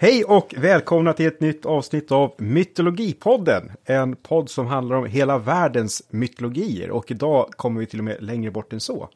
[0.00, 3.72] Hej och välkomna till ett nytt avsnitt av Mytologipodden.
[3.84, 8.22] En podd som handlar om hela världens mytologier och idag kommer vi till och med
[8.22, 9.08] längre bort än så.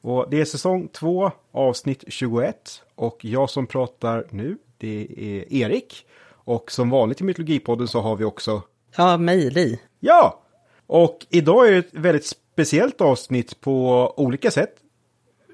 [0.00, 6.06] Och det är säsong 2, avsnitt 21 och jag som pratar nu, det är Erik.
[6.30, 8.62] Och som vanligt i Mytologipodden så har vi också...
[8.96, 9.80] Ja, mig, Li.
[10.00, 10.40] Ja!
[10.86, 14.74] Och idag är det ett väldigt speciellt avsnitt på olika sätt.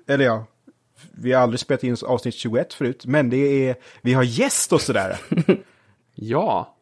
[0.07, 0.45] Eller ja,
[1.12, 4.80] vi har aldrig spelat in avsnitt 21 förut, men det är, vi har gäst och
[4.80, 5.20] sådär.
[6.16, 6.77] Ja,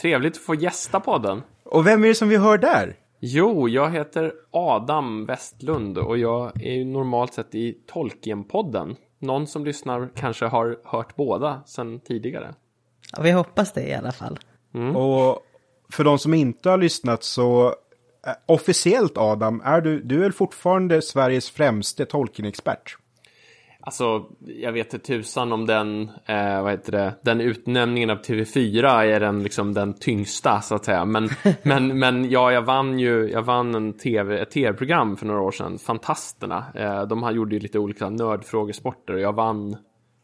[0.00, 1.42] trevligt att få gästa podden.
[1.64, 2.96] Och vem är det som vi hör där?
[3.20, 8.96] Jo, jag heter Adam Westlund och jag är ju normalt sett i Tolkien-podden.
[9.18, 12.54] Någon som lyssnar kanske har hört båda sedan tidigare.
[13.12, 14.38] Ja, vi hoppas det i alla fall.
[14.94, 15.46] Och
[15.92, 17.66] för de som inte har lyssnat så
[18.26, 22.96] eh, officiellt Adam, är du, du är fortfarande Sveriges främste Tolkien-expert?
[23.82, 29.04] Alltså, jag vet inte tusan om den, eh, vad heter det, den utnämningen av TV4
[29.04, 31.04] är den liksom den tyngsta så att säga.
[31.04, 31.28] Men,
[31.62, 35.50] men, men ja, jag vann ju, jag vann en TV, ett tv-program för några år
[35.50, 36.64] sedan, Fantasterna.
[36.74, 39.76] Eh, de här gjorde ju lite olika nördfrågesporter och jag vann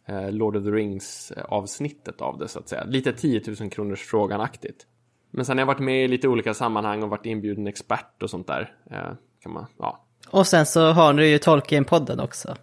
[0.09, 2.85] eh, Lord of the Rings avsnittet av det så att säga.
[2.85, 4.87] Lite 10 000 kronors frågan-aktigt.
[5.31, 8.31] Men sen har jag varit med i lite olika sammanhang och varit inbjuden expert och
[8.31, 8.75] sånt där.
[8.91, 12.57] Eh, kan man, ja, Och sen så har du ju Tolkien-podden också.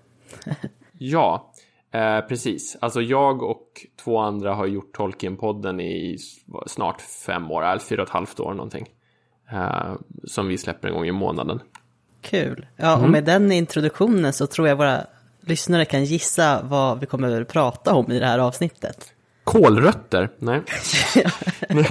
[0.98, 1.54] Ja,
[1.92, 2.78] eh, precis.
[2.80, 6.18] Alltså jag och två andra har gjort Tolkien-podden i
[6.68, 8.90] snart fem år, eller fyra och ett halvt år någonting.
[9.52, 11.60] Eh, som vi släpper en gång i månaden.
[12.22, 12.68] Kul.
[12.76, 15.06] Ja, och med den introduktionen så tror jag våra
[15.42, 19.14] lyssnare kan gissa vad vi kommer att prata om i det här avsnittet.
[19.44, 20.30] Kolrötter?
[20.40, 20.62] Nej.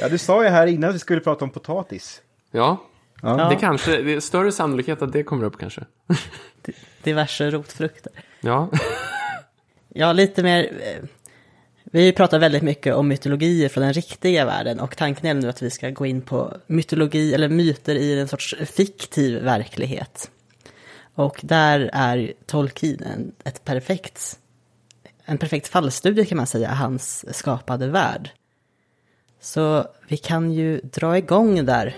[0.00, 2.22] Ja, du sa ju här innan att vi skulle prata om potatis.
[2.50, 2.76] Ja,
[3.22, 3.48] Ja.
[3.48, 5.84] det kanske, det är större sannolikhet att det kommer upp kanske.
[7.02, 8.12] Diverse rotfrukter.
[8.40, 8.68] Ja,
[9.94, 10.64] Ja, lite mer...
[10.64, 11.04] eh,
[11.84, 15.62] Vi pratar väldigt mycket om mytologier från den riktiga världen och tanken är nu att
[15.62, 20.30] vi ska gå in på mytologi eller myter i en sorts fiktiv verklighet.
[21.14, 24.38] Och där är Tolkien en, ett perfekt,
[25.24, 28.30] en perfekt fallstudie kan man säga, hans skapade värld.
[29.40, 31.94] Så vi kan ju dra igång där.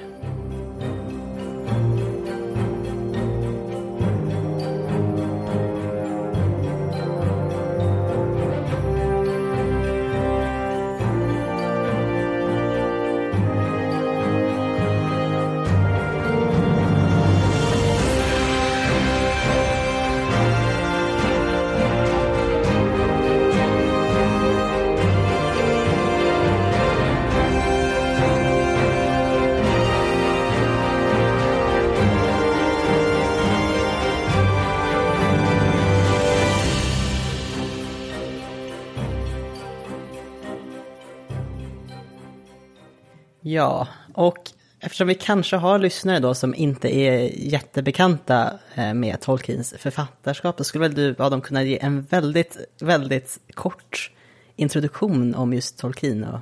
[43.61, 44.39] Ja, och
[44.81, 50.65] eftersom vi kanske har lyssnare då som inte är jättebekanta eh, med Tolkiens författarskap, så
[50.65, 54.13] skulle väl du, Adam, kunna ge en väldigt, väldigt kort
[54.57, 56.41] introduktion om just Tolkien och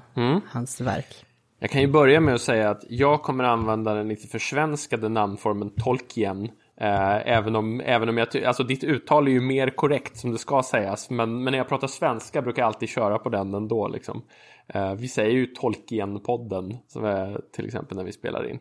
[0.51, 1.25] hans verk.
[1.61, 5.71] jag kan ju börja med att säga att jag kommer använda den lite försvenskade namnformen
[5.71, 6.45] Tolkien.
[6.81, 10.39] Eh, även om, även om jag, alltså ditt uttal är ju mer korrekt som det
[10.39, 11.11] ska sägas.
[11.11, 14.23] Men, men när jag pratar svenska brukar jag alltid köra på den ändå liksom.
[14.69, 18.59] Eh, vi säger ju Tolkien-podden, som är till exempel när vi spelar in.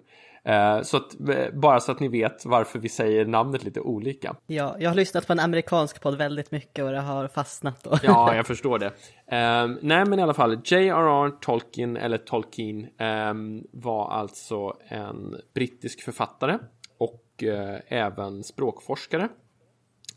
[0.48, 4.36] Eh, så att, eh, bara så att ni vet varför vi säger namnet lite olika.
[4.46, 7.98] Ja, jag har lyssnat på en amerikansk podd väldigt mycket och det har fastnat då.
[8.04, 8.92] Ja, jag förstår det.
[9.28, 11.32] Ehm, nej, men i alla fall, J.R.R.
[11.42, 16.58] Tolkien, eller Tolkien, ehm, var alltså en brittisk författare
[16.98, 19.30] och eh, även språkforskare.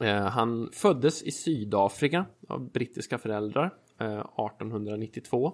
[0.01, 5.53] Eh, han föddes i Sydafrika av brittiska föräldrar Eh, 1892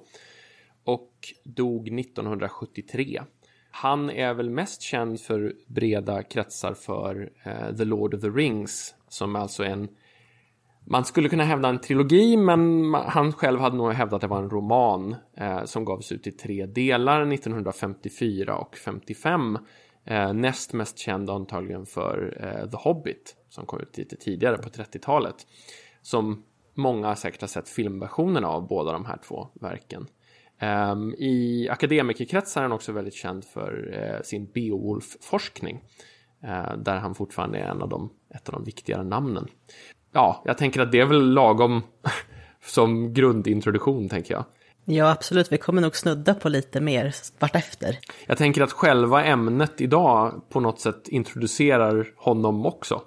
[0.84, 1.12] och
[1.44, 3.22] dog 1973.
[3.70, 8.94] Han är väl mest känd för breda kretsar för eh, The Lord of the Rings
[9.08, 9.88] som alltså är en
[10.88, 14.38] man skulle kunna hävda en trilogi, men han själv hade nog hävdat att det var
[14.38, 19.58] en roman eh, som gavs ut i tre delar 1954 och 55.
[20.04, 24.68] Eh, näst mest känd antagligen för eh, The Hobbit som kom ut lite tidigare på
[24.68, 25.36] 30-talet.
[26.02, 26.42] Som
[26.76, 30.06] många säkert har sett filmversionerna av båda de här två verken.
[30.58, 35.80] Ehm, I akademikerkretsar är han också väldigt känd för eh, sin Beowulf-forskning.
[36.42, 39.46] Eh, där han fortfarande är en av de, ett av de viktigare namnen.
[40.12, 41.82] Ja, jag tänker att det är väl lagom
[42.64, 44.44] som grundintroduktion, tänker jag.
[44.84, 45.52] Ja, absolut.
[45.52, 47.98] Vi kommer nog snudda på lite mer vartefter.
[48.26, 53.02] Jag tänker att själva ämnet idag på något sätt introducerar honom också.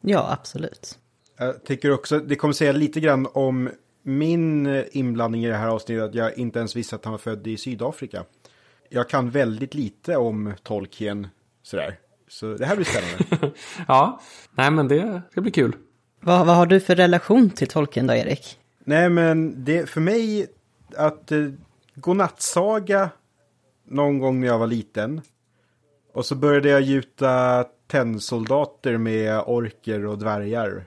[0.00, 0.98] Ja, absolut.
[1.38, 3.70] Jag tycker också, det kommer säga lite grann om
[4.02, 7.46] min inblandning i det här avsnittet, att jag inte ens visste att han var född
[7.46, 8.24] i Sydafrika.
[8.88, 11.26] Jag kan väldigt lite om Tolkien
[11.62, 11.98] sådär.
[12.28, 13.56] Så det här blir spännande.
[13.88, 14.20] ja,
[14.54, 15.76] nej men det ska bli kul.
[16.20, 18.58] Vad, vad har du för relation till Tolkien då, Erik?
[18.84, 20.46] Nej, men det för mig
[20.96, 21.48] att eh,
[21.94, 23.10] godnattsaga
[23.84, 25.20] någon gång när jag var liten.
[26.12, 30.86] Och så började jag gjuta tennsoldater med orker och dvärgar.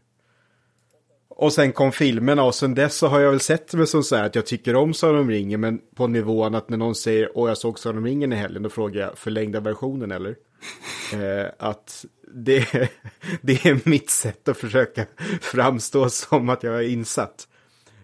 [1.42, 4.16] Och sen kom filmerna och sen dess så har jag väl sett mig som så
[4.16, 7.30] här att jag tycker om Sagan om ringen men på nivån att när någon säger
[7.38, 10.30] åh jag såg Sagan om ringen i helgen då frågar jag förlängda versionen eller?
[11.14, 12.66] eh, att det,
[13.42, 15.06] det är mitt sätt att försöka
[15.42, 17.48] framstå som att jag är insatt.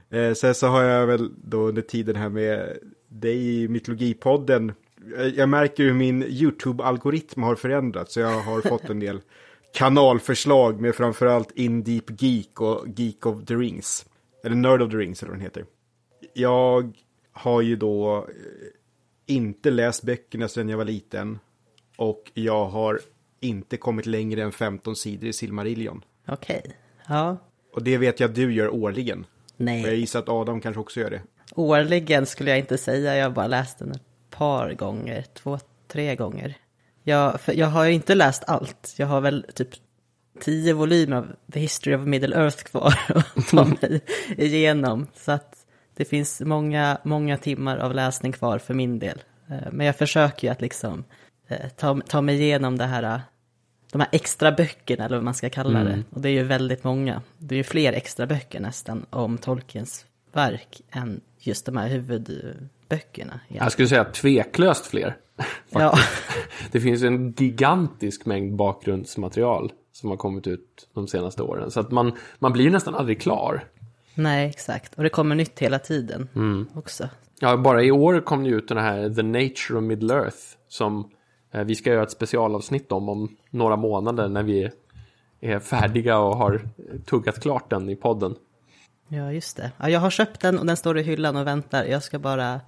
[0.09, 4.73] Eh, sen så har jag väl då under tiden här med dig i Mytologipodden.
[5.17, 8.13] eh, Jag märker hur min YouTube-algoritm har förändrats.
[8.13, 9.19] Så jag har fått en del
[9.77, 14.05] kanalförslag med framförallt In Deep Geek och Geek of the Rings.
[14.43, 15.65] Eller Nerd of the Rings eller vad den heter.
[16.33, 16.97] Jag
[17.31, 18.23] har ju då eh,
[19.25, 21.39] inte läst böckerna sedan jag var liten.
[21.97, 22.99] Och jag har
[23.39, 26.03] inte kommit längre än 15 sidor i Silmarillion.
[26.27, 26.77] Okej.
[27.07, 27.37] Ja.
[27.73, 29.19] Och det vet jag att du gör årligen.
[29.19, 29.99] Och jag Nej.
[29.99, 31.21] gissar att Adam kanske också gör det.
[31.55, 33.17] Årligen skulle jag inte säga.
[33.17, 35.25] Jag har bara läst den ett par gånger.
[35.33, 36.57] Två, tre gånger.
[37.07, 38.93] Jag, jag har inte läst allt.
[38.97, 39.69] Jag har väl typ
[40.41, 42.93] tio volymer av The History of Middle Earth kvar
[43.35, 44.01] att ta mig
[44.37, 45.07] igenom.
[45.15, 45.65] Så att
[45.95, 49.23] det finns många, många timmar av läsning kvar för min del.
[49.49, 51.03] Eh, Men jag försöker ju att liksom
[51.47, 53.19] eh, ta, ta mig igenom det här, eh,
[53.91, 56.03] de här extra böckerna eller vad man ska kalla det.
[56.09, 57.21] Och det är ju väldigt många.
[57.37, 63.39] Det är ju fler extra böcker nästan om Tolkiens verk än just de här huvudböckerna.
[63.47, 65.17] Jag skulle säga tveklöst fler.
[65.69, 65.97] Ja,
[66.71, 71.71] Det finns en gigantisk mängd bakgrundsmaterial som har kommit ut de senaste åren.
[71.71, 73.63] Så att man, man blir nästan aldrig klar.
[74.15, 74.93] nej exakt.
[74.95, 76.29] Och det kommer nytt hela tiden
[76.75, 77.09] också.
[77.39, 80.37] Ja, bara i år kom det ut den här The Nature of Middle Earth
[80.67, 81.09] som
[81.53, 84.69] eh, vi ska göra ett specialavsnitt om om några månader när vi
[85.41, 86.61] är färdiga och har
[87.05, 88.35] tuggat klart den i podden.
[89.07, 89.71] Ja, just det.
[89.77, 91.85] Ja, jag har köpt den och den står i hyllan och väntar.
[91.85, 92.61] Jag ska bara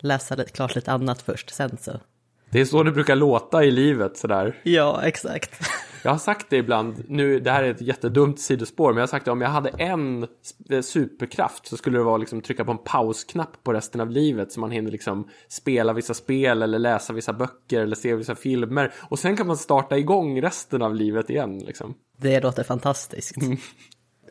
[0.00, 2.00] läsa lite, klart lite annat först, sen så.
[2.50, 4.60] Det är så det brukar låta i livet sådär.
[4.62, 5.50] Ja, exakt.
[6.02, 9.06] Jag har sagt det ibland, nu, det här är ett jättedumt sidospår, men jag har
[9.08, 10.22] sagt det om jag hade en
[10.70, 14.52] s- superkraft så skulle det vara liksom trycka på en pausknapp på resten av livet
[14.52, 18.92] så man hinner liksom spela vissa spel eller läsa vissa böcker eller se vissa filmer
[18.98, 21.94] och sen kan man starta igång resten av livet igen liksom.
[22.18, 23.36] Det låter fantastiskt.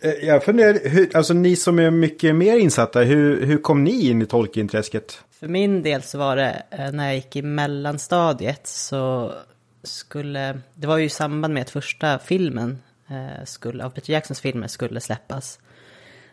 [0.02, 4.10] Eh, Jag funderar, hur, alltså ni som är mycket mer insatta, hur, hur kom ni
[4.10, 5.24] in i Tolkien-träsket?
[5.40, 9.34] För min del så var det eh, när jag gick i mellanstadiet så
[9.84, 14.42] skulle, det var ju i samband med att första filmen eh, skulle, av Peter Jacksons
[14.42, 15.60] filmer skulle släppas.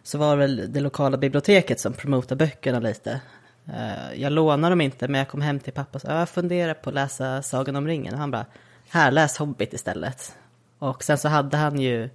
[0.03, 3.21] Så var det väl det lokala biblioteket som promotade böckerna lite.
[3.67, 6.75] Eh, jag lånade dem inte men jag kom hem till pappa och sa jag funderar
[6.75, 8.15] på att läsa Sagan om ringen.
[8.15, 8.47] Och han bara,
[8.89, 10.37] här läs Hobbit istället.
[10.79, 12.11] Och sen så hade han ju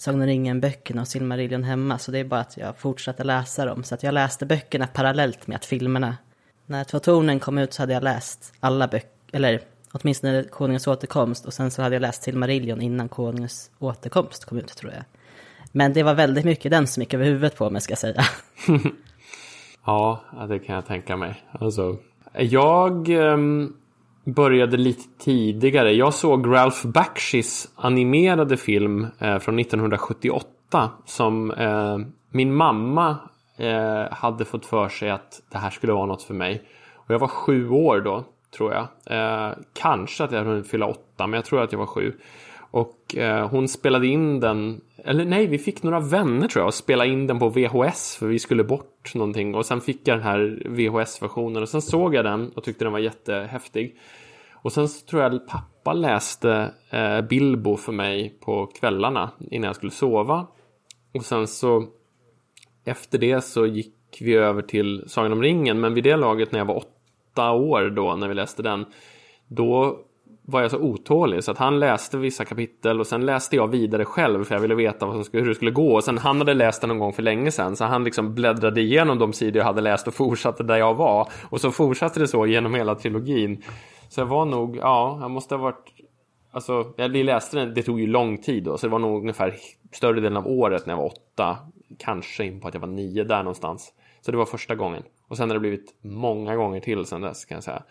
[0.00, 1.98] Sagan om ringen-böckerna och Silmarillion hemma.
[1.98, 3.84] Så det är bara att jag fortsatte läsa dem.
[3.84, 6.16] Så att jag läste böckerna parallellt med att filmerna.
[6.66, 9.60] När Två tornen kom ut så hade jag läst alla böcker, eller
[9.92, 11.46] åtminstone Konungens återkomst.
[11.46, 15.04] Och sen så hade jag läst Silmarillion innan Konungens återkomst kom ut tror jag.
[15.72, 18.22] Men det var väldigt mycket den som gick över huvudet på mig ska jag säga.
[19.84, 21.44] Ja, det kan jag tänka mig.
[21.52, 21.96] Alltså,
[22.34, 23.76] jag Um
[24.24, 25.92] började lite tidigare.
[25.92, 31.98] Jag såg Ralph Bakshis animerade film eh, från 1978 som eh,
[32.30, 33.16] min mamma
[33.56, 36.62] eh, hade fått för sig att det här skulle vara något för mig.
[36.94, 38.24] Och jag var sju år då,
[38.56, 38.86] tror jag.
[39.06, 42.12] Eh, kanske att jag hade hunnit fylla åtta, men jag tror att jag var sju.
[42.70, 46.74] Och eh, hon spelade in den, eller nej, vi fick några vänner tror jag och
[46.74, 49.54] spela in den på VHS för vi skulle bort någonting.
[49.54, 52.92] Och sen fick jag den här VHS-versionen och sen såg jag den och tyckte den
[52.92, 53.98] var jättehäftig.
[54.62, 59.66] Och sen så tror jag att pappa läste eh, Bilbo för mig på kvällarna innan
[59.66, 60.46] jag skulle sova.
[61.14, 61.86] Och sen så
[62.84, 65.80] efter det så gick vi över till Sagan om ringen.
[65.80, 68.86] Men vid det laget när jag var åtta år då, när vi läste den,
[69.48, 70.00] då
[70.50, 74.04] var jag så otålig så att han läste vissa kapitel och sen läste jag vidare
[74.04, 75.94] själv för jag ville veta vad som skulle, hur det skulle gå.
[75.94, 78.80] Och sen han hade läst den någon gång för länge sedan så han liksom bläddrade
[78.80, 81.28] igenom de sidor jag hade läst och fortsatte där jag var.
[81.50, 83.62] Och så fortsatte det så genom hela trilogin.
[84.08, 85.92] Så jag var nog, ja, jag måste ha varit
[86.52, 89.54] Alltså, jag läste den, det tog ju lång tid då, så det var nog ungefär
[89.92, 91.58] större delen av året när jag var åtta.
[91.98, 93.92] Kanske in på att jag var nio där någonstans.
[94.20, 95.02] Så det var första gången.
[95.28, 97.82] Och sen har det blivit många gånger till sen dess kan jag säga.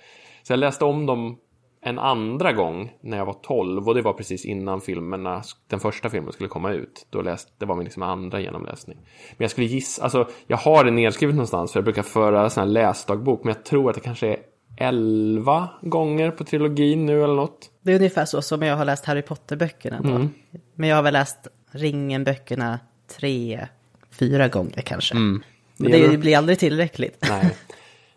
[0.44, 1.38] Så jag läste om dem
[1.82, 6.10] en andra gång när jag var 12 och det var precis innan filmerna, den första
[6.10, 7.08] filmen skulle komma ut.
[7.10, 8.98] Då läste, det var min liksom andra genomläsning.
[9.38, 12.62] Men jag skulle gissa, alltså jag har det nedskrivet någonstans för jag brukar föra sån
[12.62, 14.38] här läsdagbok men jag tror att det kanske är
[14.78, 17.72] 11 gånger på trilogin nu eller något.
[17.82, 19.98] Det är ungefär så som jag har läst Harry Potter-böckerna.
[19.98, 20.30] Mm.
[20.76, 22.80] Men jag har väl läst Ringen-böckerna
[23.18, 23.68] tre,
[24.12, 25.16] fyra gånger kanske.
[25.16, 25.44] Mm.
[25.78, 27.26] Men Det det blir aldrig tillräckligt.
[27.30, 27.56] Nej.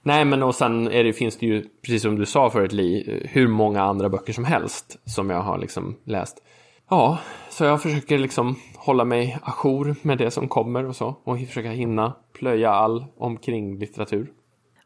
[0.03, 3.49] Nej, men och sen det, finns det ju, precis som du sa förut Li, hur
[3.49, 6.43] många andra böcker som helst som jag har liksom läst.
[6.91, 7.19] Ja,
[7.51, 11.17] så jag försöker liksom hålla mig ajour med det som kommer och så.
[11.25, 14.31] Och försöka hinna plöja all omkring litteratur.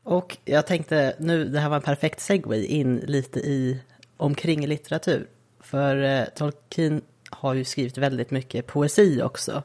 [0.05, 3.81] Och jag tänkte nu, det här var en perfekt segway in lite i
[4.17, 5.27] omkring litteratur.
[5.61, 9.63] För eh, Tolkien har ju skrivit väldigt mycket poesi också.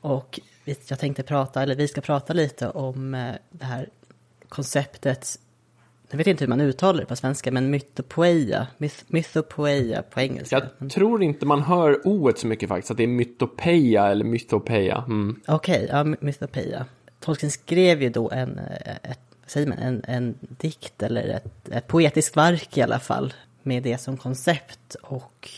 [0.00, 3.88] Och vi- jag tänkte prata, eller vi ska prata lite om eh, det här
[4.52, 5.38] konceptet,
[6.10, 10.66] jag vet inte hur man uttalar det på svenska, men mytopoeia, myth, mythopoeia på engelska.
[10.78, 15.04] Jag tror inte man hör oet så mycket faktiskt, att det är mytopeia eller mytopeia.
[15.06, 15.40] Mm.
[15.46, 16.86] Okej, ja, my- mythopeia.
[17.20, 21.86] Tolkien skrev ju då en, eh, ett, säger man, en, en dikt eller ett, ett
[21.86, 24.96] poetiskt verk i alla fall med det som koncept.
[25.02, 25.50] Och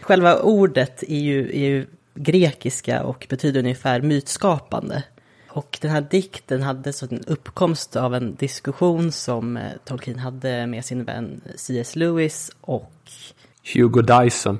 [0.00, 5.02] själva ordet är ju, är ju grekiska och betyder ungefär mytskapande.
[5.58, 10.66] Och den här dikten hade så en uppkomst av en diskussion som eh, Tolkien hade
[10.66, 11.96] med sin vän C.S.
[11.96, 12.92] Lewis och
[13.74, 14.58] Hugo Dyson.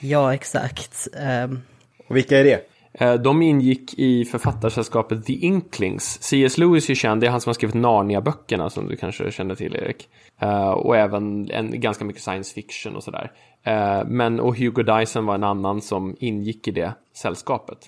[0.00, 1.08] ja, exakt.
[1.20, 1.60] ehm,
[2.08, 2.60] Och vilka är det?
[2.92, 6.22] Eh, De ingick i författarsällskapet The Inklings.
[6.22, 6.58] C.S.
[6.58, 9.76] Lewis är känd, det är han som har skrivit Narnia-böckerna som du kanske känner till
[9.76, 10.08] Erik.
[10.40, 13.32] Eh, Och även en, ganska mycket science fiction och sådär.
[14.06, 17.78] Men, och Hugo Dyson var en annan som ingick i det sällskapet.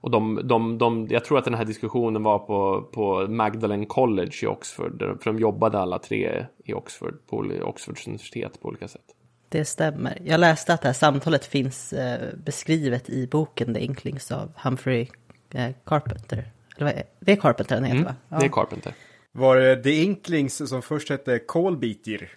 [0.00, 4.32] Och de, de, de, jag tror att den här diskussionen var på, på Magdalen College
[4.42, 8.88] i Oxford, där- för de jobbade alla tre i Oxford, på Oxfords universitet på olika
[8.88, 9.04] sätt.
[9.48, 10.18] Det stämmer.
[10.24, 15.06] Jag läste att det här samtalet finns eh, beskrivet i boken The Inklings av Humphrey
[15.54, 16.50] eh, Carpenter.
[16.76, 17.32] Eller vad är det?
[17.32, 18.14] är Carpenter han heter va?
[18.28, 18.38] Ja.
[18.38, 18.94] Det är Carpenter.
[19.32, 22.30] Var det The Inklings som först hette Colbeater?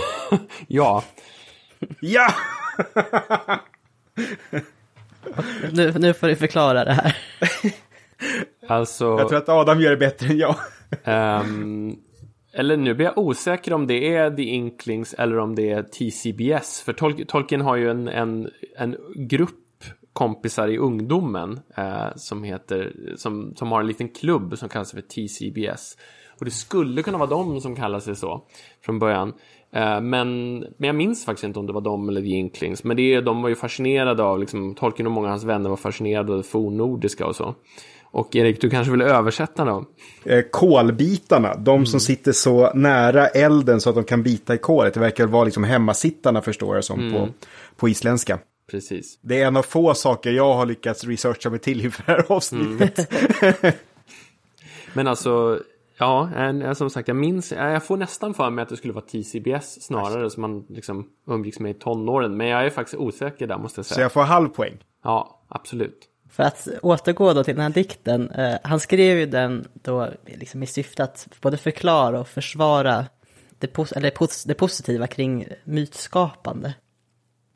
[0.68, 1.04] Ja,
[2.00, 2.28] Ja!
[5.72, 7.16] nu, nu får du förklara det här.
[8.66, 9.04] alltså...
[9.04, 10.56] Jag tror att Adam gör det bättre än jag.
[11.04, 11.96] Ehm,
[12.52, 16.82] eller nu blir jag osäker om det är The Inklings eller om det är TCBS.
[16.82, 19.58] För Tol Tolkien har ju en, en, en grupp
[20.12, 25.00] kompisar i ungdomen eh, som heter, som, som har en liten klubb som kallas för
[25.00, 25.96] TCBS.
[26.38, 28.46] Och det skulle kunna vara de som kallar sig så
[28.84, 29.32] från början.
[29.74, 32.84] Eh, men, men jag minns faktiskt inte om det var de eller The Inklings.
[32.84, 35.76] Men det de var ju fascinerade av, liksom, Tolkien och många av hans vänner var
[35.76, 37.54] fascinerade av det fornnordiska och så.
[38.04, 39.84] Och Erik, du kanske vill översätta då?
[40.24, 44.94] Eh, Kolbitarna, de som sitter så nära elden så att de kan bita i kolet.
[44.94, 47.28] Det verkar vara liksom hemmasittarna förstår jag som på,
[47.76, 48.38] på isländska.
[48.70, 49.18] Precis.
[49.20, 52.24] Det är en av få saker jag har lyckats researcha mig till inför det här
[52.28, 53.12] avsnittet.
[54.94, 55.60] Men alltså,
[56.02, 59.04] ja, en- som sagt, jag minns, jag får nästan för mig att det skulle vara
[59.04, 62.36] TCBS snarare som man liksom umgicks med i tonåren.
[62.36, 64.04] Men jag är faktiskt osäker där måste jag Så säga.
[64.04, 64.78] jag får halv poäng.
[65.04, 66.08] Ja, absolut.
[66.30, 68.30] För att återgå då till den här dikten.
[68.30, 73.04] Eh, han skrev ju den då liksom i syfte att både förklara och försvara
[73.58, 76.74] det, pos- eller pos- det positiva kring mytskapande.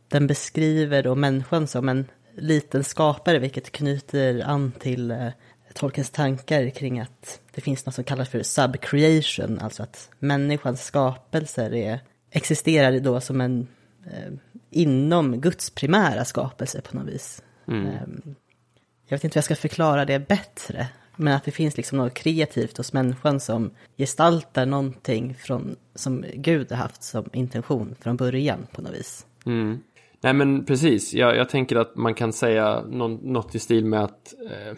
[0.09, 2.05] Den beskriver då människan som en
[2.37, 5.29] liten skapare, vilket knyter an till eh,
[5.77, 11.75] Tolkiens tankar kring att det finns något som kallas för subcreation, alltså att människans skapelser
[11.75, 13.69] är, existerar då som en
[14.07, 14.33] eh,
[14.71, 17.43] inom Guds primära skapelse på något vis.
[17.69, 17.75] Eh,
[19.09, 20.89] jag vet inte hur jag ska förklara det bättre.
[21.17, 26.71] Men att det finns liksom något kreativt hos människan som gestaltar någonting från, som Gud
[26.71, 29.27] har haft som intention från början på något vis.
[29.47, 29.79] Mm.
[30.21, 34.05] Nej men precis, jag, jag tänker att man kan säga någon, något i stil med
[34.05, 34.77] att eh,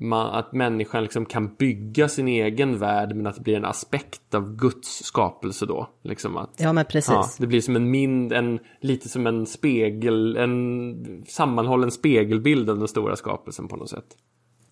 [0.00, 4.34] man, att människan liksom kan bygga sin egen värld men att det blir en aspekt
[4.34, 5.88] av Guds skapelse då.
[6.02, 7.10] Liksom att, Ja, men precis.
[7.10, 12.78] Ja, det blir som en mind, en, lite som en spegel, en sammanhållen spegelbild av
[12.78, 14.06] den stora skapelsen på något sätt.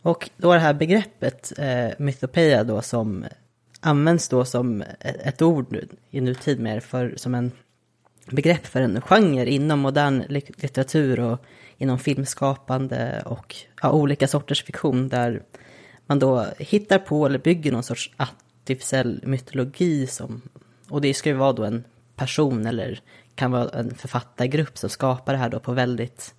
[0.03, 3.25] Och då det här begreppet eh, mytopeia då som
[3.81, 7.53] används då som ett, ord nu, i nutid mer för, som en
[8.31, 11.39] begrepp för en genre inom modern li- litteratur och
[11.79, 15.43] inom filmskapande och ja, olika sorters fiktion där
[16.07, 20.43] man då hittar på eller bygger någon sorts artificiell mytologi som,
[20.89, 21.85] och det ska ju vara då en
[22.17, 23.01] person eller
[23.35, 26.35] kan vara en författargrupp som skapar det här då på väldigt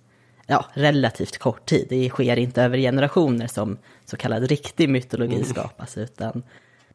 [0.46, 1.86] ja, relativt kort tid.
[1.88, 6.42] Det sker inte över generationer som så kallad riktig mytologi skapas, utan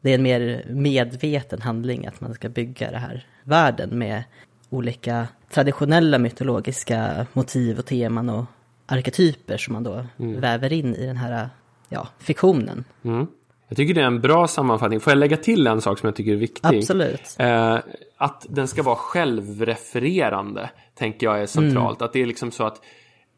[0.00, 4.24] det är en mer medveten handling att man ska bygga det här världen med
[4.72, 8.44] olika traditionella mytologiska motiv och teman och
[8.86, 10.40] arketyper som man då mm.
[10.40, 11.48] väver in i den här
[11.88, 12.84] ja, fiktionen.
[13.04, 13.26] Mm.
[13.68, 15.00] Jag tycker det är en bra sammanfattning.
[15.00, 16.78] Får jag lägga till en sak som jag tycker är viktig?
[16.78, 17.36] Absolut.
[17.38, 17.78] Eh,
[18.16, 22.00] att den ska vara självrefererande, tänker jag är centralt.
[22.00, 22.06] Mm.
[22.06, 22.80] Att det är liksom så att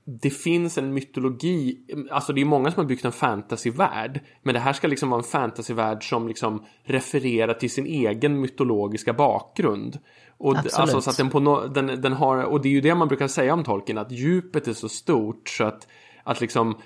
[0.05, 1.79] det finns en mytologi,
[2.11, 5.19] alltså det är många som har byggt en fantasyvärld, men det här ska liksom vara
[5.19, 9.99] en fantasyvärld som liksom refererar till sin egen mytologiska bakgrund.
[10.45, 12.95] Och, alltså, så att den på no, den, den har, och det är ju det
[12.95, 15.87] man brukar säga om Tolkien, att djupet är så stort så att,
[16.25, 16.77] att liksom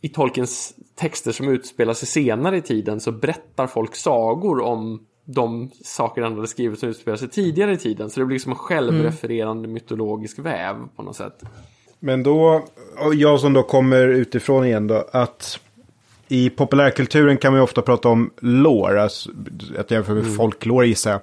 [0.00, 5.70] i Tolkiens texter som utspelar sig senare i tiden så berättar folk sagor om de
[5.84, 8.10] saker han hade skrivit som utspelar sig tidigare i tiden.
[8.10, 9.72] Så det blir som en självrefererande mm.
[9.72, 11.42] mytologisk väv på något sätt.
[12.00, 12.64] Men då,
[13.14, 15.60] jag som då kommer utifrån igen då, att
[16.28, 19.30] i populärkulturen kan man ju ofta prata om lore, alltså
[19.78, 20.36] att jämföra med mm.
[20.36, 21.20] folklore gissar jag.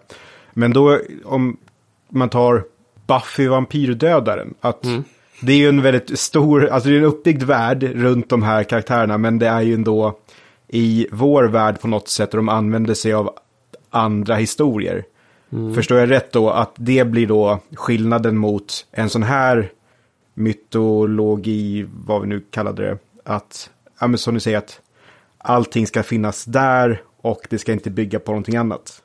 [0.60, 1.58] Men då om
[2.10, 2.64] man tar
[3.08, 5.04] Buffy vampyrdödaren, att mm.
[5.42, 8.64] det är ju en väldigt stor, alltså det är en uppbyggd värld runt de här
[8.64, 10.20] karaktärerna, men det är ju ändå
[10.68, 13.34] i vår värld på något sätt och de använder sig av
[13.90, 15.04] andra historier.
[15.52, 15.74] Mm.
[15.74, 19.72] Förstår jag rätt då att det blir då skillnaden mot en sån här
[20.34, 24.82] mytologi, vad vi nu kallade det, att, ja men som du säger, att
[25.38, 29.02] allting ska finnas där och det ska inte bygga på någonting annat.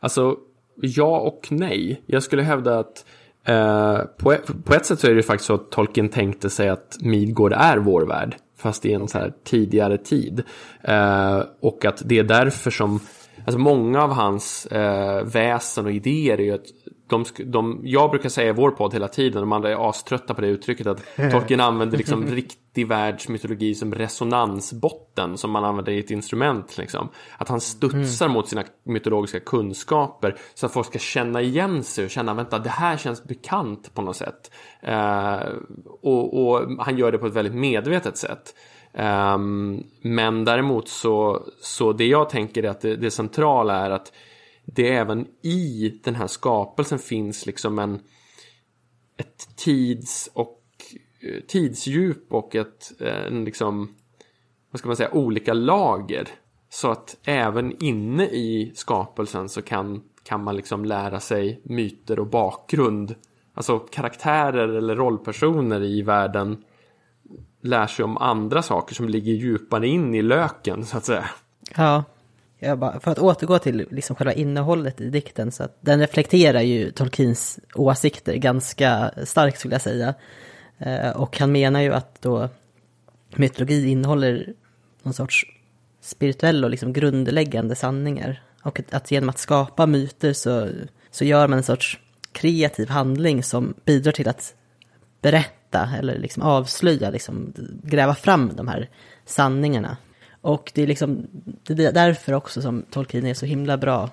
[0.00, 0.36] Alltså,
[0.74, 2.02] ja och nej.
[2.06, 3.04] Jag skulle hävda att
[3.44, 6.98] eh, på, på ett sätt så är det faktiskt så att Tolkien tänkte sig att
[7.00, 10.42] Midgård är vår värld, fast i en så här tidigare tid.
[10.82, 13.00] Eh, och att det är därför som
[13.44, 16.66] Alltså många av hans eh, väsen och idéer är ju att
[17.08, 20.40] de, de, jag brukar säga i vår podd hela tiden, de andra är aströtta på
[20.40, 21.02] det uttrycket, att
[21.32, 22.26] Tolkien använder liksom
[22.74, 26.78] i världsmytologi som resonansbotten som man använder i ett instrument.
[26.78, 27.08] Liksom.
[27.38, 28.34] Att han studsar mm.
[28.34, 32.70] mot sina mytologiska kunskaper så att folk ska känna igen sig och känna, vänta, det
[32.70, 34.50] här känns bekant på något sätt.
[34.80, 35.40] Eh,
[36.02, 38.54] och, och, han gör det på ett väldigt medvetet sätt.
[38.94, 44.12] Um, men däremot så, så det jag tänker är att det, det centrala är att
[44.64, 48.00] det även i den här skapelsen finns liksom en
[49.16, 50.61] ett tids och
[51.22, 53.94] Eh, tidsdjup och ett eh, en liksom
[54.70, 56.28] vad ska man säga olika lager
[56.68, 62.26] så att även inne i skapelsen så kan kan man liksom lära sig myter och
[62.26, 63.14] bakgrund
[63.54, 66.64] alltså karaktärer eller rollpersoner i världen
[67.62, 71.24] lär sig om andra saker som ligger djupare in i löken så att säga.
[71.76, 72.04] Ja,
[72.58, 76.60] jag bara, för att återgå till liksom själva innehållet i dikten, så att den reflekterar
[76.60, 80.14] ju Tolkiens åsikter ganska starkt skulle jag säga.
[80.82, 82.48] Eh, och han menar ju att då
[83.36, 84.54] mytologi innehåller
[85.02, 85.46] någon sorts
[86.00, 88.42] spirituell och liksom grundläggande sanningar.
[88.62, 90.68] Och att genom att skapa myter så,
[91.10, 91.98] så gör man en sorts
[92.32, 94.54] kreativ handling som bidrar till att
[95.20, 98.88] berätta eller liksom avslöja, liksom, gräva fram de här
[99.24, 99.96] sanningarna.
[100.40, 101.26] Och det är liksom
[101.62, 104.10] det är därför också som Tolkien är så himla bra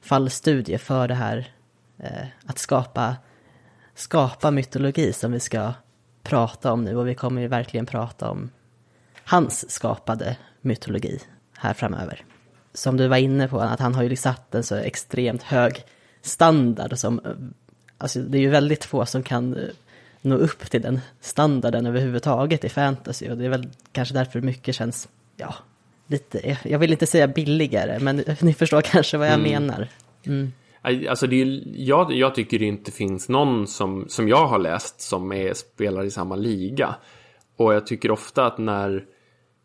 [0.00, 1.52] fallstudie för det här
[1.98, 3.16] eh, att skapa,
[3.94, 5.72] skapa mytologi som vi ska
[6.28, 6.96] prata om nu.
[6.96, 8.50] Och vi kommer ju verkligen prata om
[9.24, 11.20] hans skapade mytologi
[11.56, 12.24] här framöver.
[12.74, 15.84] Som du var inne på, att han har ju satt en så extremt hög
[16.22, 17.20] standard som,
[17.98, 19.68] alltså det är ju väldigt få som kan eh,
[20.22, 24.74] nå upp till den standarden överhuvudtaget i fantasy och det är väl kanske därför mycket
[24.74, 25.54] känns, ja,
[26.06, 29.50] lite, jag vill inte säga billigare, men ni förstår kanske vad jag mm.
[29.50, 29.88] menar.
[30.24, 30.52] Mm.
[31.08, 35.00] Alltså det är, jag, jag tycker det inte finns någon som, som jag har läst
[35.00, 36.94] som är, spelar i samma liga.
[37.56, 39.04] Och jag tycker ofta att när,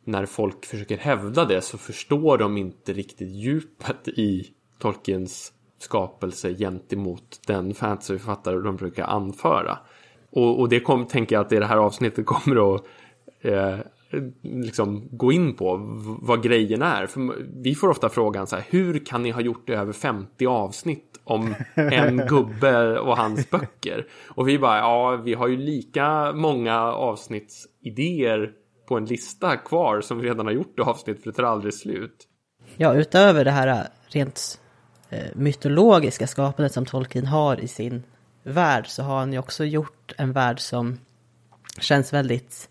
[0.06, 4.48] när folk försöker hävda det så förstår de inte riktigt djupet i
[4.80, 9.78] Tolkiens skapelse gentemot den fantasyförfattare de brukar anföra.
[10.32, 12.84] Och, och det kom, tänker jag att i det här avsnittet kommer att
[13.42, 13.80] eh,
[14.41, 15.78] liksom gå in på
[16.21, 17.08] vad grejen är.
[17.08, 20.45] För vi får ofta frågan så här, hur kan ni ha gjort det över 50
[20.45, 24.08] avsnitt om en gubbe och hans böcker?
[24.28, 28.52] Och vi bara, ja, vi har ju lika många avsnittsidéer
[28.88, 32.28] på en lista kvar som vi redan har gjort avsnitt för det tar aldrig slut.
[32.78, 34.62] Ja, utöver det här rent
[35.10, 38.04] eh, mytologiska skapandet som Tolkien har i sin
[38.43, 40.99] värld så har han ju också gjort en värld som
[41.80, 42.69] känns väldigt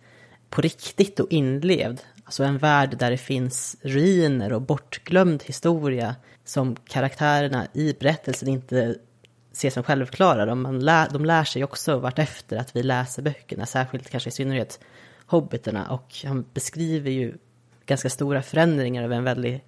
[0.52, 2.00] på riktigt och inlevd.
[2.24, 8.96] Alltså en värld där det finns ruiner och bortglömd historia som karaktärerna i berättelsen inte
[9.52, 10.46] ser som självklara.
[10.46, 14.32] De, man lär, de lär sig också vartefter att vi läser böckerna, särskilt kanske i
[14.32, 14.80] synnerhet
[15.26, 15.90] hobbiterna.
[15.90, 17.34] Och han beskriver ju
[17.86, 19.62] ganska stora förändringar över en väldigt,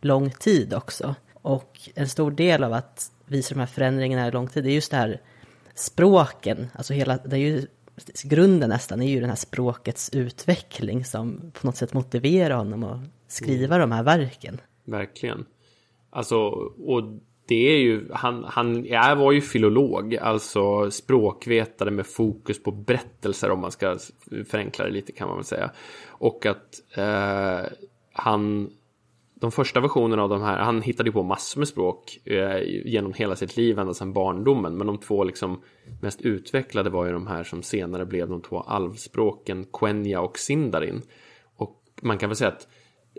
[0.00, 1.14] lång tid också.
[1.32, 4.90] Och en stor del av att visa de här förändringarna i lång tid är just
[4.90, 5.20] det här
[5.74, 7.66] språken, alltså hela, det är ju
[8.24, 13.00] grunden nästan är ju den här språkets utveckling som på något sätt motiverar honom att
[13.28, 13.90] skriva mm.
[13.90, 14.60] de här verken.
[14.84, 15.46] Verkligen.
[16.10, 16.36] Alltså,
[16.86, 17.02] och
[17.48, 23.50] det är ju, han, han jag var ju filolog, alltså språkvetare med fokus på berättelser
[23.50, 23.98] om man ska
[24.48, 25.70] förenkla det lite kan man väl säga.
[26.06, 27.70] Och att eh,
[28.12, 28.70] han,
[29.40, 33.36] de första versionerna av de här, han hittade på massor med språk eh, genom hela
[33.36, 34.76] sitt liv ända sedan barndomen.
[34.76, 35.62] Men de två liksom
[36.00, 41.02] mest utvecklade var ju de här som senare blev de två alvspråken Quenya och Sindarin.
[41.56, 42.68] Och man kan väl säga att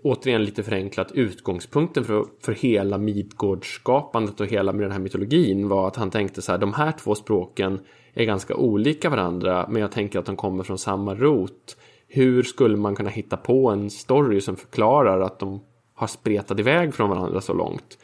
[0.04, 5.88] återigen lite förenklat utgångspunkten för, för hela Midgårdsskapandet och hela med den här mytologin var
[5.88, 7.80] att han tänkte så här de här två språken
[8.14, 11.78] är ganska olika varandra men jag tänker att de kommer från samma rot.
[12.08, 15.62] Hur skulle man kunna hitta på en story som förklarar att de
[16.00, 17.98] har spretat iväg från varandra så långt?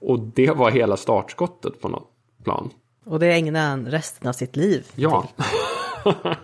[0.00, 2.08] Och det var hela startskottet på något
[2.44, 2.70] plan.
[3.04, 5.28] Och det ägnade han resten av sitt liv Ja.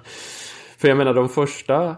[0.78, 1.96] För jag menar de första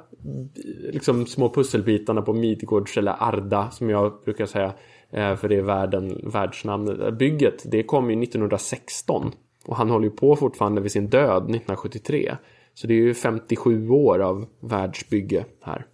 [0.93, 4.73] liksom, små pusselbitarna på Midgårds eller Arda som jag brukar säga
[5.11, 9.33] eh, för det är världen, världsnamnet, bygget, det kom ju 1916
[9.65, 12.37] och han håller ju på fortfarande vid sin död 1973.
[12.75, 15.87] Så det är ju 57 år av världsbygge här.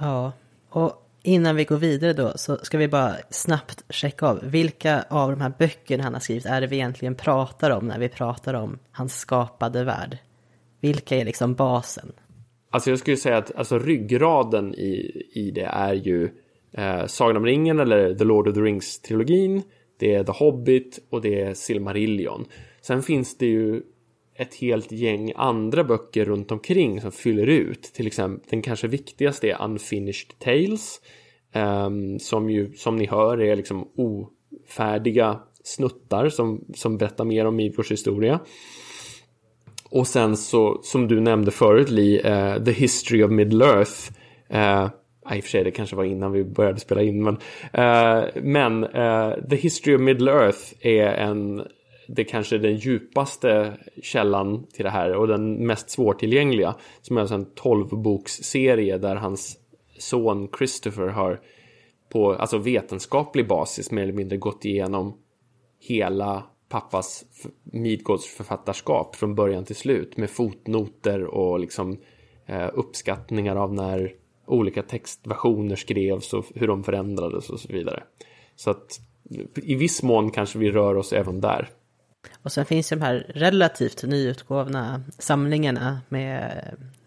[0.00, 0.32] Ja,
[0.70, 5.30] och innan vi går vidare då så ska vi bara snabbt checka av vilka av
[5.30, 8.54] de här böckerna han har skrivit är det vi egentligen pratar om när vi pratar
[8.54, 10.18] om hans skapade värld.
[10.80, 12.12] Vilka är liksom basen?
[12.70, 16.30] Alltså jag skulle säga att alltså, ryggraden i, i det är ju
[16.72, 19.62] eh, Sagan om ringen eller The Lord of the Rings-trilogin.
[19.98, 22.46] Det är The Hobbit och det är Silmarillion.
[22.80, 23.82] Sen finns det ju
[24.38, 27.82] ett helt gäng andra böcker runt omkring som fyller ut.
[27.82, 31.00] Till exempel den kanske viktigaste är Unfinished Tales.
[31.52, 37.56] Ehm, som ju som ni hör är liksom ofärdiga snuttar som, som berättar mer om
[37.56, 38.40] Midgårds historia.
[39.90, 44.10] Och sen så, som du nämnde förut Lee, uh, The History of Middle Earth.
[44.54, 47.34] Uh, eh, i och för sig, det kanske var innan vi började spela in, men,
[47.34, 51.62] uh, men uh, The History of Middle Earth är en,
[52.08, 56.74] det kanske är den djupaste källan till det här och den mest svårtillgängliga.
[57.02, 59.58] Som är alltså en tolvboksserie där hans
[59.98, 61.40] son Christopher har
[62.08, 65.16] på alltså vetenskaplig basis mer eller mindre gått igenom
[65.80, 67.24] hela pappas
[67.62, 71.98] Midgårds författarskap från början till slut med fotnoter och liksom
[72.46, 74.14] eh, uppskattningar av när
[74.46, 78.02] olika textversioner skrevs och hur de förändrades och så vidare.
[78.56, 79.00] Så att
[79.54, 81.68] i viss mån kanske vi rör oss även där.
[82.42, 86.62] Och sen finns de här relativt nyutgåvna samlingarna med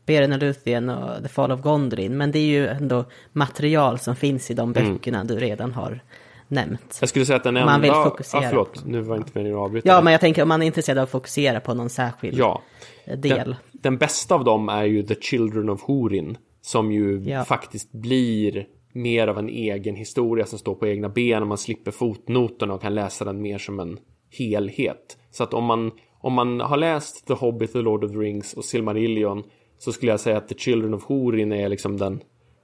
[0.06, 2.17] Beren och Luthien och The Fall of Gondrin.
[2.17, 4.93] Men det är ju ändå material som finns i de mm.
[4.93, 5.28] böckerna mm.
[5.28, 6.04] du redan har
[6.47, 6.97] nämnt.
[7.00, 7.71] Jag skulle säga att den enda...
[7.71, 8.41] Man vill fokusera.
[8.41, 9.88] Ah, förlåt, nu var inte meningen att avbryta.
[9.88, 12.62] Ja, men jag tänker om man är intresserad av att fokusera på någon särskild ja.
[13.06, 13.21] del.
[13.21, 16.38] Den, den bästa av dem är ju The Children of Hurin.
[16.62, 17.45] Som ju ja.
[17.45, 21.91] faktiskt blir mer av en egen historia som står på egna ben och man slipper
[21.91, 23.97] fotnoterna och kan läsa den mer som en
[24.32, 25.17] helhet.
[25.32, 28.54] Så att om man, om man har läst The Hobbit, The Lord of the Rings
[28.54, 29.44] och Silmarillion
[29.78, 32.22] så skulle jag säga att The Children of Hurin är liksom den,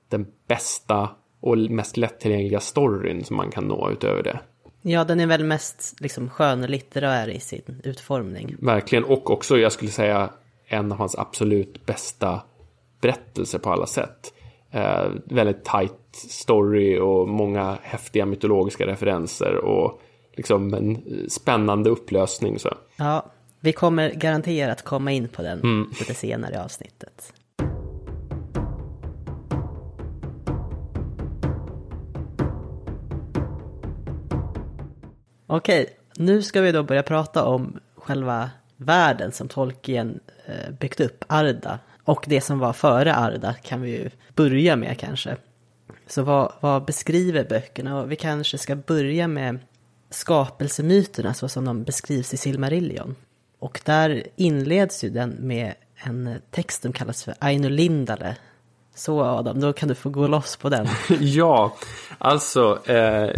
[0.10, 4.40] den bästa och mest lättillgängliga storyn som man kan nå utöver det.
[4.82, 8.56] Ja, den är väl mest liksom skönlitterär i sin utformning.
[8.60, 10.30] Verkligen, och också jag skulle säga
[10.68, 12.42] en av hans absolut bästa
[13.02, 14.34] berättelser på alla sätt.
[14.72, 20.02] Eh, väldigt tight story och många häftiga mytologiska referenser och
[20.38, 22.60] liksom en spännande upplösning.
[22.60, 22.78] Så.
[22.98, 25.90] Ja, vi kommer garanterat komma in på den mm.
[26.00, 27.34] lite senare i avsnittet.
[35.48, 41.26] Okej, nu ska vi då börja prata om själva världen som Tolkien eh, byggt upp,
[41.28, 41.80] Arda.
[42.04, 45.38] Och det som var före Arda kan vi ju börja med kanske.
[46.08, 48.02] Så vad, vad beskriver böckerna?
[48.02, 49.60] Och vi kanske ska börja med
[50.10, 53.16] skapelsemyterna så alltså som de beskrivs i Silmarillion.
[53.60, 58.38] Och där inleds ju den med en text som kallas för Aino Lindale.
[58.96, 60.88] Så Adam, då kan du få gå loss på den.
[61.20, 61.76] ja,
[62.18, 63.32] alltså eh,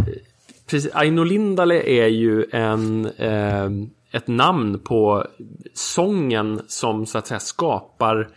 [0.70, 3.70] Precis, Aino Lindale är ju en, eh,
[4.12, 5.26] ett namn på
[5.74, 8.30] sången som så att säga skapar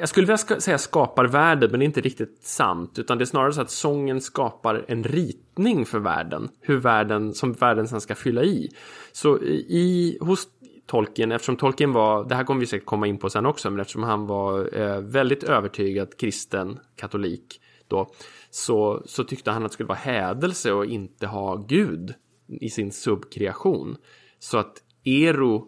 [0.00, 2.98] jag skulle vilja säga skapar världen, men det är inte riktigt sant.
[2.98, 6.48] Utan det är snarare så att sången skapar en ritning för världen.
[6.60, 8.70] Hur världen, som världen sen ska fylla i.
[9.12, 10.48] Så i, hos
[10.86, 13.80] Tolkien, eftersom Tolkien var, det här kommer vi säkert komma in på sen också, men
[13.80, 18.10] eftersom han var eh, väldigt övertygad kristen katolik då,
[18.50, 22.14] så, så tyckte han att det skulle vara hädelse och inte ha Gud
[22.60, 23.96] i sin subkreation.
[24.38, 24.72] Så att
[25.04, 25.60] Eru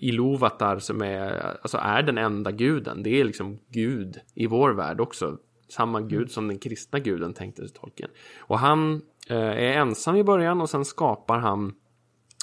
[0.00, 5.00] Iluvatar som är, alltså är den enda guden, det är liksom Gud i vår värld
[5.00, 5.38] också.
[5.68, 8.10] Samma gud som den kristna guden tänkte sig tolken.
[8.38, 11.74] Och han eh, är ensam i början och sen skapar han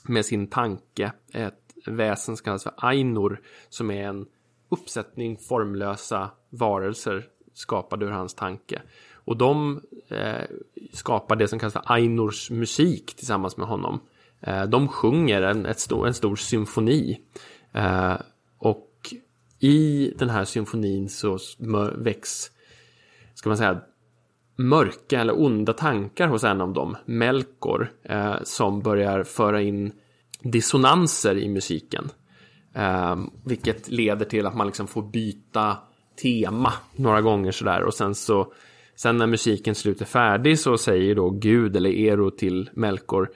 [0.08, 4.26] med sin tanke ett väsen som kallas för Ainur som är en
[4.70, 8.82] uppsättning formlösa varelser skapade ur hans tanke.
[9.14, 10.44] Och de eh,
[10.94, 14.00] skapar det som kallas för Ainurs musik tillsammans med honom.
[14.44, 17.20] Eh, de sjunger en, ett stor, en stor symfoni.
[17.74, 18.16] Eh,
[18.58, 18.90] och
[19.60, 21.38] i den här symfonin så
[21.96, 22.52] väcks,
[23.34, 23.82] ska man säga,
[24.56, 29.92] mörka eller onda tankar hos en av dem, Melkor, eh, som börjar föra in
[30.42, 32.10] dissonanser i musiken.
[32.76, 35.78] Eh, vilket leder till att man liksom får byta
[36.22, 38.54] tema några gånger sådär och sen så
[38.96, 43.32] Sen när musiken slutar färdig så säger då Gud eller Ero till Melkor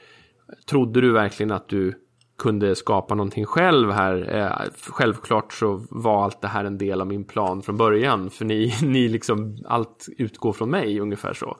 [0.69, 1.93] Trodde du verkligen att du
[2.37, 4.35] kunde skapa någonting själv här?
[4.35, 8.45] Eh, självklart så var allt det här en del av min plan från början för
[8.45, 11.57] ni, ni liksom allt utgår från mig ungefär så.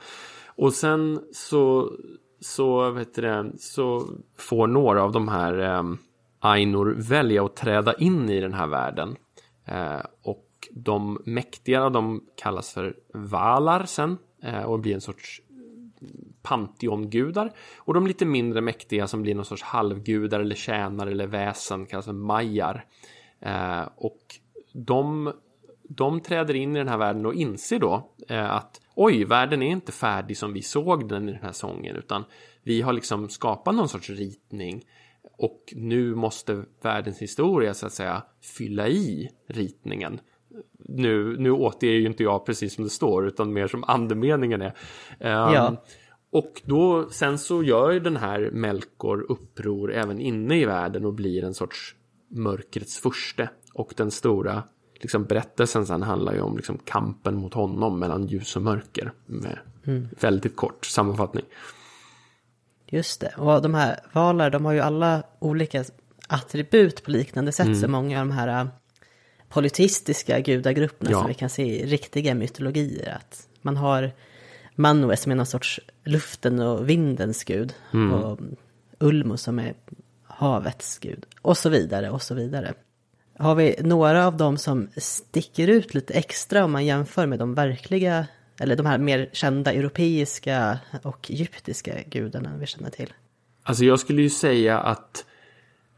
[0.55, 1.91] Och sen så
[2.39, 5.83] så, vet det, så får några av de här eh,
[6.39, 9.15] Ainor välja att träda in i den här världen.
[9.65, 15.41] Eh, och de mäktiga de kallas för Valar sen eh, och blir en sorts
[16.49, 17.51] panteongudar.
[17.77, 22.05] Och de lite mindre mäktiga som blir någon sorts halvgudar eller tjänare eller väsen kallas
[22.05, 22.85] för Majar.
[23.39, 24.19] Eh, och
[24.73, 25.33] de,
[25.83, 29.71] de träder in i den här världen och inser då eh, att oj, världen är
[29.71, 32.23] inte färdig som vi såg den i den här sången utan
[32.63, 34.85] vi har liksom skapat någon sorts ritning
[35.37, 40.19] och nu måste världens historia så att säga fylla i ritningen
[40.89, 44.73] nu, nu återger ju inte jag precis som det står utan mer som andemeningen är.
[45.19, 45.83] Um, ja.
[46.31, 51.43] Och då sen så gör den här Melkor uppror även inne i världen och blir
[51.43, 51.95] en sorts
[52.29, 53.49] mörkrets furste.
[53.73, 54.63] Och den stora
[54.93, 59.11] liksom, berättelsen sen handlar ju om liksom, kampen mot honom mellan ljus och mörker.
[59.25, 60.07] Med mm.
[60.19, 61.45] väldigt kort sammanfattning.
[62.89, 65.85] Just det, och de här valar de har ju alla olika
[66.27, 67.79] attribut på liknande sätt mm.
[67.79, 68.69] som många av de här
[69.49, 71.19] polyteistiska gudagrupperna ja.
[71.19, 73.15] som vi kan se i riktiga mytologier.
[73.15, 74.11] Att man har
[74.79, 77.73] Manwe som är någon sorts luften och vindens gud.
[77.93, 78.13] Mm.
[78.13, 78.39] Och
[78.99, 79.73] Ulmo som är
[80.23, 81.25] havets gud.
[81.41, 82.73] Och så vidare och så vidare.
[83.37, 87.53] Har vi några av dem som sticker ut lite extra om man jämför med de
[87.53, 88.27] verkliga,
[88.59, 93.13] eller de här mer kända europeiska och egyptiska gudarna vi känner till?
[93.63, 95.25] Alltså jag skulle ju säga att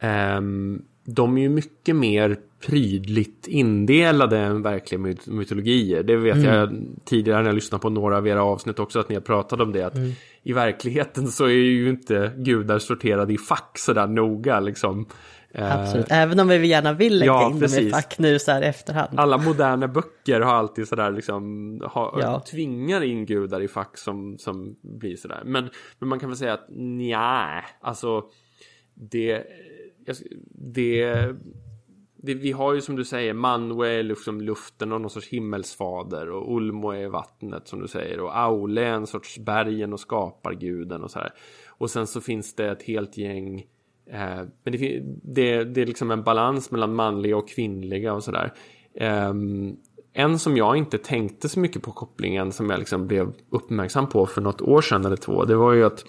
[0.01, 6.03] um, de är ju mycket mer prydligt indelade än verkliga mytologier.
[6.03, 6.45] Det vet mm.
[6.45, 6.69] jag
[7.05, 9.71] tidigare när jag lyssnade på några av era avsnitt också att ni har pratat om
[9.71, 9.83] det.
[9.83, 10.11] Att mm.
[10.43, 15.05] I verkligheten så är ju inte gudar sorterade i fack sådär noga liksom.
[15.51, 18.51] Eh, Absolut, även om vi gärna vill lägga ja, in dem i fack nu så
[18.51, 19.19] här efterhand.
[19.19, 22.43] Alla moderna böcker har alltid sådär liksom, ha, ja.
[22.51, 25.41] tvingar in gudar i fack som, som blir sådär.
[25.45, 25.69] Men,
[25.99, 28.23] men man kan väl säga att nja, alltså
[28.93, 29.43] det,
[30.73, 31.35] det
[32.21, 36.29] det, vi har ju som du säger Manwe är liksom luften och någon sorts himmelsfader
[36.29, 41.03] och Ulmo är vattnet som du säger och Aule är en sorts bergen och skaparguden
[41.03, 41.31] och så här.
[41.67, 43.59] Och sen så finns det ett helt gäng
[44.11, 48.53] eh, men det, det, det, är liksom en balans mellan manliga och kvinnliga och sådär.
[48.93, 49.33] Eh,
[50.13, 54.25] en som jag inte tänkte så mycket på kopplingen som jag liksom blev uppmärksam på
[54.25, 55.45] för något år sedan eller två.
[55.45, 56.05] Det var ju att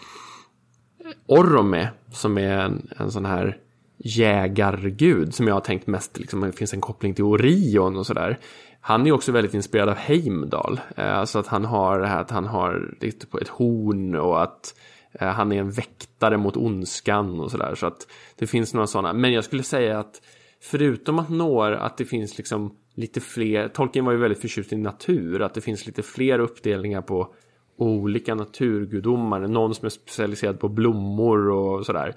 [1.27, 3.59] Orome som är en, en sån här
[4.05, 8.39] jägargud som jag har tänkt mest liksom, det finns en koppling till Orion och sådär.
[8.81, 10.81] Han är också väldigt inspirerad av Heimdall.
[10.97, 12.95] så alltså att han har det här att han har
[13.31, 14.75] på ett horn och att
[15.13, 17.75] eh, han är en väktare mot ondskan och sådär.
[17.75, 18.07] Så att
[18.39, 19.13] det finns några sådana.
[19.13, 20.23] Men jag skulle säga att
[20.63, 24.77] förutom att några, att det finns liksom lite fler, Tolkien var ju väldigt förtjust i
[24.77, 27.35] natur, att det finns lite fler uppdelningar på
[27.77, 32.15] olika naturgudomar, någon som är specialiserad på blommor och sådär.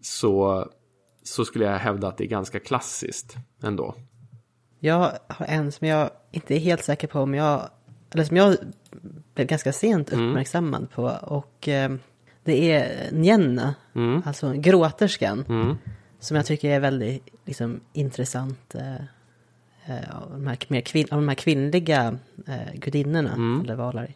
[0.00, 0.64] Så
[1.24, 3.94] så skulle jag hävda att det är ganska klassiskt ändå.
[4.78, 7.68] Jag har en som jag inte är helt säker på om jag,
[8.10, 8.56] eller som jag
[9.34, 10.28] blev ganska sent mm.
[10.28, 10.90] uppmärksammad mm.
[10.94, 11.92] på och eh,
[12.44, 14.22] det är Njenna, mm.
[14.26, 15.76] alltså gråterskan, mm.
[16.20, 18.74] som jag tycker är väldigt liksom, intressant.
[18.74, 18.94] Eh,
[19.86, 23.60] eh av, de här, mer kvin av de här kvinnliga eh, gudinnorna, mm.
[23.60, 24.14] eller valar.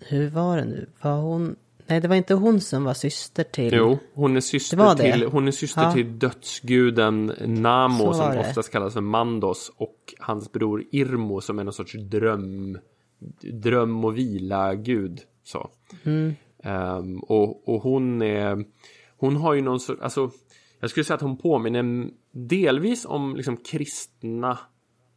[0.00, 0.86] Hur var det nu?
[1.00, 3.74] Var hon Nej, det var inte hon som var syster till...
[3.74, 5.12] Jo, hon är syster, det det.
[5.12, 5.92] till, hon är syster ja.
[5.92, 11.72] till dödsguden Namo som oftast kallas för Mandos och hans bror Irmo som är någon
[11.72, 12.78] sorts dröm
[13.52, 15.20] dröm och vila gud.
[15.44, 15.70] Så.
[16.04, 18.64] Um, och, och hon är,
[19.16, 20.30] hon har ju någon sorts, alltså
[20.80, 24.58] jag skulle säga att hon påminner delvis om liksom kristna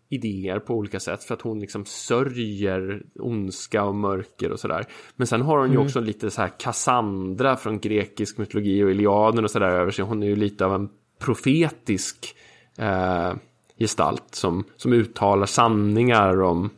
[0.09, 4.85] idéer på olika sätt för att hon liksom sörjer ondska och mörker och sådär.
[5.15, 5.85] Men sen har hon ju Mm.
[5.85, 10.05] också lite så här Cassandra från grekisk mytologi och Iliaden och sådär över sig.
[10.05, 10.89] Hon är ju lite av en
[11.19, 12.35] profetisk
[12.77, 13.33] eh,
[13.79, 16.69] gestalt som, som uttalar sanningar om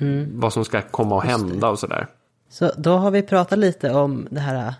[0.00, 0.40] Mm.
[0.40, 2.06] vad som ska komma att hända och sådär.
[2.48, 4.74] Så då har vi pratat lite om det här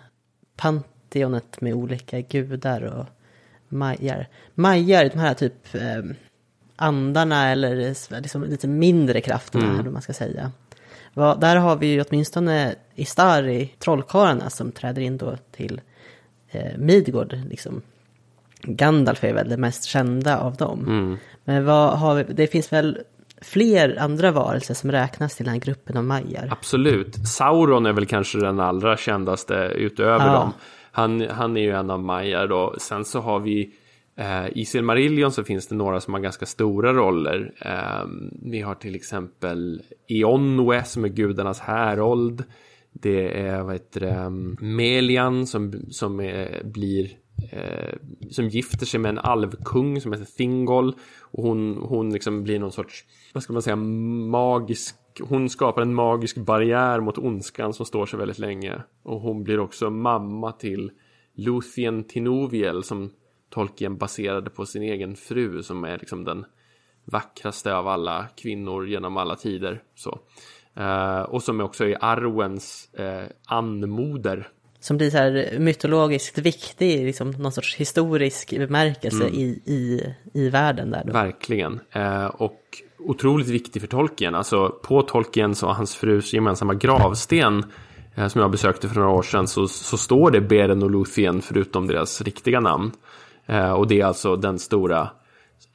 [0.57, 3.05] panteonet med olika gudar och
[3.69, 4.27] majar.
[4.55, 6.03] Majar, de här typ eh,
[6.81, 7.75] andarna eller
[8.21, 10.51] liksom lite mindre krafterna, eller vad man ska säga.
[11.13, 15.81] Där har vi ju åtminstone Istari, trollkarlarna, som träder in då till
[16.51, 17.37] eh, Midgård.
[17.49, 17.81] Liksom.
[18.61, 21.17] Gandalf är väl det mest kända av dem.
[21.43, 22.99] Men vad har vi, det finns väl
[23.41, 26.47] fler andra varelser som räknas till den här gruppen av majar.
[26.51, 27.27] Absolut.
[27.27, 30.33] Sauron är väl kanske den allra kändaste utöver Ja.
[30.33, 30.53] dem.
[30.91, 32.75] Han, han är ju en av Majar då.
[32.79, 33.71] Sen så har vi
[34.21, 37.53] Eh, i Silmarillion så finns det några som har ganska stora roller.
[37.65, 38.09] Eh,
[38.41, 42.43] vi har till exempel Eonwe som är gudarnas härold.
[42.93, 47.11] Det är vad heter det, mm, Melian som, som är, blir
[47.51, 47.95] eh,
[48.31, 50.95] som gifter sig med en alvkung som heter Thingol.
[51.21, 55.93] Och hon, hon liksom blir någon sorts, vad ska man säga, magisk hon skapar en
[55.93, 58.81] magisk barriär mot ondskan som står sig väldigt länge.
[59.03, 60.91] Och hon blir också mamma till
[61.35, 63.11] Luthien Tinoviel som
[63.51, 66.45] Tolkien baserade på sin egen fru som är liksom den
[67.05, 69.81] vackraste av alla kvinnor genom alla tider.
[69.95, 70.19] Så.
[70.75, 74.47] Eh, och som också är Arwens eh, anmoder.
[74.79, 79.33] Som blir så här mytologiskt viktig, liksom någon sorts historisk bemärkelse Mm.
[79.33, 81.13] i, i, i världen där då.
[81.13, 81.79] Verkligen.
[81.91, 82.61] Eh, och
[82.99, 84.35] otroligt viktig för Tolkien.
[84.35, 87.65] Alltså på Tolkiens och hans frus gemensamma gravsten
[88.15, 91.41] eh, som jag besökte för några år sedan så, så står det Beren och Luthien
[91.41, 92.91] förutom deras riktiga namn.
[93.51, 95.09] Eh, och det är alltså den stora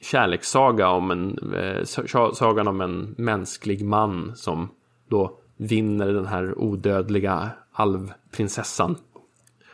[0.01, 4.69] kärlekssaga om en eh, sa- sagan om en mänsklig man som
[5.09, 8.95] då vinner den här odödliga alvprinsessan.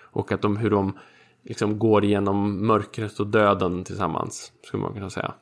[0.02, 0.98] Och att de, hur de
[1.44, 5.34] liksom går igenom mörkret och döden tillsammans, skulle man kunna säga.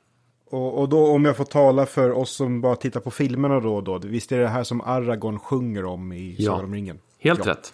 [0.50, 3.76] Och, och då om jag får tala för oss som bara tittar på filmerna då
[3.76, 3.98] och då.
[3.98, 6.52] Visst är det här som Aragorn sjunger om i Ja.
[6.52, 7.00] Sagan om ringen?
[7.20, 7.52] Helt Ja.
[7.52, 7.74] rätt.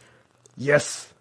[0.58, 1.14] Yes!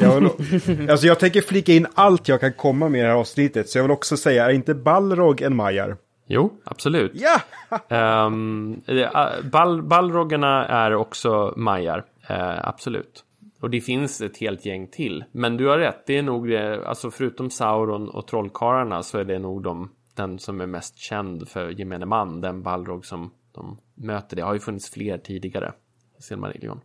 [0.00, 3.16] Jag, vill, alltså jag tänker flika in allt jag kan komma med i det här
[3.16, 3.68] avsnittet.
[3.68, 5.96] Så jag vill också säga, är inte Balrog en Majar?
[6.26, 7.12] Jo, absolut.
[7.14, 7.40] Ja!
[7.88, 13.24] Ehm, eh, bal Balroggarna är också majar, eh, absolut.
[13.60, 15.24] Och det finns ett helt gäng till.
[15.32, 19.24] Men du har rätt, det är nog det, alltså förutom Sauron och trollkarlarna så är
[19.24, 23.78] det nog de, den som är mest känd för gemene man, den Balrog som de
[23.94, 24.36] möter.
[24.36, 25.72] Det har ju funnits fler tidigare
[26.18, 26.80] i Silmarillion.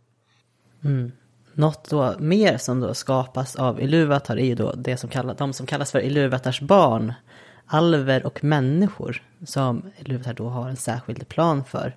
[1.58, 5.52] Något då mer som då skapas av Iluvatar är ju då det som kallas, de
[5.52, 7.12] som kallas för Iluvatars barn.
[7.66, 11.96] Alver och människor som Iluvatar då har en särskild plan för.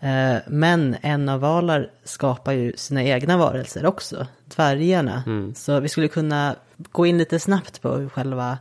[0.00, 5.22] Eh, Men en av Valar skapar ju sina egna varelser också, dvärgarna.
[5.54, 8.58] Så vi skulle kunna gå in lite snabbt på hur själva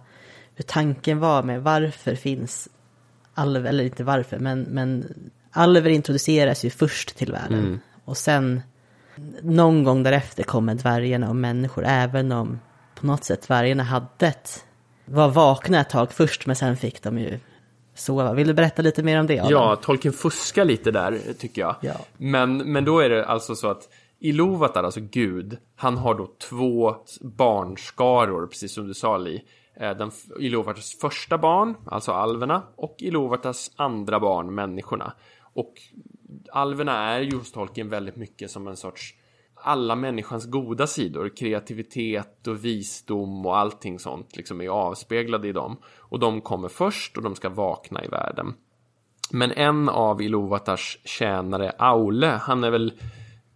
[0.56, 2.68] hur tanken var med varför finns
[3.34, 5.14] alver, eller inte varför, men, men
[5.52, 7.80] alver introduceras ju först till världen.
[8.06, 8.62] Och sen
[9.42, 12.60] någon gång därefter kommer dvärgarna och människor, även om
[12.96, 14.66] på något sätt dvärgarna hade ett,
[15.06, 17.40] var vakna ett tag först, men sen fick de ju
[17.96, 18.34] sova.
[18.34, 19.40] Vill du berätta lite mer om det?
[19.40, 19.52] Adam?
[19.52, 21.76] Ja, Tolkien fuskar lite där, tycker jag.
[21.82, 21.94] Ja.
[22.18, 26.96] Men, men då är det alltså så att Iluvatar, alltså Gud, han har då två
[27.22, 29.44] barnskaror, precis som du sa Li.
[29.76, 35.14] Eh, Den, Iluvatars första barn, alltså alverna, och Iluvatars andra barn, människorna.
[35.54, 35.74] Och
[36.52, 39.15] alverna är ju hos Tolkien väldigt mycket som en sorts
[39.63, 45.78] alla människans goda sidor, kreativitet och visdom och allting sånt liksom är avspeglade i dem.
[45.98, 48.54] Och de kommer först och de ska vakna i världen.
[49.32, 52.94] Men en av Iluvatars tjänare, Aule, han är väl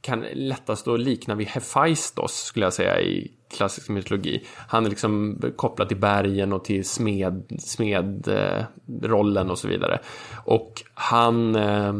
[0.02, 4.46] kan lättast att likna vid Hephaistos skulle jag säga i klassisk mytologi.
[4.68, 10.00] Han är liksom kopplad till bergen och till smed, smedrollen eh, och så vidare.
[10.46, 11.94] Och han, eh,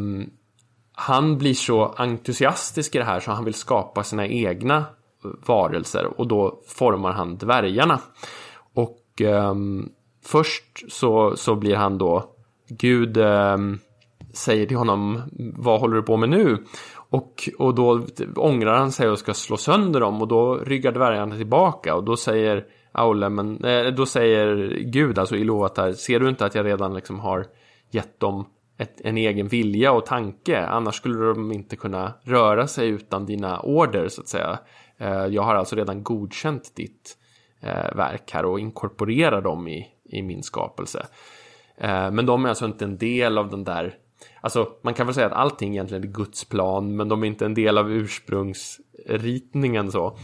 [0.98, 4.84] han blir så entusiastisk i det här så han vill skapa sina egna
[5.46, 8.00] varelser och då formar han dvärgarna.
[8.74, 9.54] Och eh,
[10.24, 12.30] först så, så blir han då
[12.68, 13.56] Gud eh,
[14.32, 15.22] säger till honom
[15.56, 16.64] vad håller du på med nu?
[17.10, 21.36] Och, och då ångrar han sig och ska slå sönder dem och då ryggar dvärgarna
[21.36, 26.46] tillbaka och då säger Aule, men, eh, då säger Gud, alltså Iluvatar, ser du inte
[26.46, 27.46] att jag redan liksom har
[27.90, 28.44] gett dem
[28.78, 30.66] ett, en egen vilja och tanke.
[30.66, 34.58] Annars skulle de inte kunna röra sig utan dina order så att säga.
[34.98, 37.16] Eh, jag har alltså redan godkänt ditt
[37.60, 41.06] eh, verk här och inkorporerar dem i, i min skapelse.
[41.76, 43.94] Eh, men de är alltså inte en del av den där
[44.40, 47.44] Alltså man kan väl säga att allting egentligen är Guds plan men de är inte
[47.44, 50.18] en del av ursprungsritningen så.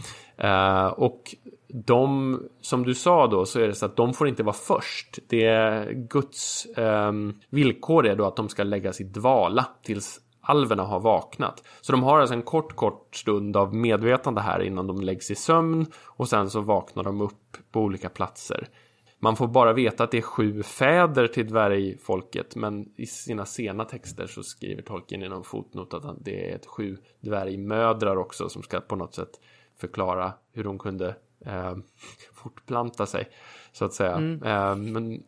[0.95, 1.35] Och
[1.73, 5.19] de, som du sa då, så är det så att de får inte vara först.
[5.27, 7.11] Det är Guds eh,
[7.49, 11.63] villkor är då att de ska läggas i dvala tills alverna har vaknat.
[11.81, 15.35] Så de har alltså en kort, kort stund av medvetande här innan de läggs i
[15.35, 18.67] sömn och sen så vaknar de upp på olika platser.
[19.19, 23.85] Man får bara veta att det är sju fäder till dvärgfolket men i sina sena
[23.85, 28.63] texter så skriver Tolkien i någon fotnot att det är ett sju dvärgmödrar också som
[28.63, 29.39] ska på något sätt
[29.77, 31.15] förklara hur de kunde
[31.45, 31.75] eh,
[32.33, 33.29] fortplanta sig
[33.71, 34.15] så att säga.
[34.15, 34.43] Mm.
[34.43, 35.23] Eh, men,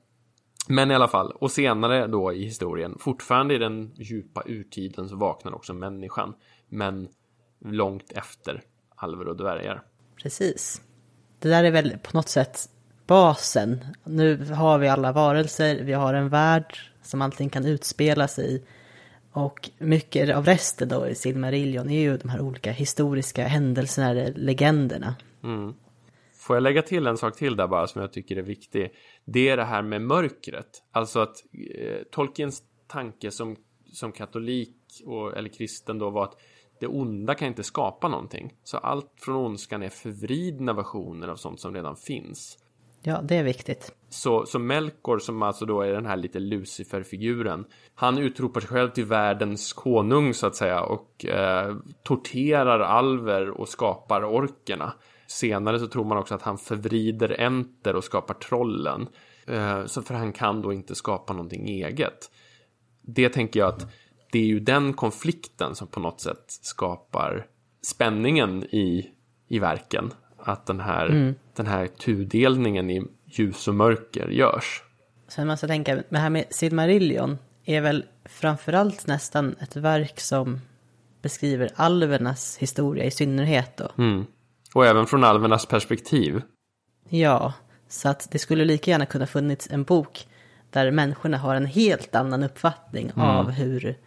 [0.68, 5.16] men i alla fall, och senare då i historien, fortfarande i den djupa urtiden så
[5.16, 6.34] vaknar också människan,
[6.70, 7.08] men
[7.66, 8.62] långt efter
[8.96, 9.84] alver och dvärgar.
[10.22, 10.82] Precis.
[11.40, 12.70] Det där är väl på något sätt
[13.08, 13.86] basen.
[14.04, 18.64] Nu har vi alla varelser, vi har en värld som allting kan utspela sig i.
[19.32, 25.16] Och mycket av resten då i Silmarillion är ju de här olika historiska händelserna, legenderna.
[25.44, 25.74] Mm.
[26.46, 28.92] Får jag lägga till en sak till där bara som jag tycker är viktig.
[29.26, 30.84] Det är det här med mörkret.
[30.92, 31.36] Alltså att
[31.76, 33.56] eh, Tolkiens tanke som,
[33.94, 36.38] som katolik och, eller kristen då var att
[36.80, 38.54] det onda kan inte skapa någonting.
[38.64, 42.58] Så allt från ondskan är förvridna versioner av sånt som redan finns.
[43.02, 43.96] Ja, det är viktigt.
[44.10, 47.66] Så, så Melkor, som alltså då är den här lite Lucifer-figuren,
[47.96, 53.70] han utropar sig själv till världens konung så att säga och eh, torterar alver och
[53.70, 54.94] skapar orkerna.
[55.28, 59.08] Senare så tror man också att han förvrider enter och skapar trollen.
[59.48, 62.32] Eh, så för han kan då inte skapa någonting eget.
[63.02, 63.88] Det tänker jag att
[64.32, 67.48] det är ju den konflikten som på något sätt skapar
[67.88, 69.10] spänningen i,
[69.48, 70.12] i verken.
[70.38, 71.36] Att den här, mm.
[71.56, 74.84] den här tudelningen i ljus och mörker görs.
[75.28, 80.62] Sen måste jag tänka, det här med Silmarillion är väl framförallt nästan ett verk som
[81.22, 83.92] beskriver alvernas historia i synnerhet då.
[83.98, 84.26] Mm.
[84.76, 86.42] Och även från alvernas perspektiv.
[87.10, 87.54] Ja,
[87.88, 90.28] så att det skulle lika gärna kunna funnits en bok
[90.70, 93.28] där människorna har en helt annan uppfattning mm.
[93.28, 93.98] av hur,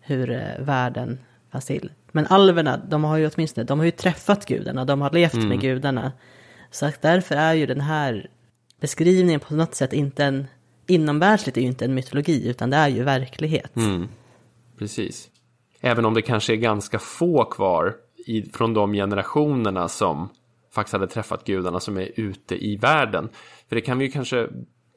[0.00, 1.18] hur eh, världen
[1.52, 1.92] fanns till.
[2.12, 5.48] Men alverna, de har ju åtminstone, de har ju träffat gudarna, de har levt mm.
[5.48, 6.12] med gudarna.
[6.70, 8.30] Så att därför är ju den här
[8.80, 10.46] beskrivningen på något sätt inte en,
[10.86, 13.76] inomvärldsligt är ju inte en mytologi, utan det är ju verklighet.
[13.76, 14.08] Mm.
[14.78, 15.28] Precis.
[15.80, 17.94] Även om det kanske är ganska få kvar
[18.28, 20.28] i, från de generationerna som
[20.72, 23.28] faktiskt hade träffat gudarna som är ute i världen.
[23.68, 24.48] För det kan vi ju kanske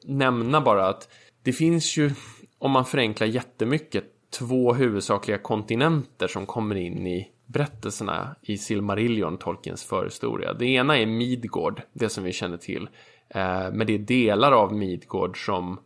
[0.04, 1.08] nämna bara att
[1.42, 2.10] det finns ju,
[2.58, 4.04] om man förenklar jättemycket,
[4.38, 10.52] två huvudsakliga kontinenter som kommer in i berättelserna i Silmarillion, Tolkiens förhistoria.
[10.52, 12.88] Det ena är Midgård, det som vi känner till.
[13.28, 15.80] Eh, men det är delar av Midgård som,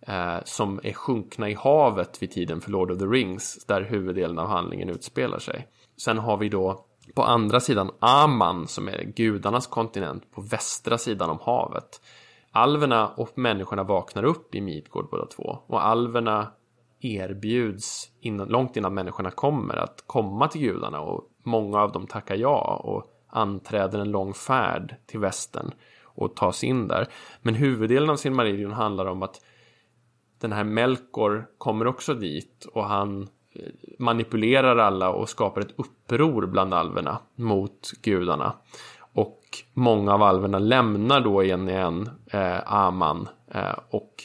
[0.00, 4.38] eh, som är sjunkna i havet vid tiden för Lord of the Rings, där huvuddelen
[4.38, 5.66] av handlingen utspelar sig.
[5.96, 6.84] Sen har vi då
[7.18, 12.00] på andra sidan Aman, som är gudarnas kontinent, på västra sidan om havet.
[12.52, 15.58] Alverna och människorna vaknar upp i Midgård båda två.
[15.66, 16.52] Och alverna
[17.00, 22.34] erbjuds innan, långt innan människorna kommer att komma till gudarna och många av dem tackar
[22.34, 25.70] ja och anträder en lång färd till västern
[26.04, 27.08] och tas in där.
[27.42, 29.40] Men huvuddelen av sin Silmarillion handlar om att
[30.40, 33.28] den här Melkor kommer också dit och han
[33.98, 38.52] manipulerar alla och skapar ett uppror bland alverna mot gudarna.
[39.12, 39.40] Och
[39.74, 44.24] många av alverna lämnar då en i en eh, Aman eh, och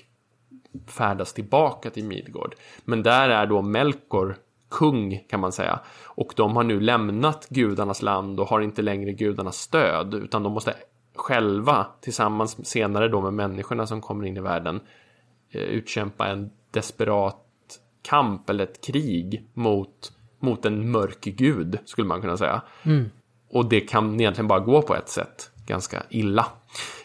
[0.88, 2.56] färdas tillbaka till Midgård.
[2.86, 4.36] Men där är då Melkor
[4.70, 5.80] kung kan man säga.
[6.06, 10.54] Och de har nu lämnat gudarnas land och har inte längre gudarnas stöd utan de
[10.54, 10.74] måste
[11.16, 14.80] själva tillsammans senare då med människorna som kommer in i världen
[15.50, 17.43] eh, utkämpa en desperat
[18.04, 22.62] kamp eller ett krig mot, mot en mörk gud skulle man kunna säga.
[22.84, 23.10] Mm.
[23.50, 26.46] Och det kan egentligen bara gå på ett sätt, ganska illa.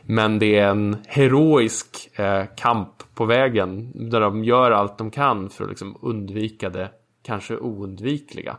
[0.03, 5.51] Men det är en heroisk eh, kamp på vägen där de gör allt de kan
[5.51, 6.91] för att liksom undvika det
[7.23, 8.57] kanske oundvikliga.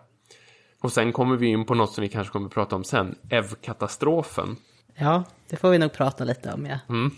[0.81, 3.15] Och sen kommer vi in på något som vi kanske kommer att prata om sen,
[3.29, 4.55] EV-katastrofen.
[4.95, 6.79] Ja, det får vi nog prata lite om, ja.
[6.89, 7.11] Mm.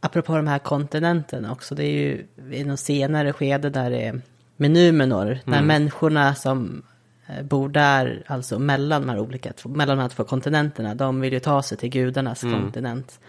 [0.00, 4.20] Apropå de här kontinenterna också, det är ju i något senare skede där det är
[4.56, 5.40] med Numenor, mm.
[5.44, 6.82] när människorna som
[7.26, 11.32] eh, bor där, alltså mellan de här olika, mellan de här två kontinenterna, de vill
[11.32, 12.60] ju ta sig till gudarnas mm.
[12.60, 13.20] kontinent.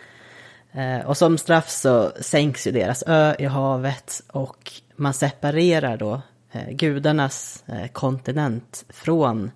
[0.72, 6.22] Eh, och som straff så sänks ju deras ö i havet och man separerar då
[6.52, 9.52] eh, gudarnas eh, kontinent från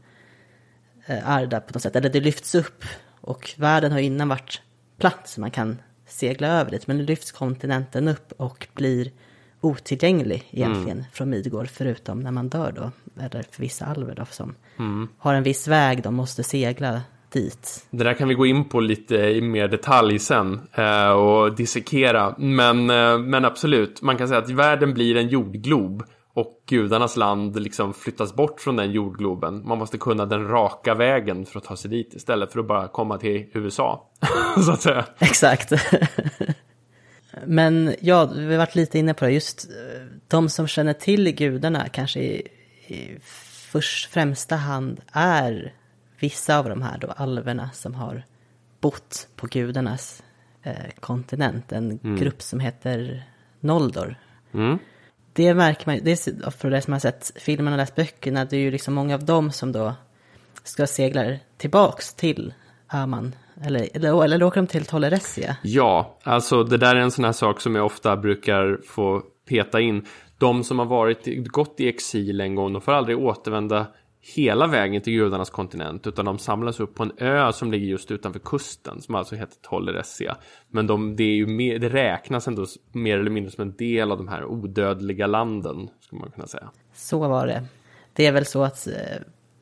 [1.26, 1.96] Arda på något sätt.
[1.96, 2.84] Eller det lyfts upp
[3.22, 4.62] och världen har innan varit
[4.98, 5.80] platt så man kan
[6.14, 6.88] segla över dit.
[6.88, 9.12] Men nu lyfts kontinenten upp och blir
[9.62, 11.12] otillgänglig egentligen mm.
[11.14, 12.92] från Midgård förutom när man dör då.
[13.24, 15.08] Eller för vissa alver då som mm.
[15.18, 17.02] har en viss väg de måste segla
[17.34, 17.86] dit.
[17.90, 22.36] Det där kan vi gå in på lite i mer detalj sen eh, och dissekera.
[22.38, 26.04] Men, eh, men absolut, man kan säga att världen blir en jordglob
[26.34, 29.68] och gudarnas land liksom flyttas bort från den jordgloben.
[29.68, 32.88] Man måste kunna den raka vägen för att ta sig dit istället för att bara
[32.88, 34.10] komma till USA.
[34.66, 35.06] så att säga.
[35.20, 35.72] Exakt.
[37.46, 39.32] Men ja, vi har varit lite inne på det.
[39.32, 42.48] Just eh, de som känner till gudarna kanske i,
[42.88, 43.20] i
[43.72, 45.74] först, främsta hand är
[46.20, 48.24] vissa av de här då alverna som har
[48.82, 50.24] bott på gudarnas
[50.64, 51.72] eh, kontinent.
[51.72, 52.16] En mm.
[52.16, 53.24] grupp som heter
[53.60, 54.16] Noldor.
[54.54, 54.80] Mm.
[55.34, 58.56] Det märker man, det är för det som har sett filmen och läst böckerna, det
[58.56, 59.94] är ju liksom många av dem som då
[60.64, 62.54] ska segla tillbaks till
[62.94, 65.58] Öman, Eller, eller, eller åker de till Toleressia?
[65.62, 69.82] Ja, alltså det där är en sån här sak som jag ofta brukar få peta
[69.82, 70.06] in.
[70.38, 73.88] De som har varit, gått i exil en gång, de får aldrig återvända
[74.26, 78.12] hela vägen till gudarnas kontinent utan de samlas upp på en ö som ligger just
[78.12, 80.38] utanför kusten som alltså heter Tolleressia.
[80.70, 84.12] Men de, det, är ju mer, det räknas ändå mer eller mindre som en del
[84.12, 86.70] av de här odödliga landen skulle man kunna säga.
[86.94, 87.64] Så var det.
[88.14, 88.94] Det är väl så att eh,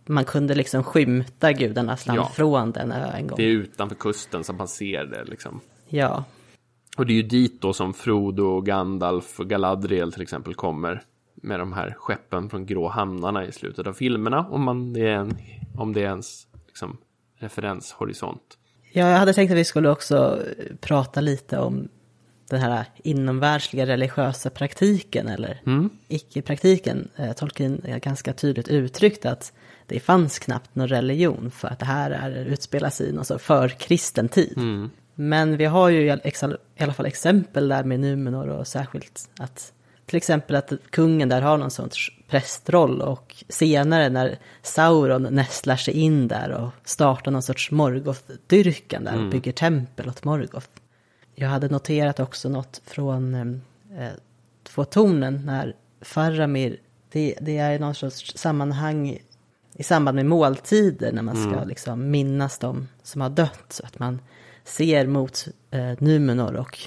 [0.06, 3.38] man kunde liksom skymta gudarnas land ja, från den ön en gång.
[3.38, 5.60] Det är utanför kusten som man ser det liksom.
[5.88, 6.24] Ja.
[6.98, 11.04] Och det är ju dit då som Frodo, Gandalf och Galadriel till exempel kommer
[11.42, 14.48] med de här skeppen från grå hamnarna i slutet av filmerna.
[14.50, 15.38] Om, man, det, är en,
[15.78, 16.98] om det är ens liksom,
[17.40, 18.58] referenshorisont.
[18.92, 20.40] Ja, jag hade tänkt att vi skulle också
[20.82, 21.88] prata lite om
[22.50, 25.90] den här inomvärldsliga religiösa praktiken eller mm.
[26.08, 27.10] icke-praktiken.
[27.16, 29.54] Eh, Tolkien är ganska tydligt uttryckt att
[29.86, 33.40] det fanns knappt någon religion för att det här är, utspelar sig i någon så
[33.40, 34.58] för kristen tid.
[34.58, 34.90] Mm.
[35.16, 39.74] Men vi har ju i alla fall exempel där med Numenor och särskilt att
[40.12, 45.94] till exempel att kungen där har någon sorts prästroll och senare när Sauron nästlar sig
[45.94, 49.30] in där och startar någon sorts Morgoth-dyrkan där och mm.
[49.30, 50.68] bygger tempel åt Morgoth.
[51.36, 54.10] Jag hade noterat också något från eh,
[54.64, 56.78] Två tornen när Faramir,
[57.12, 59.20] det, det är någon sorts sammanhang
[59.74, 61.68] i samband med måltider när man ska mm.
[61.68, 63.66] liksom minnas de som har dött.
[63.70, 64.20] Så att man
[64.64, 66.80] ser mot eh, Numenor och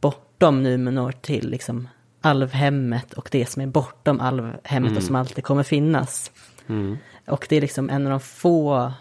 [0.00, 1.88] bortom Numenor till liksom
[2.20, 4.96] alvhemmet och det som är bortom alvhemmet mm.
[4.96, 6.30] och som alltid kommer finnas.
[6.66, 6.96] Mm.
[7.26, 8.92] Och det är liksom en av de få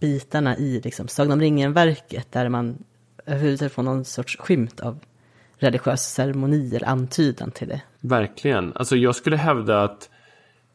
[0.00, 2.84] bitarna i liksom Sagan om ringen-verket där man
[3.26, 4.98] överhuvudtaget får någon sorts skymt av
[5.58, 7.80] religiös ceremoni eller antydan till det.
[8.00, 8.72] Verkligen.
[8.74, 10.10] Alltså jag skulle hävda att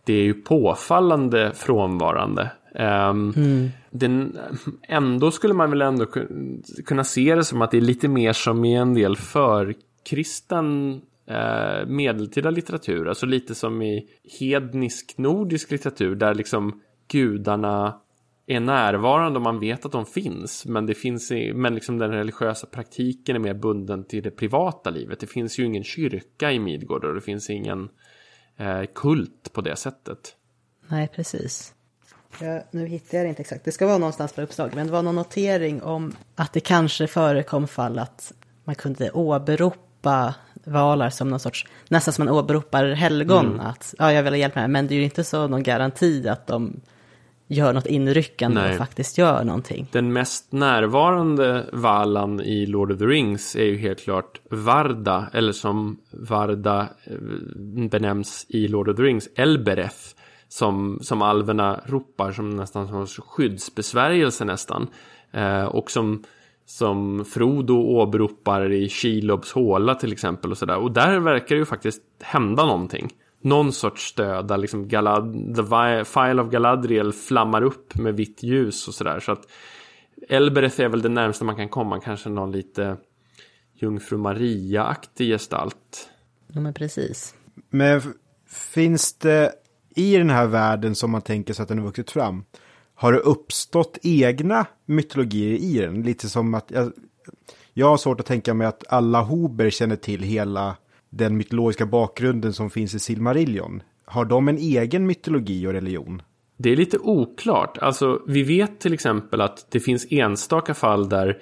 [0.03, 2.51] det är ju påfallande frånvarande.
[2.75, 3.69] Um, mm.
[3.89, 4.37] den,
[4.87, 6.05] ändå skulle man väl ändå
[6.85, 11.01] kunna se det som att det är lite mer som i en del förkristen
[11.31, 13.07] eh, medeltida litteratur.
[13.07, 14.09] Alltså lite som i
[14.39, 18.01] hednisk nordisk litteratur där liksom gudarna
[18.47, 20.65] är närvarande och man vet att de finns.
[20.65, 24.89] Men, det finns i, men liksom den religiösa praktiken är mer bunden till det privata
[24.89, 25.19] livet.
[25.19, 27.89] Det finns ju ingen kyrka i Midgård och det finns ingen
[28.57, 30.35] eh, kult på det sättet.
[30.87, 31.73] Nej, precis.
[32.39, 33.65] Ja, nu hittar jag det inte exakt.
[33.65, 34.75] Det ska vara någonstans på uppslaget.
[34.75, 40.35] Men det var någon notering om att det kanske förekom fall att man kunde åberopa
[40.63, 43.45] valar som någon sorts, nästan som man åberopar helgon.
[43.45, 43.59] Mm.
[43.59, 44.67] Att ja, jag vill ha hjälp med det.
[44.67, 46.81] Men det är ju inte så någon garanti att de
[47.47, 48.71] gör något inryckande Nej.
[48.71, 49.87] och faktiskt gör någonting.
[49.91, 55.51] Den mest närvarande valan i Lord of the Rings är ju helt klart Varda, eller
[55.51, 57.17] som Varda eh,
[57.89, 59.97] benämns i Lord of the Rings, Elbereth.
[60.47, 64.87] Som, som alverna ropar som nästan som skyddsbesvärjelse nästan.
[65.31, 66.23] Eh, och som
[66.65, 70.77] som Frodo åberopar i Kilobs håla till exempel och sådär.
[70.77, 73.09] Och där verkar det ju faktiskt hända någonting.
[73.41, 75.63] Någon sorts stöd där liksom Galad The
[76.05, 79.19] File of Galadriel flammar upp med vitt ljus och sådär.
[79.19, 79.47] Så att
[80.29, 81.99] Elbereth är väl det närmaste man kan komma.
[81.99, 82.97] Kanske någon lite
[83.73, 86.09] Jungfru Maria-aktig gestalt.
[86.47, 87.35] Ja men precis.
[87.69, 88.01] Men
[88.73, 89.53] finns det
[89.95, 92.43] i den här världen som man tänker sig att den har vuxit fram
[93.01, 96.03] har det uppstått egna mytologier i den?
[96.03, 96.91] Lite som att jag,
[97.73, 100.75] jag har svårt att tänka mig att alla hober känner till hela
[101.09, 103.83] den mytologiska bakgrunden som finns i Silmarillion.
[104.05, 106.21] Har de en egen mytologi och religion?
[106.57, 107.77] Det är lite oklart.
[107.77, 111.41] Alltså, vi vet till exempel att det finns enstaka fall där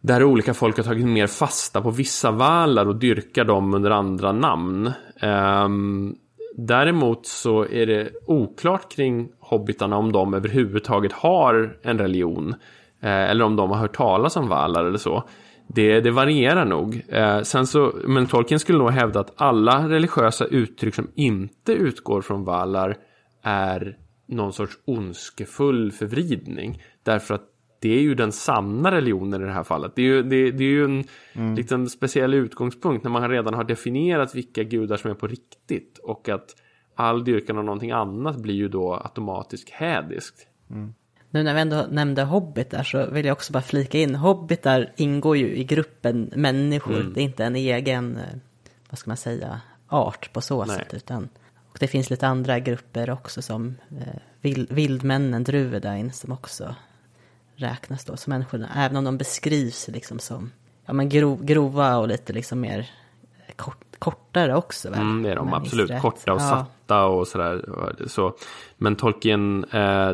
[0.00, 4.32] där olika folk har tagit mer fasta på vissa valar och dyrkar dem under andra
[4.32, 4.92] namn.
[5.22, 6.16] Um,
[6.56, 12.54] däremot så är det oklart kring hobbitarna om de överhuvudtaget har en religion.
[13.00, 15.24] Eh, eller om de har hört talas om valar eller så.
[15.68, 17.02] Det, det varierar nog.
[17.08, 22.20] Eh, sen så, men Tolkien skulle nog hävda att alla religiösa uttryck som inte utgår
[22.20, 22.96] från valar
[23.42, 26.82] är någon sorts ondskefull förvridning.
[27.02, 27.42] Därför att
[27.80, 29.92] det är ju den sanna religionen i det här fallet.
[29.94, 31.54] Det är ju, det, det är ju en mm.
[31.54, 35.98] liksom, speciell utgångspunkt när man redan har definierat vilka gudar som är på riktigt.
[36.02, 36.54] Och att
[36.96, 40.46] all dyrkan av någonting annat blir ju då automatiskt hädiskt.
[40.70, 40.94] Mm.
[41.30, 44.14] Nu när vi ändå nämnde hobbitar så vill jag också bara flika in.
[44.14, 47.00] Hobbitar ingår ju i gruppen människor.
[47.00, 47.12] Mm.
[47.12, 48.38] Det är inte en egen, eh,
[48.90, 50.76] vad ska man säga, art på så Nej.
[50.76, 50.94] sätt.
[50.94, 51.28] Utan,
[51.72, 56.74] och det finns lite andra grupper också som eh, vild, vildmännen, druidain, som också
[57.56, 58.68] räknas då som människorna.
[58.76, 60.50] Även om de beskrivs liksom som
[60.86, 62.90] ja, men grov, grova och lite liksom mer
[63.56, 64.90] kort, kortare också.
[64.90, 65.00] Väl?
[65.00, 66.02] Mm, det är de absolut.
[66.02, 66.48] Korta och ja.
[66.48, 67.64] satta och sådär.
[68.06, 68.34] Så.
[68.76, 70.10] Men Tolkien eh,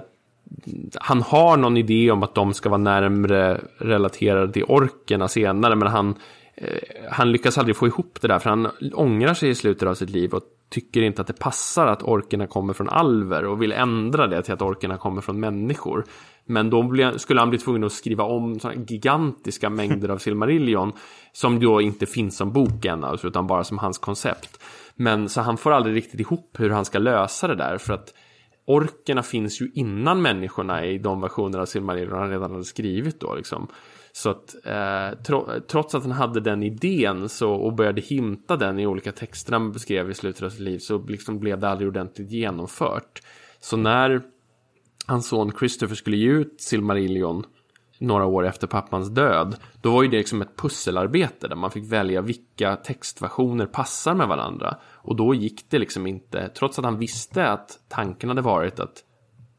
[1.01, 5.89] han har någon idé om att de ska vara närmre relaterade till orkerna senare, men
[5.89, 6.15] han,
[6.55, 6.67] eh,
[7.11, 10.11] han lyckas aldrig få ihop det där, för han ångrar sig i slutet av sitt
[10.11, 14.27] liv och tycker inte att det passar att orkerna kommer från alver och vill ändra
[14.27, 16.05] det till att orkerna kommer från människor.
[16.53, 20.93] Men då skulle han bli tvungen att skriva om gigantiska mängder av Silmarillion
[21.33, 24.63] som då inte finns som bok än, alltså, utan bara som hans koncept.
[24.95, 28.15] Men så han får aldrig riktigt ihop hur han ska lösa det där för att
[28.67, 33.35] orkerna finns ju innan människorna i de versioner av Silmarillion han redan hade skrivit då
[33.35, 33.69] liksom.
[34.13, 38.79] Så att eh, tro, trots att han hade den idén så, och började hinta den
[38.79, 41.89] i olika texter han beskrev i slutet av sitt liv så liksom blev det aldrig
[41.89, 43.21] ordentligt genomfört.
[43.61, 44.23] Så när
[45.07, 47.45] hans son Christopher skulle ge ut Silmarillion
[47.99, 51.93] några år efter pappans död, då var ju det liksom ett pusselarbete där man fick
[51.93, 54.77] välja vilka textversioner passar med varandra.
[54.93, 59.05] Och då gick det liksom inte, trots att han visste att tanken hade varit att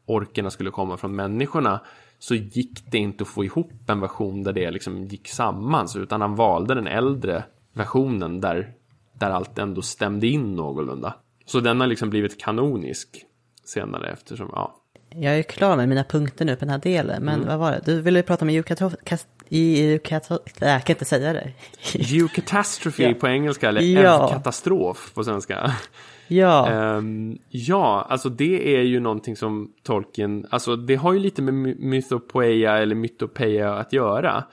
[0.06, 1.80] orkerna skulle komma från människorna,
[2.18, 6.20] så gick det inte att få ihop en version där det liksom gick samman, utan
[6.20, 8.72] han valde den äldre versionen där,
[9.12, 11.14] där allt ändå stämde in någorlunda.
[11.46, 13.24] Så den har liksom blivit kanonisk
[13.64, 14.83] senare eftersom, ja,
[15.16, 17.48] jag är klar med mina punkter nu på den här delen, men mm.
[17.48, 17.80] vad var det?
[17.84, 21.52] Du ville prata om Eukatastrofe, jag kan inte säga det.
[22.14, 23.14] Eucatastrophe ja.
[23.14, 24.28] på engelska, eller ja.
[24.28, 25.72] katastrof på svenska.
[26.28, 26.96] Ja.
[26.96, 31.54] Um, ja, alltså det är ju någonting som tolken, alltså det har ju lite med
[31.78, 34.44] mythopoeia eller mytopeia att göra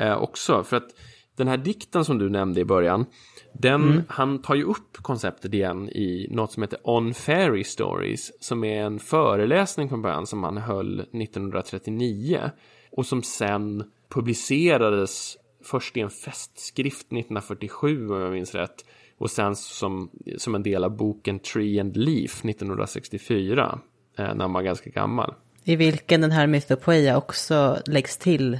[0.00, 0.64] uh, också.
[0.64, 0.88] För att
[1.36, 3.06] den här dikten som du nämnde i början,
[3.52, 4.02] den, mm.
[4.08, 8.82] Han tar ju upp konceptet igen i något som heter On Fairy Stories som är
[8.82, 12.50] en föreläsning från början som han höll 1939
[12.92, 18.84] och som sen publicerades först i en festskrift 1947 om jag minns rätt
[19.18, 23.78] och sen som, som en del av boken Tree and Leaf 1964
[24.18, 25.34] eh, när han var ganska gammal.
[25.64, 28.58] I vilken den här Mythopoeia också läggs till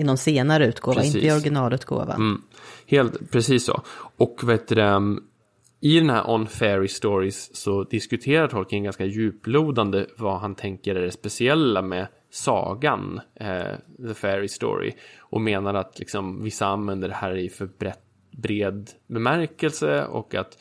[0.00, 1.14] i någon senare utgåva, precis.
[1.14, 2.16] inte i originalutgåvan.
[2.16, 2.42] Mm.
[2.86, 3.82] Helt precis så.
[4.16, 5.24] Och vet du, um,
[5.80, 11.02] i den här On Fairy Stories så diskuterar Tolkien ganska djuplodande vad han tänker är
[11.02, 17.14] det speciella med sagan, eh, The Fairy Story, och menar att liksom, vissa använder det
[17.14, 20.58] här i för brett, bred bemärkelse och att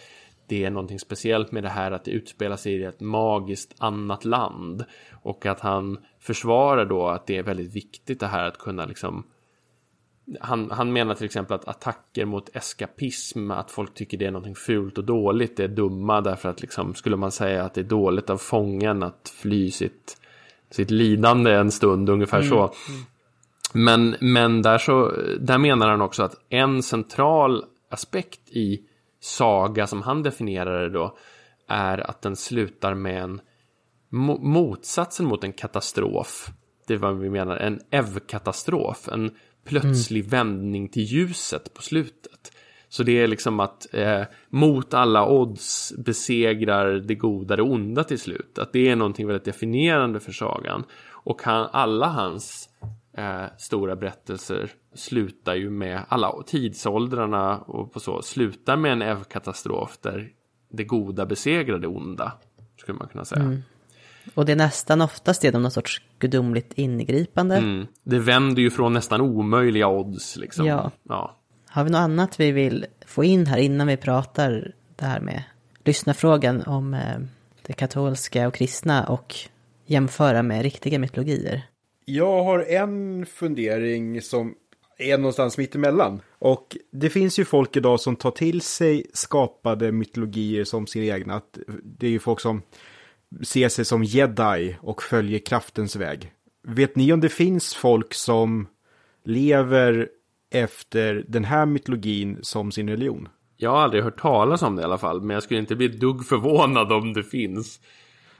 [0.49, 4.25] det är någonting speciellt med det här att det utspelar sig i ett magiskt annat
[4.25, 4.85] land
[5.21, 9.23] och att han försvarar då att det är väldigt viktigt det här att kunna liksom
[10.39, 14.55] han, han menar till exempel att attacker mot eskapism, att folk tycker det är någonting
[14.55, 17.85] fult och dåligt, det är dumma därför att liksom skulle man säga att det är
[17.85, 20.17] dåligt av fången att fly sitt,
[20.71, 22.49] sitt lidande en stund, ungefär mm.
[22.49, 22.73] så.
[23.73, 28.83] Men, men där, så, där menar han också att en central aspekt i
[29.19, 31.17] saga som han definierar det då
[31.67, 33.41] är att den slutar med en
[34.39, 36.49] motsatsen mot en katastrof.
[36.87, 39.07] Det är vad vi menar, en ev-katastrof.
[39.07, 39.31] En
[39.65, 40.29] plötslig mm.
[40.29, 42.51] vändning till ljuset på slutet.
[42.89, 48.19] Så det är liksom att eh, mot alla odds besegrar det goda det onda till
[48.19, 48.59] slut.
[48.59, 50.83] Att det är någonting väldigt definierande för sagan.
[51.07, 52.68] Och han, alla hans
[53.17, 59.97] eh, stora berättelser slutar ju med, alla tidsåldrarna och på så, slutar med en ev-katastrof
[60.01, 60.29] där
[60.69, 62.31] det goda besegrar det onda.
[62.77, 63.41] Skulle man kunna säga.
[63.41, 63.61] Mm.
[64.33, 67.57] Och det är nästan oftast genom någon sorts gudomligt ingripande.
[67.57, 67.87] Mm.
[68.03, 70.65] Det vänder ju från nästan omöjliga odds liksom.
[70.65, 70.91] Ja.
[71.03, 71.35] ja.
[71.69, 75.43] Har vi något annat vi vill få in här innan vi pratar det här med
[75.83, 77.19] lyssnarfrågan om eh,
[77.61, 79.35] det katolska och kristna och
[79.85, 81.63] jämföra med riktiga mytologier?
[82.11, 84.55] Jag har en fundering som
[84.97, 86.21] är någonstans mitt emellan.
[86.39, 91.41] Och det finns ju folk idag som tar till sig skapade mytologier som sina egna.
[91.83, 92.61] Det är ju folk som
[93.43, 96.31] ser sig som jedi och följer kraftens väg.
[96.67, 98.67] Vet ni om det finns folk som
[99.25, 100.09] lever
[100.51, 103.29] efter den här mytologin som sin religion?
[103.57, 105.85] Jag har aldrig hört talas om det i alla fall, men jag skulle inte bli
[105.85, 107.79] ett dugg förvånad om det finns.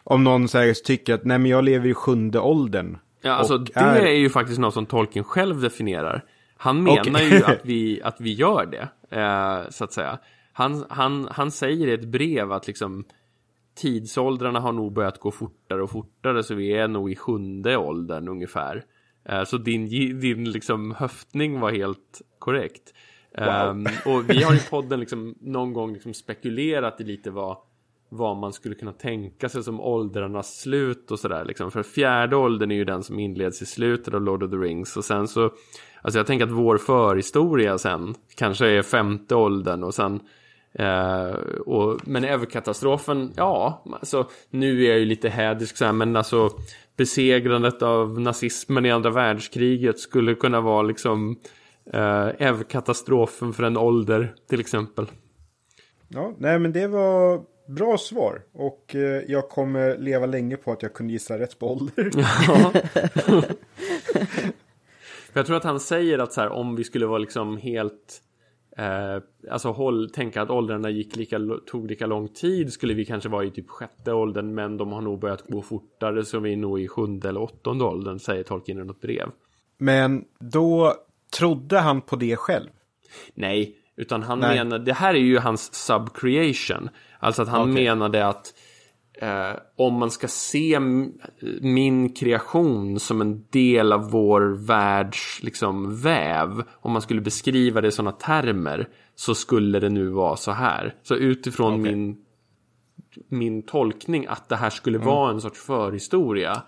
[0.04, 2.98] Om någon säger, tycker att nej men jag lever i sjunde åldern.
[3.22, 4.06] Ja, alltså det är...
[4.06, 4.12] är...
[4.12, 6.26] ju faktiskt något som Tolkien själv definierar.
[6.58, 7.30] Han menar okay.
[7.30, 10.20] ju att vi, att vi gör det, eh, så att säga.
[10.54, 13.06] Han, han, han säger i ett brev att liksom
[13.76, 18.28] tidsåldrarna har nog börjat gå fortare och fortare så vi är nog i sjunde åldern
[18.28, 18.84] ungefär.
[19.26, 19.90] Eh, så din,
[20.20, 22.94] din liksom höftning var helt korrekt.
[23.38, 23.70] Wow.
[23.70, 27.58] Um, och vi har i podden liksom någon gång liksom spekulerat i lite vad,
[28.10, 31.46] vad man skulle kunna tänka sig som åldrarnas slut och sådär.
[31.46, 31.72] Liksom.
[31.72, 34.98] För fjärde åldern är ju den som inleds i slutet av Lord of the Rings.
[34.98, 35.52] Och sen så,
[36.02, 40.20] alltså jag tänker att vår förhistoria sen kanske är femte åldern och sen
[40.74, 41.32] eh,
[41.66, 46.50] och, men överkatastrofen, ja, alltså, nu är jag ju lite hädisk så här, men alltså
[46.98, 51.40] besegrandet av nazismen i andra världskriget skulle kunna vara liksom
[51.94, 55.06] uh, överkatastrofen för en ålder till exempel.
[56.08, 60.82] Ja, nej men det var bra svar och uh, jag kommer leva länge på att
[60.82, 62.12] jag kunde gissa rätt på ålder.
[62.48, 62.74] Ja.
[65.34, 68.22] jag tror att han säger att så här, om vi skulle vara liksom helt
[68.80, 73.30] Eh, alltså håll, tänka att åldrarna gick lika, tog lika lång tid skulle vi kanske
[73.30, 76.58] vara i typ sjätte åldern men de har nog börjat gå fortare så vi är
[76.58, 79.30] nog i sjunde eller åttonde åldern säger Tolkien i något brev.
[79.78, 80.94] Men då
[81.38, 82.70] trodde han på det själv?
[83.34, 84.58] Nej, utan han Nej.
[84.58, 86.90] menade, det här är ju hans subcreation.
[87.20, 87.84] Alltså att han okay.
[87.84, 88.54] menade att
[89.14, 90.80] eh, om man ska se
[91.62, 97.88] min kreation som en del av vår världs liksom, väv, om man skulle beskriva det
[97.88, 100.96] i sådana termer, så skulle det nu vara så här.
[101.04, 101.96] Så utifrån okay.
[101.96, 102.18] min,
[103.30, 105.08] min tolkning att det här skulle mm.
[105.08, 106.64] vara en sorts förhistoria,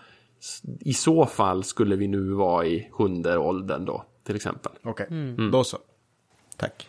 [0.80, 4.72] i så fall skulle vi nu vara i sjunde åldern då, till exempel.
[4.84, 5.18] Okej, okay.
[5.18, 5.52] mm.
[5.52, 5.78] då så.
[6.58, 6.88] Tack.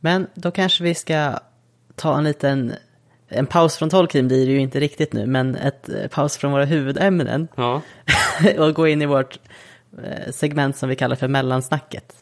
[0.00, 1.38] Men då kanske vi ska
[1.94, 2.72] ta en liten
[3.28, 6.52] en paus från Tolkien blir det ju inte riktigt nu, men ett eh, paus från
[6.52, 7.48] våra huvudämnen.
[7.56, 7.82] Ja.
[8.58, 9.38] och gå in i vårt
[10.02, 12.14] eh, segment som vi kallar för mellansnacket.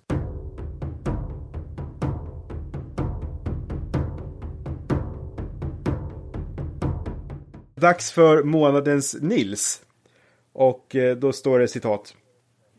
[7.74, 9.80] Dags för månadens Nils.
[10.52, 12.14] Och eh, då står det citat.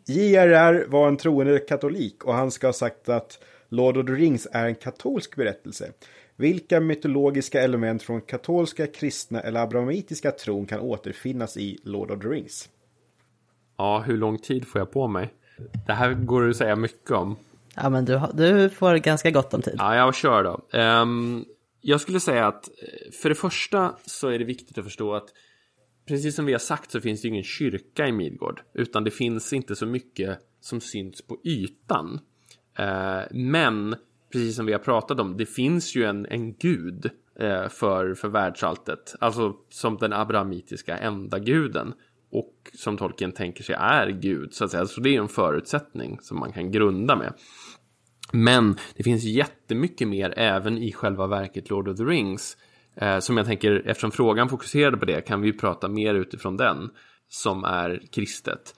[0.08, 4.48] JRR var en troende katolik och han ska ha sagt att Lord of the Rings
[4.52, 5.92] är en katolsk berättelse.
[6.38, 12.28] Vilka mytologiska element från katolska, kristna eller abrahamitiska tron kan återfinnas i Lord of the
[12.28, 12.70] Rings?
[13.78, 15.34] Ja, hur lång tid får jag på mig?
[15.88, 17.36] Det här går det att säga mycket om.
[17.76, 19.76] Ja, men du, du får ganska gott om tid.
[19.78, 20.80] Ja, jag kör då.
[20.80, 21.46] Um,
[21.82, 25.28] jag skulle säga att eh, för det första så är det viktigt att förstå att
[26.08, 29.54] precis som vi har sagt så finns det ingen kyrka i Midgård, utan det finns
[29.54, 32.20] inte så mycket som syns på ytan.
[32.80, 33.96] Uh, men
[34.36, 37.10] precis som vi har pratat om, det finns ju en, en gud
[37.40, 39.16] eh, för, för världsalltet.
[39.20, 41.94] Alltså som den abrahamitiska enda guden.
[42.32, 44.86] Och som tolken tänker sig är gud, så att säga.
[44.86, 47.34] Så det är en förutsättning som man kan grunda med.
[48.32, 52.58] Men det finns jättemycket mer även i själva verket Lord of the Rings.
[52.96, 56.90] Eh, som jag tänker, eftersom frågan fokuserade på det, kan vi prata mer utifrån den.
[57.30, 58.76] Som är kristet.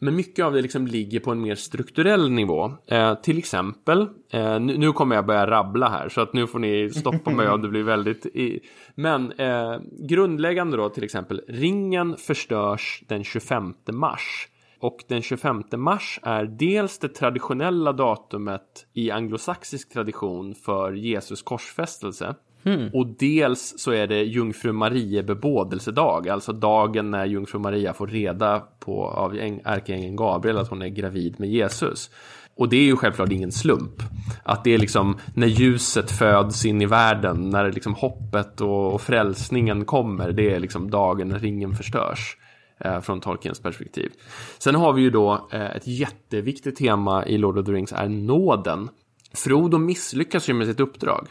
[0.00, 2.72] Men mycket av det liksom ligger på en mer strukturell nivå.
[2.86, 6.58] Eh, till exempel, eh, nu, nu, kommer jag börja rabbla här så att nu får
[6.58, 8.26] ni stoppa mig om det blir väldigt...
[8.26, 8.60] I...
[8.94, 9.76] Men eh,
[10.08, 14.48] grundläggande då till exempel, ringen förstörs den 25 mars.
[14.80, 22.34] Och den 25 mars är dels det traditionella datumet i anglosaxisk tradition för Jesus korsfästelse.
[22.64, 22.90] Mm.
[22.92, 28.62] Och dels så är det Jungfru Marie bebådelsedag, alltså dagen när Jungfru Maria får reda
[28.78, 29.34] på av
[29.64, 32.10] ärkeängeln Gabriel att hon är gravid med Jesus.
[32.56, 34.02] Och det är ju självklart ingen slump.
[34.42, 39.00] Att det är liksom när ljuset föds in i världen, när liksom hoppet och, och
[39.00, 42.36] frälsningen kommer, det är liksom dagen när ringen förstörs.
[42.80, 44.12] Eh, från Tolkiens perspektiv.
[44.58, 48.08] Sen har vi ju då eh, ett jätteviktigt tema i Lord of the Rings är
[48.08, 48.88] nåden.
[49.32, 51.28] Frodo misslyckas ju med sitt uppdrag.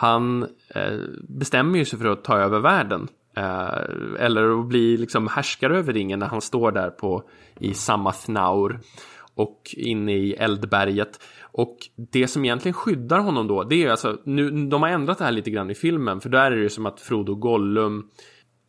[0.00, 0.42] Han
[0.74, 0.98] eh,
[1.28, 3.08] bestämmer ju sig för att ta över världen.
[3.36, 3.78] Eh,
[4.18, 7.22] eller att bli liksom härskare över ringen när han står där på,
[7.58, 8.80] i samma fnaur
[9.34, 11.20] och inne i eldberget.
[11.42, 15.24] Och det som egentligen skyddar honom då, det är alltså, nu, de har ändrat det
[15.24, 18.10] här lite grann i filmen, för där är det ju som att Frodo och Gollum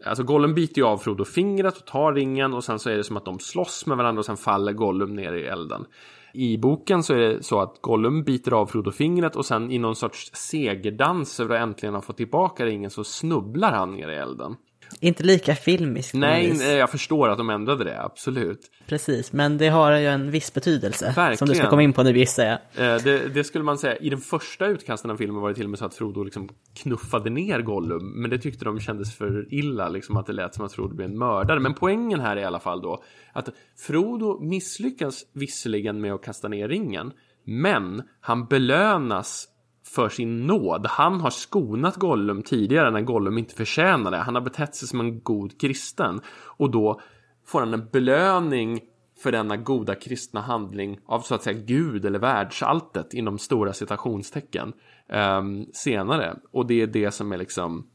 [0.05, 3.03] Alltså Gollum biter ju av Frodo fingret och tar ringen och sen så är det
[3.03, 5.86] som att de slåss med varandra och sen faller Gollum ner i elden.
[6.34, 9.77] I boken så är det så att Gollum biter av Frodo fingret och sen i
[9.77, 14.15] någon sorts segerdans över att äntligen ha fått tillbaka ringen så snubblar han ner i
[14.15, 14.55] elden.
[15.00, 16.14] Inte lika filmiskt.
[16.14, 18.72] Nej, jag förstår att de ändrade det, absolut.
[18.88, 21.06] Precis, men det har ju en viss betydelse.
[21.06, 21.38] Verkligen.
[21.38, 22.54] Som du ska komma in på nu gissar jag.
[22.94, 25.64] Eh, det, det, skulle man säga, i den första utkasten av filmen var det till
[25.64, 26.50] och med så att Frodo liksom
[26.84, 28.22] knuffade ner Gollum.
[28.22, 31.10] Men det tyckte de kändes för illa, liksom att det lät som att Frodo blev
[31.10, 31.60] en mördare.
[31.60, 33.50] Men poängen här är i alla fall då att
[33.88, 37.12] Frodo misslyckas visserligen med att kasta ner ringen.
[37.44, 39.48] Men han belönas
[39.96, 40.86] för sin nåd.
[40.88, 44.18] Han har skonat Gollum tidigare när Gollum inte förtjänade.
[44.18, 46.22] Han har betett sig som en god kristen.
[46.46, 47.02] Och då
[47.46, 48.80] får han en belöning
[49.24, 54.74] för denna goda kristna handling av så att säga Gud eller världsalltet inom stora citationstecken
[55.10, 55.42] eh,
[55.74, 56.36] senare.
[56.52, 57.88] Och det är det som är liksom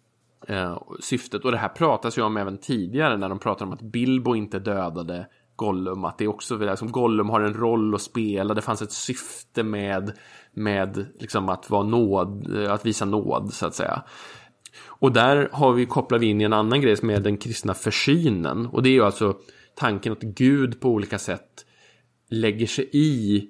[0.49, 1.45] eh, syftet.
[1.45, 4.59] Och det här pratas ju om även tidigare när de pratar om att Bilbo inte
[4.59, 5.27] dödade
[5.57, 6.05] Gollum.
[6.05, 8.55] Att det också liksom, Gollum har en roll att spela.
[8.55, 10.13] Det fanns ett syfte med
[10.57, 14.03] med liksom att vara nåd, eh, att visa nåd så att säga.
[14.85, 17.75] Och där har vi, kopplar vi in i en annan grej som är den kristna
[17.75, 18.67] försynen.
[18.67, 19.37] Och det är ju alltså
[19.75, 21.67] tanken att Gud på olika sätt
[22.31, 23.45] lägger sig i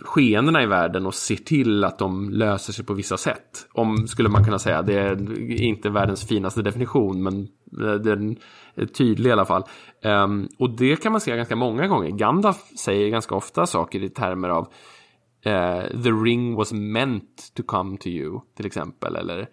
[0.00, 3.66] skeendena i världen och ser till att de löser sig på vissa sätt.
[3.72, 4.82] Om, skulle man kunna säga.
[4.82, 7.48] Det är inte världens finaste definition, men
[7.86, 8.36] eh, den
[8.74, 9.64] är tydlig i alla fall.
[10.04, 12.10] Um, och det kan man se ganska många gånger.
[12.10, 14.72] Gandalf säger ganska ofta saker i termer av
[15.46, 19.16] uh, the ring was meant to come to you, till exempel.
[19.16, 19.48] Eller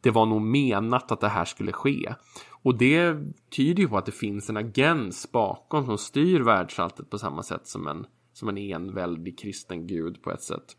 [0.00, 2.14] det var nog menat att det här skulle ske.
[2.62, 3.16] Och det
[3.56, 7.66] tyder ju på att det finns en agens bakom som styr världsalltet på samma sätt
[7.66, 10.76] som en, som en enväldig kristen gud på ett sätt.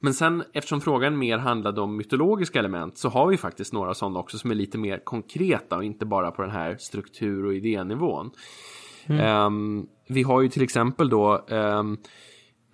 [0.00, 4.20] Men sen eftersom frågan mer handlade om mytologiska element så har vi faktiskt några sådana
[4.20, 8.30] också som är lite mer konkreta och inte bara på den här struktur och idénivån.
[9.06, 9.46] Mm.
[9.46, 11.98] Um, vi har ju till exempel då um,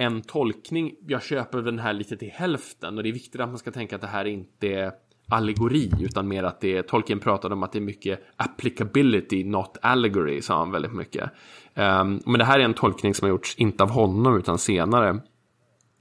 [0.03, 3.59] en tolkning, jag köper den här lite till hälften och det är viktigt att man
[3.59, 4.93] ska tänka att det här inte är
[5.29, 9.77] allegori utan mer att det är, Tolkien pratade om att det är mycket applicability, not
[9.83, 11.31] allegory, sa han väldigt mycket.
[11.75, 15.21] Um, men det här är en tolkning som har gjorts, inte av honom utan senare.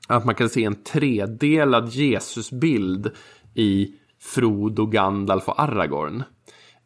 [0.08, 3.12] Att man kan se en tredelad Jesusbild
[3.54, 6.24] i Frodo, Gandalf och Aragorn.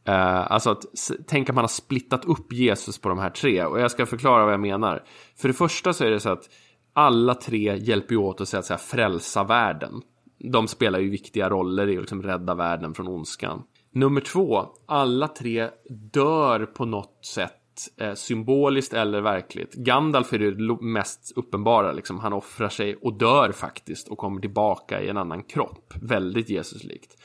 [0.09, 0.83] Uh, alltså att
[1.27, 4.43] tänk att man har splittat upp Jesus på de här tre och jag ska förklara
[4.43, 5.03] vad jag menar.
[5.37, 6.49] För det första så är det så att
[6.95, 10.01] alla tre hjälper ju åt att så att säga, frälsa världen.
[10.39, 13.63] De spelar ju viktiga roller i att liksom rädda världen från ondskan.
[13.91, 17.61] Nummer två, alla tre dör på något sätt
[17.97, 19.73] eh, symboliskt eller verkligt.
[19.73, 22.19] Gandalf är det mest uppenbara, liksom.
[22.19, 25.93] han offrar sig och dör faktiskt och kommer tillbaka i en annan kropp.
[26.01, 27.17] Väldigt Jesuslikt.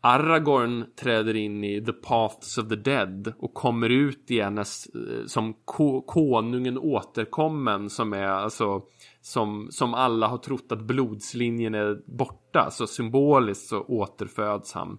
[0.00, 4.64] Aragorn träder in i The Paths of the Dead och kommer ut igen eh,
[5.26, 8.82] som ko konungen återkommen som är alltså
[9.20, 12.68] som, som alla har trott att blodslinjen är borta.
[12.70, 14.98] Så symboliskt så återföds han.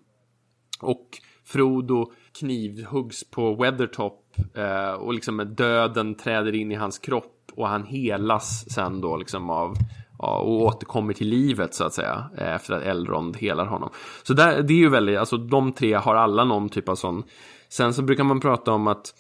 [0.82, 1.08] Och
[1.46, 7.84] Frodo knivhuggs på Weathertop eh, och liksom döden träder in i hans kropp och han
[7.84, 9.74] helas sen då liksom av
[10.20, 13.90] och återkommer till livet så att säga eh, efter att Elrond helar honom.
[14.24, 17.24] Så där, det är ju väldigt, alltså de tre har alla någon typ av sån.
[17.70, 19.14] Sen så brukar man prata om att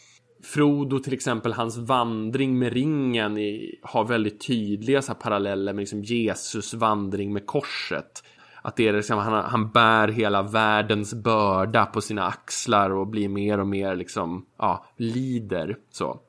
[0.43, 6.03] Frodo till exempel, hans vandring med ringen i, har väldigt tydliga så paralleller med liksom
[6.03, 8.23] Jesus vandring med korset.
[8.61, 13.29] Att det är liksom, han, han bär hela världens börda på sina axlar och blir
[13.29, 16.19] mer och mer liksom, ja, lider så.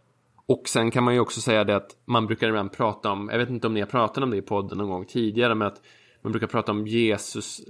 [0.50, 3.38] Och sen kan man ju också säga det att man brukar ibland prata om, jag
[3.38, 5.80] vet inte om ni har pratat om det i podden någon gång tidigare, men att
[6.22, 7.60] man brukar prata om Jesus,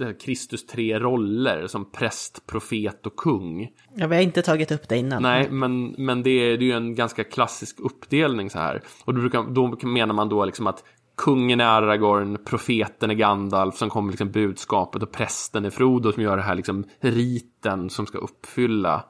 [0.00, 3.68] eh, Kristus tre roller som präst, profet och kung.
[3.94, 5.22] Ja, vi har inte tagit upp det innan.
[5.22, 8.82] Nej, men, men det, är, det är ju en ganska klassisk uppdelning så här.
[9.04, 10.84] Och då, brukar, då menar man då liksom att
[11.16, 16.22] kungen är Aragorn, profeten är Gandalf som kommer liksom budskapet och prästen är Frodo som
[16.22, 19.04] gör det här liksom riten som ska uppfylla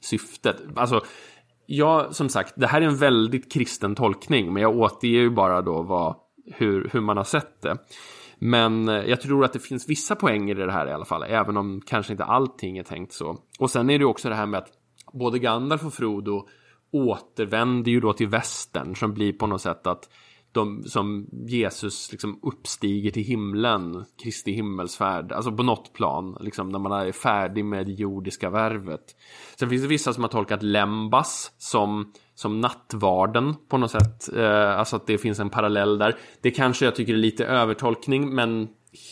[0.00, 0.56] syftet.
[0.76, 1.00] Alltså,
[1.66, 5.62] ja, som sagt, det här är en väldigt kristen tolkning, men jag återger ju bara
[5.62, 6.16] då vad,
[6.54, 7.76] hur, hur man har sett det.
[8.38, 11.22] Men eh, jag tror att det finns vissa poänger i det här i alla fall,
[11.22, 13.36] även om kanske inte allting är tänkt så.
[13.58, 14.68] Och sen är det också det här med att
[15.12, 16.48] både Gandalf och Frodo
[16.92, 20.08] återvänder ju då till västern som blir på något sätt att
[20.56, 26.78] de, som Jesus liksom uppstiger till himlen, Kristi himmelsfärd, alltså på något plan, liksom när
[26.78, 29.16] man är färdig med det jordiska värvet.
[29.58, 34.78] Sen finns det vissa som har tolkat lembas som, som nattvarden på något sätt, eh,
[34.78, 36.16] alltså att det finns en parallell där.
[36.42, 38.68] Det kanske jag tycker är lite övertolkning, men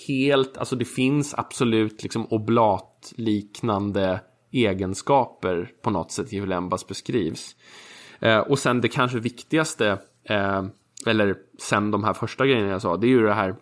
[0.08, 4.20] helt, alltså det finns absolut liksom oblatliknande
[4.52, 7.56] egenskaper på något sätt i hur Lembas beskrivs.
[8.20, 10.62] Eh, och sen det kanske viktigaste, eh,
[11.06, 13.56] eller sen de här första grejerna jag sa, det är ju det här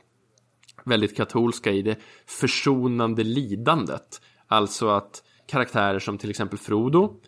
[0.85, 4.21] väldigt katolska i det försonande lidandet.
[4.47, 7.21] Alltså att karaktärer som till exempel Frodo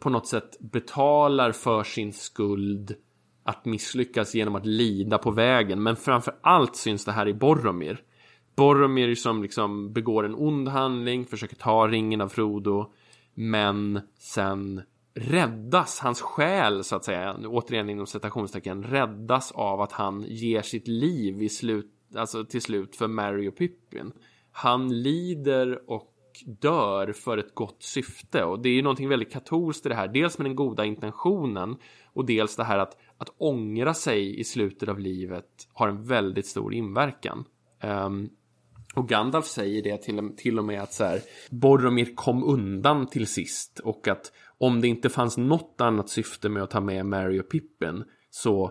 [0.00, 2.94] på något sätt betalar för sin skuld
[3.44, 5.82] att misslyckas genom att lida på vägen.
[5.82, 8.00] Men framför allt syns det här i Boromir.
[8.56, 12.92] Boromir som liksom begår en ond handling, försöker ta ringen av Frodo,
[13.34, 14.82] men sen
[15.14, 20.88] räddas, hans själ så att säga, återigen inom citationstecken, räddas av att han ger sitt
[20.88, 24.12] liv i slut, alltså till slut för Mary och Pippin.
[24.52, 26.08] Han lider och
[26.46, 30.08] dör för ett gott syfte och det är ju någonting väldigt katolskt i det här.
[30.08, 31.76] Dels med den goda intentionen
[32.12, 36.46] och dels det här att, att ångra sig i slutet av livet har en väldigt
[36.46, 37.44] stor inverkan.
[37.82, 38.30] Um,
[38.94, 43.26] och Gandalf säger det till, till och med att så här, Boromir kom undan till
[43.26, 44.32] sist och att
[44.62, 48.70] om det inte fanns något annat syfte med att ta med Mary och Pippin så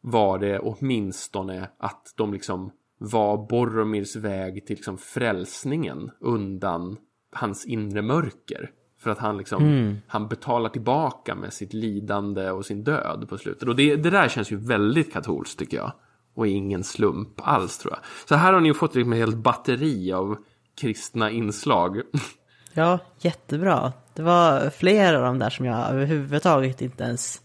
[0.00, 6.96] var det åtminstone att de liksom var Boromirs väg till liksom frälsningen undan
[7.32, 8.70] hans inre mörker.
[9.00, 9.96] För att han liksom, mm.
[10.06, 13.68] han betalar tillbaka med sitt lidande och sin död på slutet.
[13.68, 15.92] Och det, det där känns ju väldigt katolskt tycker jag.
[16.34, 18.28] Och ingen slump alls tror jag.
[18.28, 20.36] Så här har ni ju fått liksom ett helt batteri av
[20.80, 22.02] kristna inslag.
[22.72, 23.92] Ja, jättebra.
[24.14, 27.40] Det var flera av dem där som jag överhuvudtaget inte ens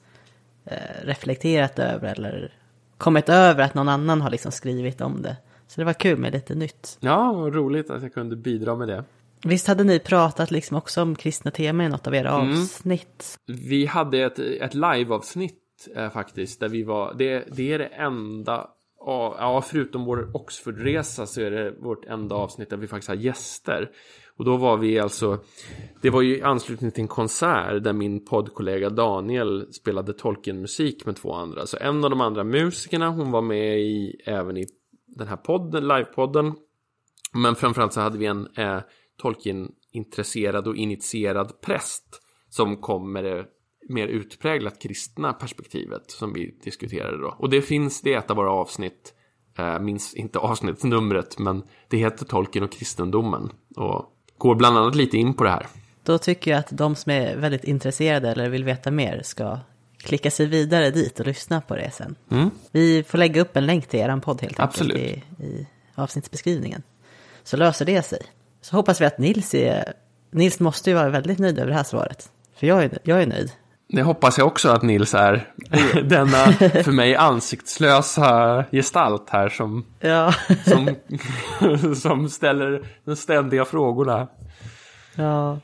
[0.66, 2.54] eh, reflekterat över eller
[2.98, 5.38] kommit över att någon annan har liksom skrivit om det.
[5.68, 6.98] Så det var kul med lite nytt.
[7.00, 9.04] Ja, vad roligt att jag kunde bidra med det.
[9.44, 12.52] Visst hade ni pratat liksom också om kristna teman i något av era mm.
[12.52, 13.40] avsnitt?
[13.48, 18.70] Vi hade ett, ett live-avsnitt eh, faktiskt, där vi var, det, det är det enda
[19.06, 23.92] Ja, förutom vår Oxfordresa så är det vårt enda avsnitt där vi faktiskt har gäster.
[24.38, 25.40] Och då var vi alltså,
[26.02, 31.16] det var ju i anslutning till en konsert där min poddkollega Daniel spelade Tolkien-musik med
[31.16, 31.66] två andra.
[31.66, 34.66] Så en av de andra musikerna, hon var med i, även i
[35.08, 36.54] den här podden, livepodden.
[37.34, 38.80] Men framförallt så hade vi en eh,
[39.22, 42.20] Tolkien-intresserad och initierad präst
[42.50, 43.46] som kom med det
[43.90, 47.36] mer utpräglat kristna perspektivet som vi diskuterade då.
[47.40, 49.14] Och det finns, det är ett av våra avsnitt,
[49.58, 55.18] eh, minns inte avsnittsnumret, men det heter Tolkien och kristendomen och går bland annat lite
[55.18, 55.68] in på det här.
[56.04, 59.60] Då tycker jag att de som är väldigt intresserade eller vill veta mer ska
[59.98, 62.16] klicka sig vidare dit och lyssna på det sen.
[62.32, 62.52] Mm.
[62.72, 66.84] Vi får lägga upp en länk till er podd helt enkelt i, i avsnittsbeskrivningen.
[67.44, 68.20] Så löser det sig.
[68.62, 69.94] Så hoppas vi att Nils är...
[70.32, 72.32] Nils måste ju vara väldigt nöjd över det här svaret.
[72.56, 73.52] För jag är, jag är nöjd.
[73.88, 75.52] Det hoppas jag också att Nils är.
[76.04, 76.54] Denna
[76.84, 80.34] för mig ansiktslösa gestalt här som, ja.
[80.66, 80.96] som,
[81.96, 84.28] som ställer de ständiga frågorna.
[85.16, 85.60] Ja.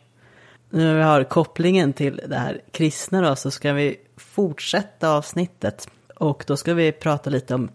[0.69, 5.89] Nu när vi har kopplingen till det här kristna då så ska vi fortsätta avsnittet.
[6.15, 7.69] Och då ska vi prata lite om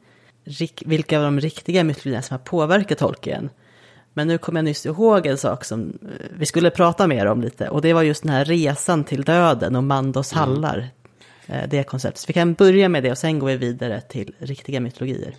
[0.84, 3.50] vilka av de riktiga mytologierna som har påverkat Tolkien.
[4.14, 7.40] Men nu kommer jag nyss ihåg en sak som eh, vi skulle prata mer om
[7.40, 7.68] lite.
[7.68, 10.40] Och det var just den här resan till döden och Mandos mm.
[10.40, 10.88] hallar.
[11.46, 11.68] Mm.
[11.70, 12.18] Det konceptet.
[12.18, 15.34] Så vi kan börja med det och sen går vi vidare till riktiga mytologier.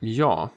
[0.00, 0.50] Ja,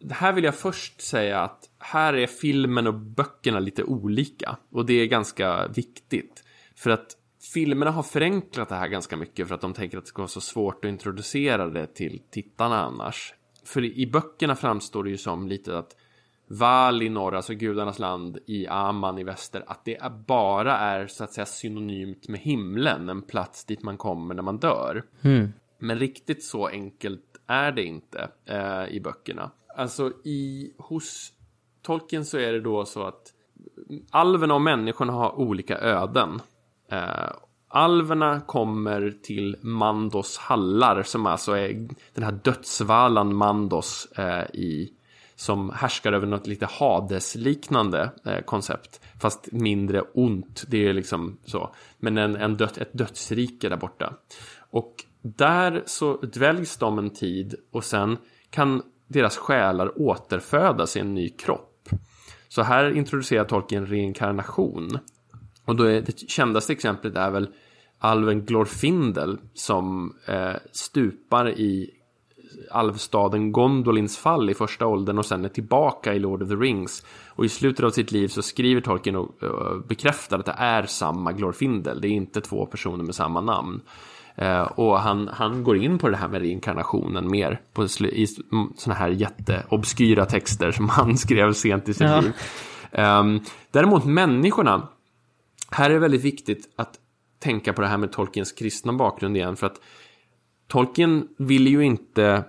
[0.00, 4.56] det här vill jag först säga att här är filmen och böckerna lite olika.
[4.72, 6.44] Och det är ganska viktigt.
[6.74, 7.16] För att
[7.54, 10.28] filmerna har förenklat det här ganska mycket för att de tänker att det ska vara
[10.28, 13.34] så svårt att introducera det till tittarna annars.
[13.64, 15.96] För i böckerna framstår det ju som lite att
[16.48, 21.24] Val i norr, alltså gudarnas land, i Aman i väster, att det bara är så
[21.24, 25.02] att säga synonymt med himlen, en plats dit man kommer när man dör.
[25.22, 25.52] Mm.
[25.78, 29.50] Men riktigt så enkelt är det inte eh, i böckerna.
[29.76, 31.32] Alltså i, hos
[31.82, 33.32] Tolkien så är det då så att
[34.10, 36.40] alverna och människorna har olika öden.
[36.88, 37.32] Eh,
[37.68, 44.92] alverna kommer till Mandos hallar som alltså är den här dödsvalan Mandos eh, i
[45.36, 49.00] som härskar över något lite Hades-liknande eh, koncept.
[49.20, 51.74] Fast mindre ont, det är liksom så.
[51.98, 54.12] Men en, en död, ett dödsrike där borta.
[54.70, 58.18] Och där så dväljs de en tid och sen
[58.50, 61.88] kan deras själar återfödas i en ny kropp.
[62.48, 64.98] Så här introducerar Tolkien reinkarnation.
[65.66, 67.48] Och då är det kändaste exemplet är väl
[67.98, 71.90] alven Glorfindel som eh, stupar i
[72.70, 77.06] alvstaden Gondolins fall i första åldern och sen är tillbaka i Lord of the Rings.
[77.28, 80.82] Och i slutet av sitt liv så skriver Tolkien och uh, bekräftar att det är
[80.82, 82.00] samma Glorfindel.
[82.00, 83.80] Det är inte två personer med samma namn.
[84.34, 88.26] Eh, och han, han går in på det här med reinkarnationen mer på, i
[88.76, 92.20] sådana här jätteobskyra texter som han skrev sent i sitt ja.
[92.20, 92.32] liv.
[92.92, 93.40] Um,
[93.70, 94.88] däremot människorna,
[95.70, 96.98] här är det väldigt viktigt att
[97.38, 99.56] tänka på det här med Tolkiens kristna bakgrund igen.
[99.56, 99.80] För att
[100.68, 102.44] Tolkien vill ju inte,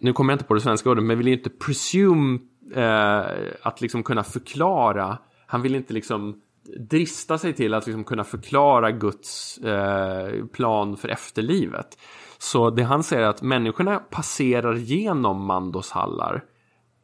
[0.00, 2.38] nu kommer jag inte på det svenska ordet, men vill ju inte presume
[2.74, 3.24] eh,
[3.62, 6.40] att liksom kunna förklara, han vill inte liksom
[6.78, 11.98] drista sig till att liksom kunna förklara Guds eh, plan för efterlivet.
[12.38, 16.44] Så det han säger är att människorna passerar genom Mandos hallar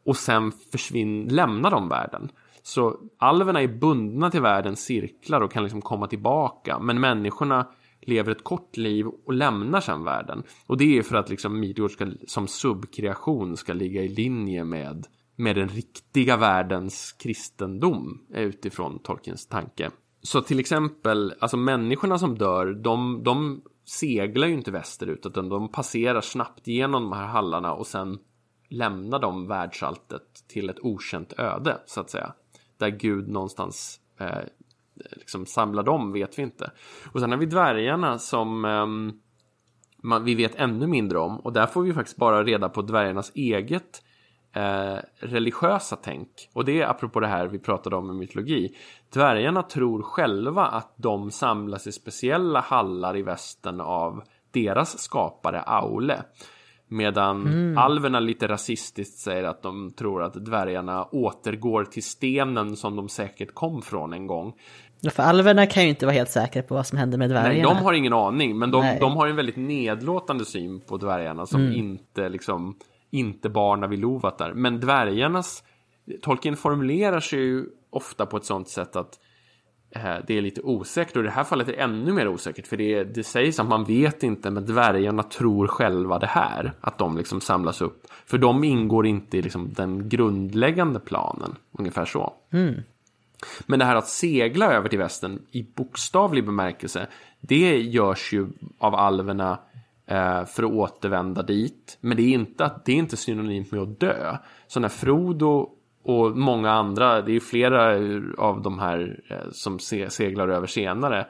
[0.04, 2.30] och sen försvinner, lämnar de världen.
[2.70, 6.78] Så alverna är bundna till världens cirklar och kan liksom komma tillbaka.
[6.78, 7.66] Men människorna
[8.00, 10.42] lever ett kort liv och lämnar sen världen.
[10.66, 15.06] Och det är för att liksom Midgård ska, som subkreation ska ligga i linje med,
[15.36, 19.90] med den riktiga världens kristendom utifrån Tolkiens tanke.
[20.22, 25.68] Så till exempel, alltså människorna som dör, de, de seglar ju inte västerut utan de
[25.68, 28.18] passerar snabbt genom de här hallarna och sen
[28.68, 32.34] lämnar de världsalltet till ett okänt öde så att säga
[32.80, 34.38] där Gud någonstans eh,
[35.12, 36.70] liksom samlar dem vet vi inte.
[37.12, 38.86] Och sen har vi dvärgarna som eh,
[40.02, 43.32] man, vi vet ännu mindre om och där får vi faktiskt bara reda på dvärgarnas
[43.34, 44.02] eget
[44.52, 46.28] eh, religiösa tänk.
[46.52, 48.76] Och det är apropå det här vi pratade om i mytologi.
[49.12, 56.22] Dvärgarna tror själva att de samlas i speciella hallar i västen av deras skapare Aule.
[56.92, 57.78] Medan mm.
[57.78, 63.54] alverna lite rasistiskt säger att de tror att dvärgarna återgår till stenen som de säkert
[63.54, 64.52] kom från en gång.
[65.00, 67.54] Ja, för alverna kan ju inte vara helt säkra på vad som händer med dvärgarna.
[67.54, 71.46] Nej, de har ingen aning, men de, de har en väldigt nedlåtande syn på dvärgarna
[71.46, 71.72] som mm.
[71.72, 72.76] inte liksom
[73.10, 74.52] inte barna vid Lovatar.
[74.52, 75.62] Men dvärgarnas,
[76.22, 79.18] Tolkien formulerar sig ju ofta på ett sånt sätt att
[80.26, 82.76] det är lite osäkert och i det här fallet är det ännu mer osäkert för
[82.76, 87.16] det, det sägs att man vet inte men dvärgarna tror själva det här att de
[87.16, 88.06] liksom samlas upp.
[88.26, 92.34] För de ingår inte i liksom den grundläggande planen ungefär så.
[92.52, 92.74] Mm.
[93.66, 97.06] men det här att segla över till västern i bokstavlig bemärkelse
[97.40, 99.58] det görs ju av alverna
[100.06, 101.98] eh, för att återvända dit.
[102.00, 104.36] Men det är inte, det är inte synonymt med att dö.
[104.66, 105.70] Så när Frodo
[106.02, 107.94] och många andra, det är flera
[108.38, 109.78] av de här eh, som
[110.08, 111.26] seglar över senare.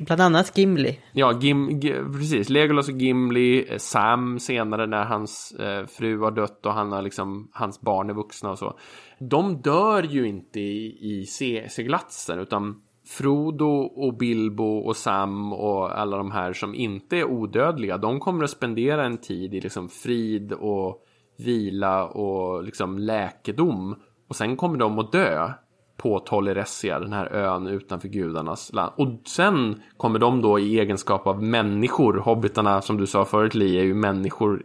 [0.00, 0.98] Bland annat Gimli.
[1.12, 1.80] Ja, Gim,
[2.12, 2.48] precis.
[2.48, 7.02] Legolas och Gimli, eh, Sam senare när hans eh, fru har dött och han har
[7.02, 8.78] liksom, hans barn är vuxna och så.
[9.18, 15.98] De dör ju inte i, i se, seglatsen utan Frodo och Bilbo och Sam och
[15.98, 19.88] alla de här som inte är odödliga, de kommer att spendera en tid i liksom
[19.88, 21.04] frid och
[21.36, 23.96] vila och liksom läkedom.
[24.28, 25.52] Och sen kommer de att dö
[25.96, 28.92] på Tolleressia, den här ön utanför gudarnas land.
[28.96, 33.78] Och sen kommer de då i egenskap av människor, hobbitarna som du sa förut Li,
[33.78, 34.62] är ju människor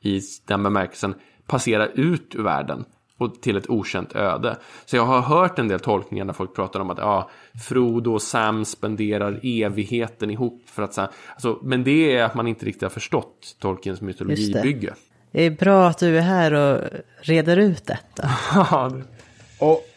[0.00, 1.14] i den bemärkelsen,
[1.46, 2.84] passera ut ur världen
[3.18, 4.56] och till ett okänt öde.
[4.84, 7.30] Så jag har hört en del tolkningar när folk pratar om att ja,
[7.68, 12.66] Frodo och Sam spenderar evigheten ihop för att alltså, men det är att man inte
[12.66, 14.94] riktigt har förstått Tolkiens mytologibygge.
[15.32, 16.80] Det är bra att du är här och
[17.20, 18.30] reder ut detta.
[19.60, 19.88] och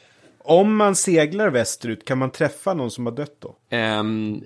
[0.47, 3.77] om man seglar västerut, kan man träffa någon som har dött då?
[3.77, 4.43] Um,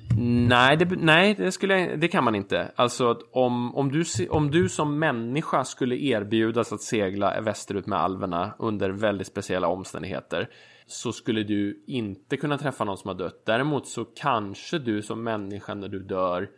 [0.48, 2.72] nej, det, nej det, skulle, det kan man inte.
[2.76, 8.54] Alltså om, om, du, om du som människa skulle erbjudas att segla västerut med alverna
[8.60, 10.50] under väldigt speciella omständigheter
[10.88, 13.46] så skulle du inte kunna träffa någon som har dött.
[13.46, 16.50] Däremot så kanske du som människa när du dör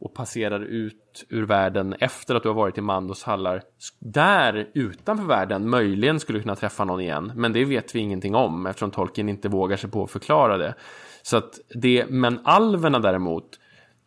[0.00, 3.62] och passerar ut ur världen efter att du har varit i Mandos hallar.
[3.98, 8.66] Där utanför världen möjligen skulle kunna träffa någon igen men det vet vi ingenting om
[8.66, 10.74] eftersom Tolkien inte vågar sig på att förklara det.
[11.22, 13.58] Så att det men alverna däremot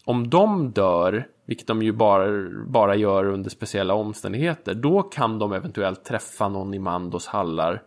[0.05, 5.53] om de dör vilket de ju bara, bara gör under speciella omständigheter då kan de
[5.53, 7.81] eventuellt träffa någon i Mandos hallar.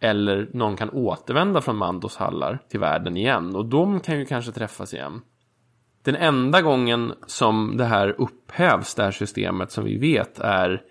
[0.00, 3.56] Eller någon kan återvända från Mandos hallar till världen igen.
[3.56, 5.20] Och de kan ju kanske träffas igen
[6.06, 10.82] den enda gången som det här upphävs, det här systemet som vi vet är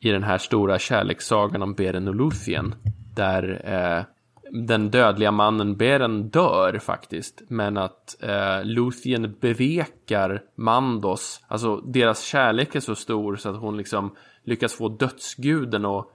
[0.00, 2.74] i den här stora kärlekssagan om Beren och Luthien.
[3.14, 4.04] Där eh,
[4.50, 7.42] den dödliga mannen Beren dör faktiskt.
[7.48, 11.44] Men att eh, Luthien bevekar Mandos.
[11.48, 16.06] Alltså deras kärlek är så stor så att hon liksom lyckas få dödsguden att,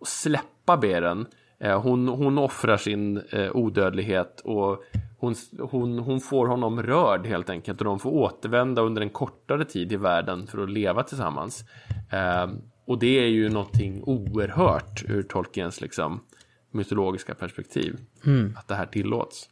[0.00, 1.26] att släppa Beren.
[1.58, 4.84] Eh, hon, hon offrar sin eh, odödlighet och
[5.20, 9.64] hon, hon, hon får honom rörd helt enkelt och de får återvända under en kortare
[9.64, 11.64] tid i världen för att leva tillsammans.
[12.10, 12.46] Eh,
[12.86, 16.20] och det är ju någonting oerhört ur Tolkiens liksom,
[16.70, 17.96] mytologiska perspektiv.
[18.26, 18.56] Mm.
[18.58, 19.48] Att det här tillåts.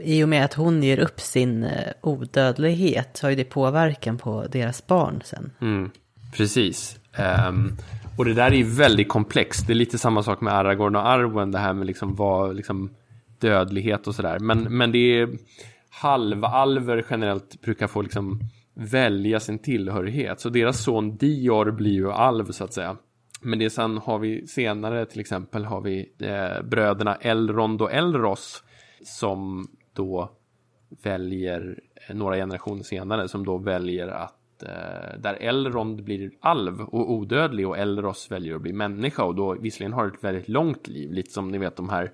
[0.00, 4.46] i och med att hon ger upp sin eh, odödlighet har ju det påverkan på
[4.46, 5.52] deras barn sen.
[5.60, 5.90] Mm,
[6.36, 6.98] precis.
[7.48, 7.76] Um,
[8.18, 9.66] och det där är ju väldigt komplext.
[9.66, 12.90] Det är lite samma sak med Aragorn och Arwen, det här med liksom vad, liksom
[13.40, 14.38] dödlighet och sådär.
[14.38, 15.28] Men, men det är
[15.90, 18.40] halvalver generellt brukar få liksom
[18.74, 20.40] välja sin tillhörighet.
[20.40, 22.96] Så deras son Dior blir ju alv så att säga.
[23.40, 28.62] Men det sen har vi senare till exempel har vi eh, bröderna Elrond och Elros
[29.04, 30.30] som då
[31.02, 34.39] väljer eh, några generationer senare som då väljer att
[35.18, 39.92] där Elrond blir alv och odödlig och Elros väljer att bli människa och då visserligen
[39.92, 42.12] har ett väldigt långt liv, lite som ni vet de här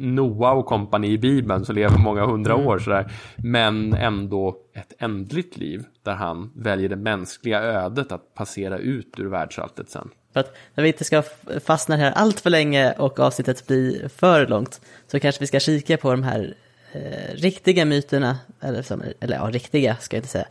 [0.00, 3.12] Noa och kompani i Bibeln så lever många hundra år sådär.
[3.36, 9.26] Men ändå ett ändligt liv där han väljer det mänskliga ödet att passera ut ur
[9.26, 10.08] världsalltet sen.
[10.32, 11.22] För att när vi inte ska
[11.64, 15.96] fastna här allt för länge och avsnittet blir för långt så kanske vi ska kika
[15.96, 16.54] på de här
[16.92, 20.46] eh, riktiga myterna, eller, som, eller ja, riktiga ska jag inte säga,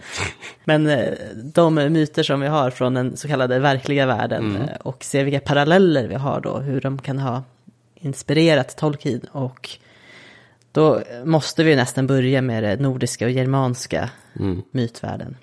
[0.65, 4.61] men eh, de myter som vi har från den så kallade verkliga världen Mm.
[4.61, 7.43] eh, och se vilka paralleller vi har då, hur de kan ha
[7.95, 9.69] inspirerat Tolkien och
[10.71, 14.09] då måste vi nästan börja med det nordiska och germanska
[14.39, 14.61] Mm.
[14.71, 15.35] mytvärlden.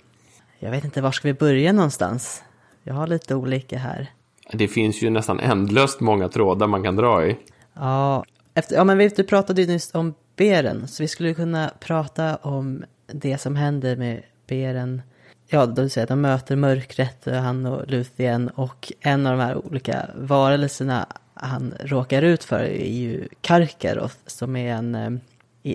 [0.59, 2.43] Jag vet inte, var ska vi börja någonstans?
[2.83, 4.11] Jag har lite olika här.
[4.53, 7.37] Det finns ju nästan ändlöst många trådar man kan dra i.
[7.75, 11.71] Ja, efter, ja men vi, du pratade ju nyss om Beren, så vi skulle kunna
[11.81, 15.03] prata om det som händer med Beren.
[15.47, 20.07] Ja, då säger de möter mörkret, han och Luthien, och en av de här olika
[20.17, 25.11] varelserna han råkar ut för är ju Karkaroth, som är en, eh,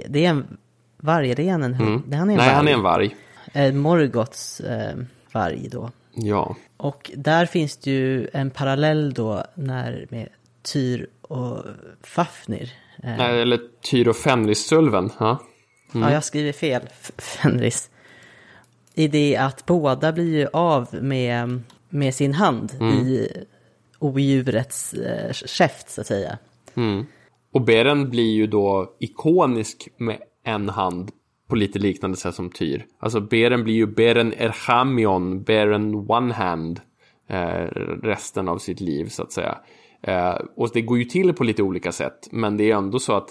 [0.09, 0.57] det är en
[0.97, 2.03] varg, är det en, en Mm.
[2.07, 2.55] det- han är en Nej, varg.
[2.55, 3.15] han är en varg.
[3.53, 4.95] Eh, Morgoths eh,
[5.31, 5.91] varg då.
[6.15, 6.55] Ja.
[6.77, 10.29] Och där finns det ju en parallell då när med
[10.61, 11.63] Tyr och
[12.03, 12.73] Fafnir.
[13.03, 15.09] Eh, Nej, Eller Tyr och Fenris-sulven.
[15.19, 15.37] Ja.
[15.93, 16.81] Ja, jag skriver fel,
[17.17, 17.89] Fenris.
[18.93, 23.27] I det att båda blir ju av med, med sin hand i
[23.99, 26.37] odjurets eh, käft så att säga.
[26.75, 27.05] Mm.
[27.53, 31.11] Och Beren blir ju då ikonisk med en hand
[31.47, 32.85] på lite liknande sätt som Tyr.
[32.99, 36.79] Alltså Beren blir ju Beren Erchamion, Beren One Hand
[37.29, 37.65] eh,
[38.03, 39.57] resten av sitt liv så att säga.
[40.03, 43.13] Eh, och det går ju till på lite olika sätt, men det är ändå så
[43.13, 43.29] att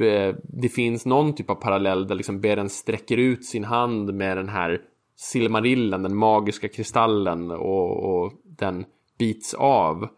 [0.00, 4.36] eh, det finns någon typ av parallell där liksom Beren sträcker ut sin hand med
[4.36, 4.80] den här
[5.16, 8.84] silmarillen, den magiska kristallen och, och den
[9.18, 10.08] bits av.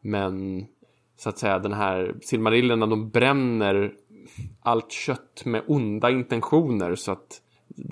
[0.00, 0.66] Men
[1.16, 3.92] så att säga den här Silmarillen, de bränner
[4.60, 7.40] allt kött med onda intentioner så att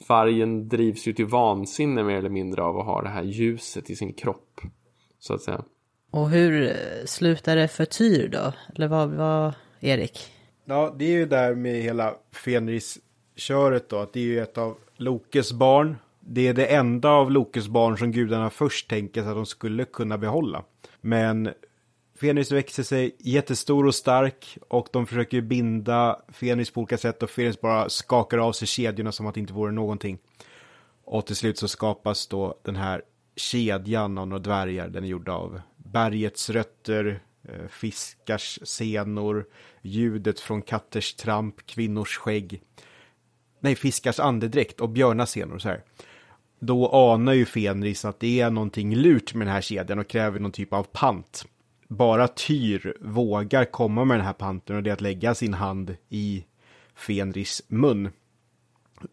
[0.08, 3.96] vargen drivs ju till vansinne mer eller mindre av att ha det här ljuset i
[3.96, 4.60] sin kropp.
[5.18, 5.64] Så att säga.
[6.12, 8.52] Och hur eh, slutar det för Tyr då?
[8.74, 10.32] Eller vad, vad Erik?
[10.64, 14.78] Ja, det är ju där med hela Fenris-köret då, att det är ju ett av
[14.96, 15.96] Lokes barn.
[16.20, 19.84] Det är det enda av Lokes barn som gudarna först tänker sig att de skulle
[19.84, 20.64] kunna behålla.
[21.00, 21.50] Men
[22.20, 27.30] Fenris växer sig jättestor och stark och de försöker binda Fenris på olika sätt och
[27.30, 30.18] Fenris bara skakar av sig kedjorna som att det inte vore någonting.
[31.04, 33.02] Och till slut så skapas då den här
[33.36, 34.88] kedjan av några dvärgar.
[34.88, 35.60] Den är gjord av
[35.92, 39.46] bergets rötter, eh, fiskars senor,
[39.82, 42.60] ljudet från katters tramp, kvinnors skägg.
[43.60, 45.82] Nej, fiskars andedräkt och björnas senor så här.
[46.58, 50.40] Då anar ju Fenris att det är någonting lurt med den här kedjan och kräver
[50.40, 51.44] någon typ av pant.
[51.88, 55.96] Bara Tyr vågar komma med den här panten och det är att lägga sin hand
[56.08, 56.44] i
[56.94, 58.10] Fenris mun.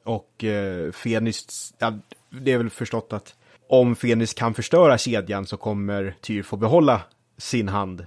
[0.03, 1.99] Och eh, Fenris, ja,
[2.30, 3.35] det är väl förstått att
[3.70, 7.02] om Fenris kan förstöra kedjan så kommer Tyr få behålla
[7.38, 8.06] sin hand.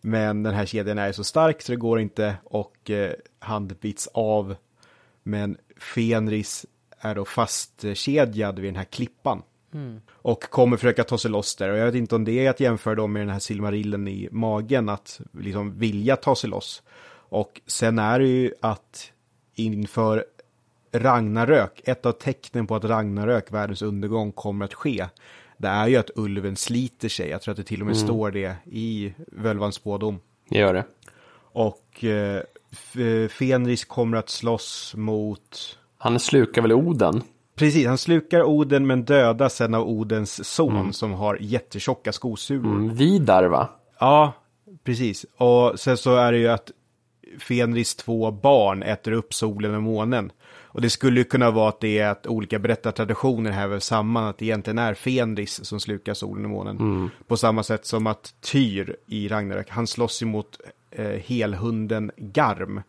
[0.00, 4.08] Men den här kedjan är så stark så det går inte och eh, hand bits
[4.14, 4.54] av.
[5.22, 6.66] Men Fenris
[6.98, 9.42] är då fastkedjad vid den här klippan.
[10.12, 11.70] Och kommer försöka ta sig loss där.
[11.70, 14.28] Och jag vet inte om det är att jämföra då med den här silmarillen i
[14.30, 14.88] magen.
[14.88, 16.82] Att liksom vilja ta sig loss.
[17.14, 19.12] Och sen är det ju att
[19.54, 20.24] inför
[20.92, 25.06] Ragnarök, ett av tecknen på att Ragnarök, världens undergång, kommer att ske.
[25.56, 27.28] Det är ju att ulven sliter sig.
[27.28, 30.20] Jag tror att det till och med står det i Völvans spådom.
[30.48, 30.84] Det gör det.
[31.52, 32.42] Och eh,
[33.28, 35.78] Fenris kommer att slåss mot...
[35.98, 37.22] Han slukar väl Oden?
[37.54, 42.72] Precis, han slukar Oden men dödar sen av Odens son som har jättetjocka skosulor.
[42.72, 43.68] Mm, Vidar va?
[43.98, 44.32] Ja,
[44.84, 45.26] precis.
[45.36, 46.70] Och sen så är det ju att
[47.38, 50.32] Fenris två barn äter upp solen och månen.
[50.74, 54.24] Och det skulle ju kunna vara att det är att olika berättartraditioner här väl samman,
[54.24, 57.10] att det egentligen är Fenris som slukar solen och månen.
[57.26, 62.82] På samma sätt som att Tyr i Ragnarök, han slåss emot eh, helhunden Garm.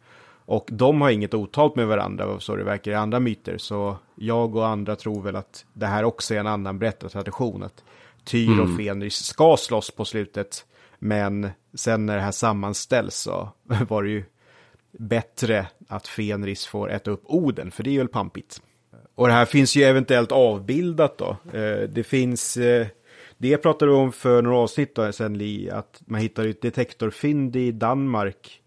[0.45, 3.57] Och de har inget otalt med varandra, så det verkar i andra myter.
[3.57, 7.63] Så jag och andra tror väl att det här också är en annan berättartradition.
[7.63, 7.83] Att
[8.23, 10.65] Tyr och Fenris ska slåss på slutet.
[10.99, 13.49] Men sen när det här sammanställs så
[13.89, 14.23] var det ju
[14.99, 18.61] bättre att Fenris får äta upp Oden, för det är ju pampigt.
[19.15, 21.37] Och det här finns ju eventuellt avbildat då.
[21.53, 22.87] Eh, det finns, eh,
[23.37, 27.55] det pratade vi om för några avsnitt då, sen Li, att man hittar ett detektorfynd
[27.55, 28.61] i Danmark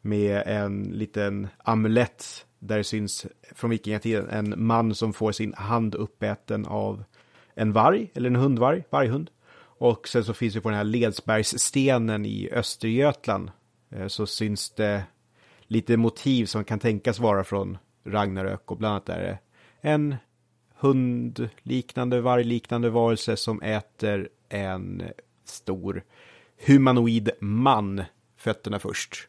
[0.00, 5.94] med en liten amulett där det syns från vikingatiden en man som får sin hand
[5.94, 7.04] uppäten av
[7.54, 9.30] en varg, eller en hundvarg, varghund.
[9.78, 13.50] Och sen så finns det på den här Ledsbergsstenen i Östergötland
[13.90, 15.02] eh, så syns det
[15.72, 19.38] lite motiv som kan tänkas vara från Ragnarök och bland annat är det
[19.80, 20.16] en
[20.78, 25.02] hundliknande, vargliknande varelse som äter en
[25.44, 26.02] stor
[26.66, 28.02] humanoid man
[28.36, 29.28] fötterna först.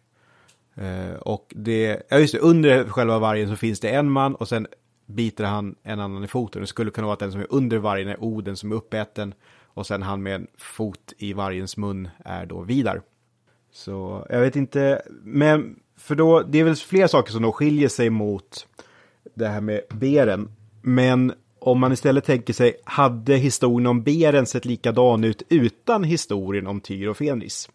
[0.78, 4.48] Uh, och det, ja just det, under själva vargen så finns det en man och
[4.48, 4.68] sen
[5.06, 6.62] biter han en annan i foten.
[6.62, 9.34] Det skulle kunna vara att den som är under vargen är Oden som är uppäten
[9.64, 13.02] och sen han med en fot i vargens mun är då Vidar.
[13.72, 17.90] Så jag vet inte, men för då, det är väl flera saker som då skiljer
[17.90, 18.68] sig mot
[19.36, 20.50] det här med beren.
[20.82, 26.68] Men om man istället tänker sig, hade historien om beren sett likadan ut utan historien
[26.68, 27.70] om Tyr och Fenris?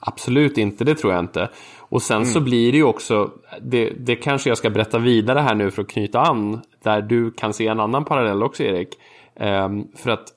[0.00, 1.48] Absolut inte, det tror jag inte.
[1.78, 2.28] Och sen mm.
[2.28, 3.30] så blir det ju också,
[3.62, 7.30] det, det kanske jag ska berätta vidare här nu för att knyta an, där du
[7.30, 8.88] kan se en annan parallell också Erik.
[9.34, 10.28] Um, för att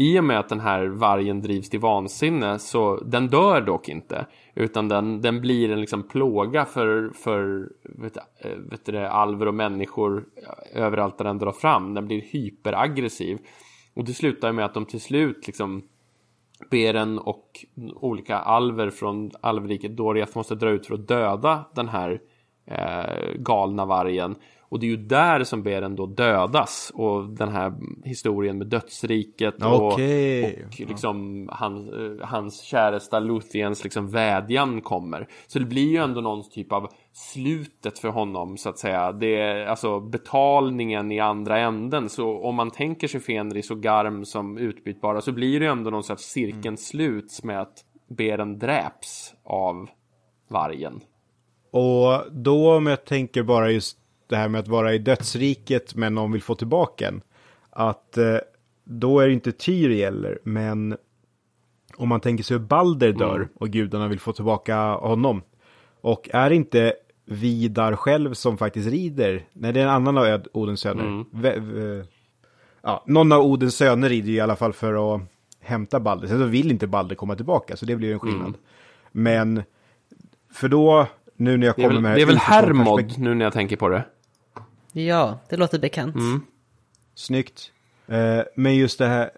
[0.00, 4.26] i och med att den här vargen drivs till vansinne så den dör dock inte.
[4.54, 9.54] Utan den, den blir en liksom plåga för, för vet, eh, vet det, alver och
[9.54, 11.94] människor eh, överallt där den drar fram.
[11.94, 13.38] Den blir hyperaggressiv.
[13.94, 15.82] Och det slutar med att de till slut liksom
[16.70, 17.64] Beren och
[17.94, 22.20] olika alver från alvriket Doriath måste dra ut för att döda den här
[22.66, 24.36] eh, galna vargen.
[24.70, 27.72] Och det är ju där som Beren då dödas och den här
[28.04, 30.42] historien med dödsriket och, okay.
[30.64, 35.28] och liksom han, eh, hans käresta Luthiens liksom vädjan kommer.
[35.46, 39.12] Så det blir ju ändå någon typ av slutet för honom så att säga.
[39.12, 42.08] Det är alltså betalningen i andra änden.
[42.08, 46.04] Så om man tänker sig Fenris och Garm som utbytbara så blir det ändå någon
[46.04, 46.76] sorts cirkeln mm.
[46.76, 49.88] sluts med att Beren dräps av
[50.48, 51.00] vargen.
[51.70, 53.99] Och då om jag tänker bara just
[54.30, 57.22] det här med att vara i dödsriket men någon vill få tillbaka en.
[57.70, 58.36] Att eh,
[58.84, 60.96] då är det inte Tyr gäller, men
[61.96, 63.48] om man tänker sig hur Balder dör mm.
[63.54, 65.42] och gudarna vill få tillbaka honom.
[66.00, 66.94] Och är det inte
[67.24, 69.44] Vidar själv som faktiskt rider?
[69.52, 71.04] Nej, det är en annan av Odens söner.
[71.04, 72.04] Mm.
[72.82, 75.22] ja, någon av Odens söner rider i alla fall för att
[75.60, 76.28] hämta Balder.
[76.28, 78.46] Sen så vill inte Balder komma tillbaka, så det blir en skillnad.
[78.46, 78.60] Mm.
[79.12, 79.62] Men,
[80.52, 82.16] för då, nu när jag kommer väl, med...
[82.16, 84.04] Det är väl Hermod nu när jag tänker på det.
[84.92, 86.16] Ja, det låter bekant.
[86.16, 86.40] Mm.
[87.14, 87.72] Snyggt.
[88.06, 89.30] Eh, men just det här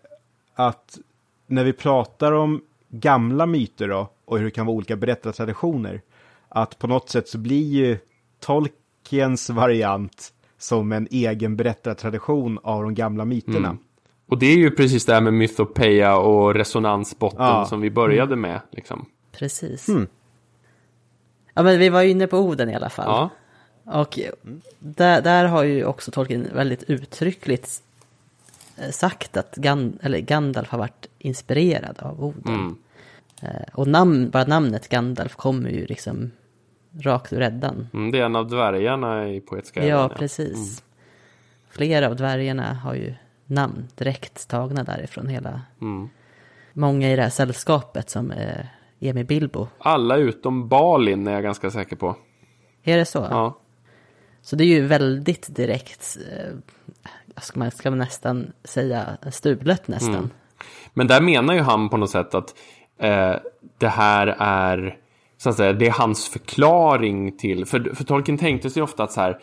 [0.55, 0.99] att
[1.47, 6.03] när vi pratar om gamla myter då, och hur det kan vara olika berättartraditioner,
[6.49, 7.99] att på något sätt så blir ju
[8.41, 13.69] Tolkiens variant som en egen berättartradition av de gamla myterna.
[13.69, 13.79] Mm.
[14.27, 17.65] Och det är ju precis det här med mythopeia och resonansbotten ja.
[17.65, 18.61] som vi började med.
[18.71, 19.07] Liksom.
[19.33, 19.89] Precis.
[19.89, 20.07] Mm.
[21.55, 23.07] Ja, men vi var ju inne på Oden i alla fall.
[23.09, 23.31] Ja.
[23.85, 24.19] Och
[24.79, 27.83] där, där har ju också Tolkien väldigt uttryckligt
[28.77, 32.55] eh, sagt att Gan, eller Gandalf har varit inspirerad av Oden.
[32.55, 32.77] Mm.
[33.43, 36.31] Eh, och namn, bara namnet Gandalf kommer ju liksom
[37.01, 37.89] rakt ur Eddan.
[37.95, 40.57] Mm, det är en av dvärgarna i Poetiska Ja, precis.
[40.57, 40.89] Mm.
[41.71, 43.15] Flera av dvärgarna har ju
[43.47, 45.61] namn direkt tagna därifrån hela.
[45.81, 46.09] Mm.
[46.73, 48.69] Många i det här sällskapet som är
[48.99, 49.69] med Bilbo.
[49.79, 52.17] Alla utom Balin är jag ganska säker på.
[52.83, 53.27] Är det så?
[53.31, 53.59] Ja.
[54.43, 56.55] Så det är ju väldigt direkt, eh,
[57.43, 60.15] ska man, ska nästan säga, stulet nästan.
[60.15, 60.31] Mm.
[60.95, 62.55] Men där menar ju han på något sätt att
[62.99, 63.35] eh,
[63.79, 64.97] det här är,
[65.37, 69.13] så att säga, det är hans förklaring till, för, för Tolkien tänkte sig ofta att
[69.13, 69.39] så här,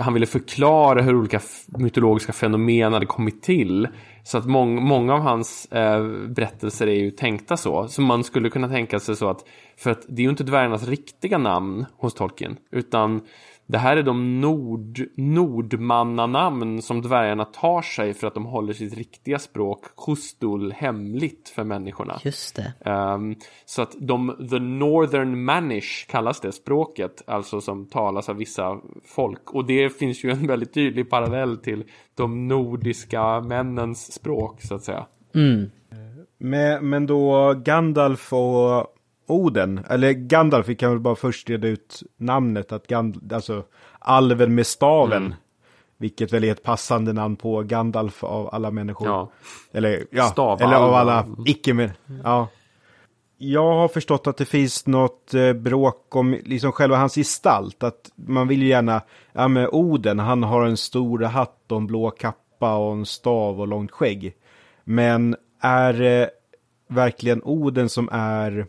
[0.00, 3.88] han ville förklara hur olika mytologiska fenomen hade kommit till.
[4.24, 7.88] Så att mång, många av hans eh, berättelser är ju tänkta så.
[7.88, 9.44] Så man skulle kunna tänka sig så att,
[9.76, 13.20] för att det är ju inte dvärgarnas riktiga namn hos Tolkien, utan
[13.66, 18.94] det här är de nord, nordmannanamn som dvärgarna tar sig för att de håller sitt
[18.94, 22.20] riktiga språk, Khustul, hemligt för människorna.
[22.24, 22.90] Just det.
[22.90, 28.80] Um, så att de, the northern manish kallas det språket, alltså som talas av vissa
[29.04, 29.50] folk.
[29.50, 31.84] Och det finns ju en väldigt tydlig parallell till
[32.14, 35.06] de nordiska männens språk, så att säga.
[35.34, 35.70] Mm.
[36.38, 38.91] Men, men då Gandalf och
[39.26, 43.64] Oden, eller Gandalf, vi kan väl bara först reda ut namnet, att Gand, alltså
[43.98, 45.26] alven med staven.
[45.26, 45.34] Mm.
[45.98, 49.08] Vilket väl är ett passande namn på Gandalf av alla människor.
[49.08, 49.30] Ja.
[49.72, 50.62] Eller, ja, Stavalv.
[50.62, 51.90] eller av alla icke men,
[52.24, 52.48] ja.
[53.38, 57.82] Jag har förstått att det finns något eh, bråk om liksom själva hans gestalt.
[57.82, 61.86] Att man vill ju gärna, ja men Oden, han har en stor hatt och en
[61.86, 64.34] blå kappa och en stav och långt skägg.
[64.84, 66.30] Men är det
[66.88, 68.66] verkligen Oden som är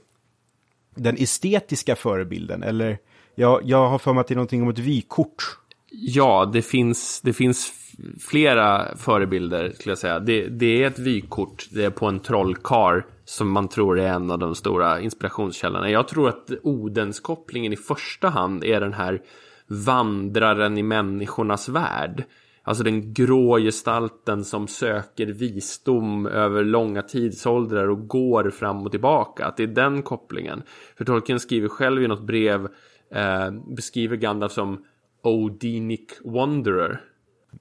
[0.95, 2.63] den estetiska förebilden?
[2.63, 2.97] Eller,
[3.35, 5.43] jag, jag har för mig att det är någonting om ett vykort.
[5.91, 7.73] Ja, det finns, det finns
[8.19, 10.19] flera förebilder skulle jag säga.
[10.19, 14.31] Det, det är ett vykort det är på en trollkar som man tror är en
[14.31, 15.89] av de stora inspirationskällorna.
[15.89, 19.21] Jag tror att Odenskopplingen i första hand är den här
[19.67, 22.23] vandraren i människornas värld.
[22.65, 29.45] Alltså den grå gestalten som söker visdom över långa tidsåldrar och går fram och tillbaka.
[29.45, 30.63] Att det är den kopplingen.
[30.97, 32.67] För Tolkien skriver själv i något brev,
[33.11, 34.85] eh, beskriver Gandalf som
[35.23, 37.01] Odinic Wanderer.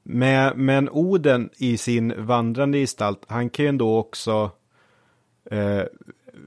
[0.03, 4.51] Med, men Oden i sin vandrande gestalt, han kan ju ändå också,
[5.51, 5.83] eh,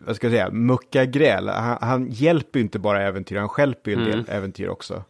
[0.06, 1.49] vad ska jag säga, mucka gräl.
[1.49, 5.03] Han, han hjälper ju inte bara äventyr, han stjälper ju en del äventyr också.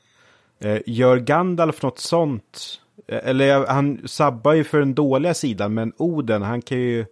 [0.60, 2.82] Eh, gör Gandalf något sånt?
[3.08, 7.06] Eller han sabbar ju för den dåliga sidan, men Oden, han kan ju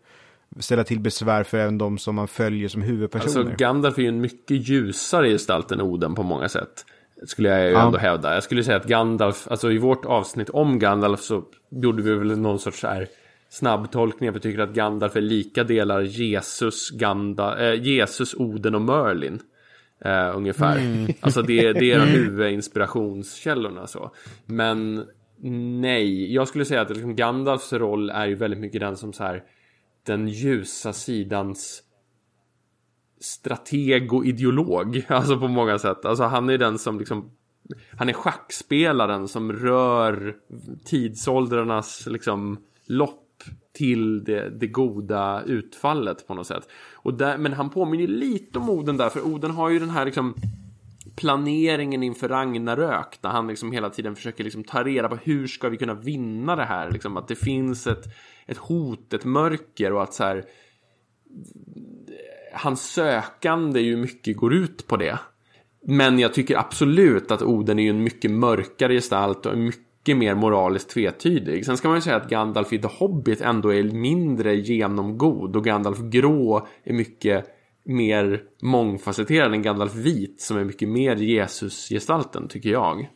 [0.60, 3.40] ställa till besvär för även de som man följer som huvudpersoner.
[3.46, 6.86] Alltså Gandalf är ju en mycket ljusare gestalt än Oden på många sätt.
[7.26, 7.86] Skulle jag ju Ja.
[7.86, 8.34] ändå hävda.
[8.34, 12.40] Jag skulle säga att Gandalf, alltså i vårt avsnitt om Gandalf så gjorde vi väl
[12.40, 13.08] någon sorts så här
[13.50, 14.34] snabbtolkning.
[14.34, 19.40] Vi tycker att Gandalf är lika delar Jesus, Ganda, eh, Jesus, Oden och Merlin.
[20.06, 20.80] Eh, ungefär.
[21.22, 24.12] Alltså det, det är de huvudinspirationskällorna så.
[24.46, 25.06] Men
[25.52, 29.24] nej, jag skulle säga att liksom Gandalfs roll är ju väldigt mycket den som så
[29.24, 29.44] här
[30.06, 31.84] den ljusa sidans
[33.20, 35.06] strateg och ideolog.
[35.08, 36.06] Alltså på många sätt.
[36.06, 37.32] Alltså han är den som liksom
[37.98, 40.36] han är schackspelaren som rör
[40.86, 43.44] tidsåldrarnas liksom lopp
[43.74, 46.70] till det, det goda utfallet på något sätt.
[46.94, 50.06] Och där, men han påminner lite om Oden där, för Oden har ju den här
[50.06, 50.36] liksom
[51.16, 55.70] planeringen inför Ragnarök där han liksom hela tiden försöker liksom ta reda på hur ska
[55.70, 58.04] vi kunna vinna det här liksom att det finns ett,
[58.46, 60.46] ett hot, ett mörker och att så här
[62.54, 65.20] hans sökande ju mycket går ut på det.
[65.86, 70.36] Men jag tycker absolut att Oden är ju en mycket mörkare gestalt och mycket mer
[70.36, 71.66] moraliskt tvetydig.
[71.66, 75.64] Sen ska man ju säga att Gandalf i The Hobbit ändå är mindre genomgod och
[75.64, 77.53] Gandalf grå är mycket
[77.86, 83.10] mer mångfacetterad än Gandalf vit som är mycket mer Jesus-gestalten tycker jag.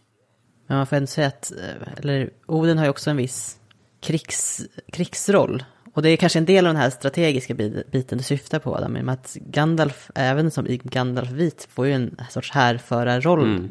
[0.69, 3.59] Man får ändå säga att, eh, eller Oden har ju också en viss
[4.01, 4.61] krigs,
[4.93, 5.63] krigsroll.
[5.93, 8.75] Och det är kanske en del av den här strategiska bi- biten du syftar på,
[8.75, 13.69] Adam, med att Gandalf, även som i Gandalf vit, får ju en sorts härförarroll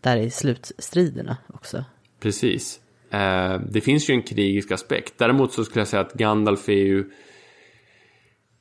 [0.00, 1.84] där i slutstriderna också.
[2.20, 2.80] Precis.
[3.10, 5.14] Eh, det finns ju en krigisk aspekt.
[5.18, 7.10] Däremot så skulle jag säga att Gandalf är ju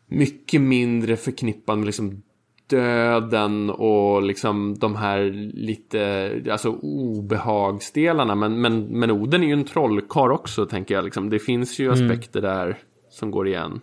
[0.07, 2.21] mycket mindre förknippad med liksom
[2.67, 5.19] döden och liksom de här
[5.53, 8.35] lite alltså obehagsdelarna.
[8.35, 11.05] Men, men, men Oden är ju en trollkarl också tänker jag.
[11.05, 11.29] Liksom.
[11.29, 12.77] Det finns ju aspekter där
[13.09, 13.81] som går igen.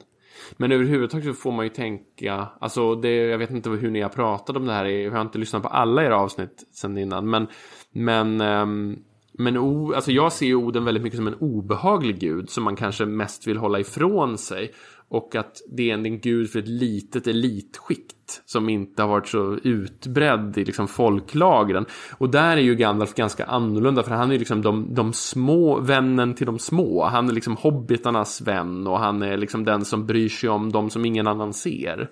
[0.56, 4.08] Men överhuvudtaget så får man ju tänka, alltså det, jag vet inte hur ni har
[4.08, 7.46] pratat om det här, jag har inte lyssnat på alla era avsnitt sen innan, men,
[7.92, 8.98] men, ehm,
[9.32, 12.76] men o, alltså jag ser ju Oden väldigt mycket som en obehaglig gud som man
[12.76, 14.72] kanske mest vill hålla ifrån sig.
[15.10, 19.54] Och att det är en, gud för ett litet elitskikt som inte har varit så
[19.62, 21.86] utbredd i liksom folklagren.
[22.18, 26.34] Och där är ju Gandalf ganska annorlunda för han är liksom de, de små, vännen
[26.34, 27.04] till de små.
[27.04, 30.90] Han är liksom hobbitarnas vän och han är liksom den som bryr sig om de
[30.90, 32.10] som ingen annan ser.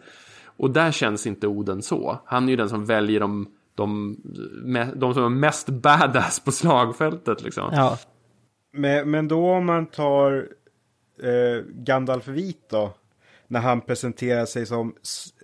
[0.56, 2.20] Och där känns inte Oden så.
[2.24, 4.16] Han är ju den som väljer de, de,
[4.94, 7.70] de som är mest badass på slagfältet liksom.
[7.72, 7.98] Ja,
[8.72, 10.48] Men, men då om man tar
[11.22, 12.94] eh, Gandalf vit då.
[13.46, 14.94] När han presenterar sig som,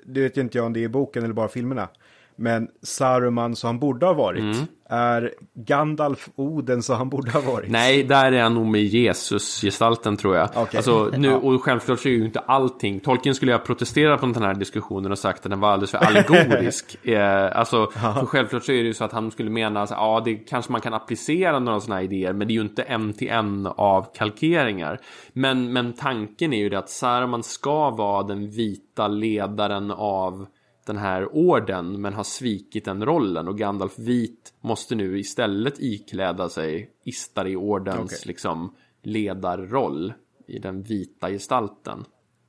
[0.06, 1.88] det vet ju inte jag om det är i boken eller bara filmerna.
[2.36, 4.40] Men Saruman som han borde ha varit.
[4.40, 4.66] Mm.
[4.94, 7.70] Är Gandalf Oden som han borde ha varit?
[7.70, 10.48] Nej, där är han nog med Jesus-gestalten tror jag.
[10.54, 10.76] Okej.
[10.76, 13.00] Alltså, nu, och självklart så är ju inte allting.
[13.00, 15.90] Tolkien skulle ju ha protesterat på den här diskussionen och sagt att den var alldeles
[15.90, 16.96] för allegorisk.
[17.06, 20.22] eh, alltså, för självklart så är det ju så att han skulle mena att ja,
[20.24, 23.12] det kanske man kan applicera några sådana här idéer, men det är ju inte en
[23.12, 25.00] till en av kalkeringar.
[25.32, 30.46] Men, men tanken är ju det att Saruman ska vara den vita ledaren av
[30.86, 36.48] den här orden men har svikit den rollen och Gandalf vit måste nu istället ikläda
[36.48, 38.18] sig Istari-ordens Okej.
[38.24, 40.12] liksom ledarroll
[40.46, 42.04] i den vita gestalten.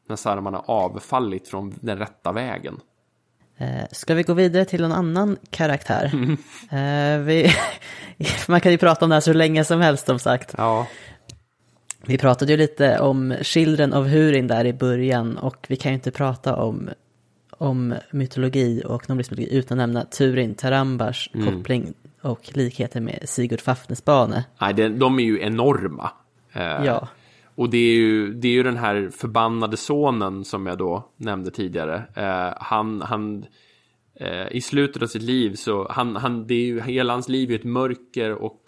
[0.08, 2.80] När Saruman har avfallit från den rätta vägen.
[3.58, 6.12] Eh, ska vi gå vidare till någon annan karaktär?
[6.72, 7.52] Eh, vi,
[8.48, 10.54] man kan ju prata om det här så länge som helst som sagt.
[10.58, 10.88] Ja.
[12.06, 15.94] Vi pratade ju lite om Children of Hurin där i början och vi kan ju
[15.94, 16.90] inte prata om,
[17.58, 23.62] om mytologi och nordisk mytologi utan att nämna Turin Tarambars koppling och likheter med Sigurd
[23.62, 24.46] Fafnesbane.
[24.62, 26.12] Nej, det, de är ju enorma.
[26.54, 27.08] Eh, Ja.
[27.56, 31.52] Och det är, ju, det är ju den här förbannade sonen som jag då nämnde
[31.52, 32.04] tidigare.
[32.16, 33.46] Eh, han, han
[34.20, 37.52] eh, i slutet av sitt liv så, han, han, det är ju, hela hans liv
[37.52, 38.60] är ett mörker och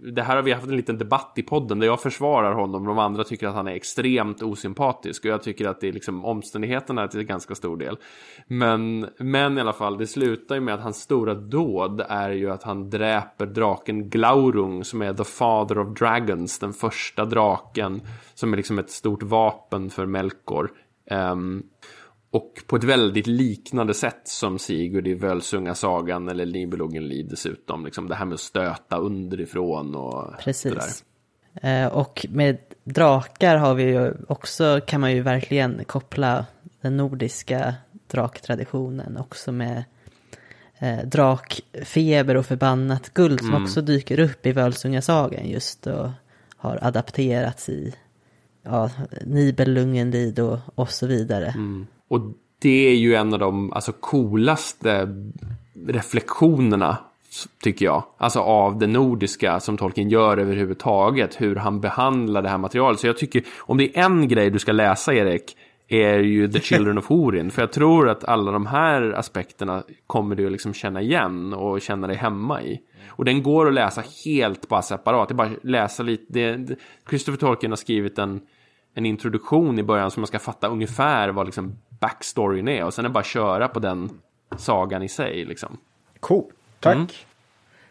[0.00, 2.88] det här har vi haft en liten debatt i podden där jag försvarar honom och
[2.88, 6.24] de andra tycker att han är extremt osympatisk och jag tycker att det är liksom
[6.24, 7.96] omständigheterna till ganska stor del.
[8.46, 12.50] Men, men i alla fall, det slutar ju med att hans stora dåd är ju
[12.50, 18.00] att han dräper draken Glaurung som är the father of dragons, den första draken
[18.34, 20.70] som är liksom ett stort vapen för Melkor.
[21.10, 21.62] Um,
[22.38, 27.84] och på ett väldigt liknande sätt som Sigurd i Völsunga-sagan eller Nibelungenlied dessutom.
[27.84, 30.38] Liksom det här med att stöta underifrån och.
[30.38, 31.04] Precis.
[31.54, 36.46] Eh, och med drakar har vi ju också, kan man ju verkligen koppla
[36.80, 37.74] den nordiska
[38.10, 39.84] draktraditionen också med
[40.78, 46.10] eh, drakfeber och förbannat guld som också dyker upp i Völsungasagan just och
[46.56, 47.94] har adapterats i
[48.62, 48.90] ja,
[49.24, 51.54] Nibelungenlied och, och så vidare.
[52.08, 52.20] Och
[52.58, 55.08] det är ju en av de alltså, coolaste
[55.86, 56.98] reflektionerna
[57.62, 58.04] tycker jag.
[58.18, 61.40] Alltså av det nordiska som Tolkien gör överhuvudtaget.
[61.40, 63.00] Hur han behandlar det här materialet.
[63.00, 65.56] Så jag tycker, om det är en grej du ska läsa Erik,
[65.88, 67.50] är ju The Children of Horin.
[67.50, 71.80] För jag tror att alla de här aspekterna kommer du att liksom känna igen och
[71.80, 72.80] känna dig hemma i.
[73.08, 75.28] Och den går att läsa helt bara separat.
[75.28, 76.24] Det är bara att läsa lite.
[76.28, 76.76] Det, det,
[77.08, 78.40] Christopher Tolkien har skrivit en,
[78.94, 82.84] en introduktion i början som man ska fatta ungefär vad liksom backstoryn är.
[82.84, 84.10] Och sen är det bara att köra på den
[84.56, 85.76] sagan i sig liksom.
[86.20, 87.26] Cool, tack.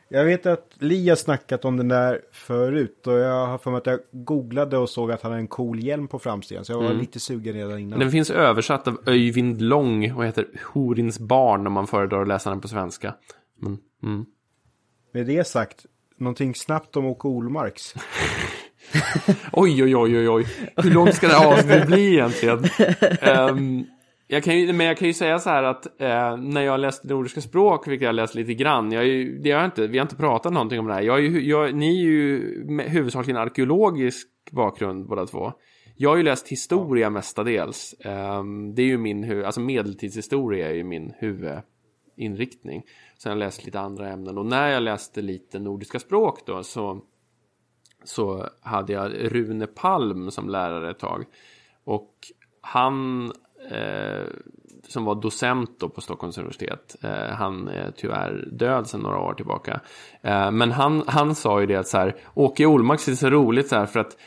[0.09, 3.77] Jag vet att Li har snackat om den där förut och jag har för mig
[3.77, 6.65] att jag googlade och såg att han har en cool hjälm på framsidan.
[6.65, 7.99] Så jag var lite sugen redan innan.
[7.99, 12.49] Den finns översatt av Öyvind Lång och heter Horins barn om man föredrar att läsa
[12.49, 13.15] den på svenska.
[13.59, 14.25] Men, mm.
[15.13, 15.85] Med det sagt,
[16.17, 17.95] någonting snabbt om Åke Olmarks.
[19.51, 20.45] Oj, oj, oj, oj, oj.
[20.75, 22.65] Hur långt ska det avsnittet bli egentligen?
[23.21, 23.85] Ehm,
[24.27, 27.07] jag kan ju, men jag kan ju säga så här att eh, när jag läste
[27.07, 29.97] nordiska språk, vilket jag läst lite grann, jag är ju, det har jag inte, vi
[29.97, 31.01] har inte pratat någonting om det här.
[31.01, 35.53] Jag är ju, jag, ni är ju med huvudsakligen arkeologisk bakgrund båda två.
[35.95, 37.93] Jag har ju läst historia mestadels.
[37.93, 38.43] Eh,
[38.75, 42.83] det är ju min, alltså medeltidshistoria är ju min huvudinriktning.
[43.17, 46.63] Sen har jag läst lite andra ämnen och när jag läste lite nordiska språk då
[46.63, 47.01] så
[48.03, 51.25] så hade jag Rune Palm som lärare ett tag.
[51.83, 52.13] Och
[52.61, 53.31] han
[54.87, 56.95] som var docent då på Stockholms universitet.
[57.03, 59.79] Eh, han är tyvärr död sedan några år tillbaka.
[60.21, 63.67] Eh, men han, han sa ju det att så här, Åke Olmarks är så roligt
[63.67, 64.17] så här för att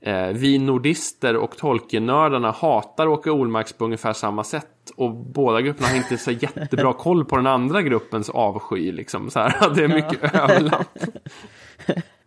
[0.00, 4.66] eh, vi nordister och Tolkien-nördarna hatar Åke Olmarks på ungefär samma sätt.
[4.96, 8.92] Och båda grupperna har inte så jättebra koll på den andra gruppens avsky.
[8.92, 9.70] Liksom, så här.
[9.74, 10.98] Det är mycket överlapp.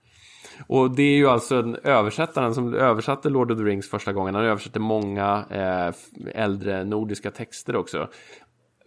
[0.76, 4.36] Och det är ju alltså en översättaren som översatte Lord of the Rings första gången.
[4.36, 8.08] Han översatte många eh, äldre nordiska texter också.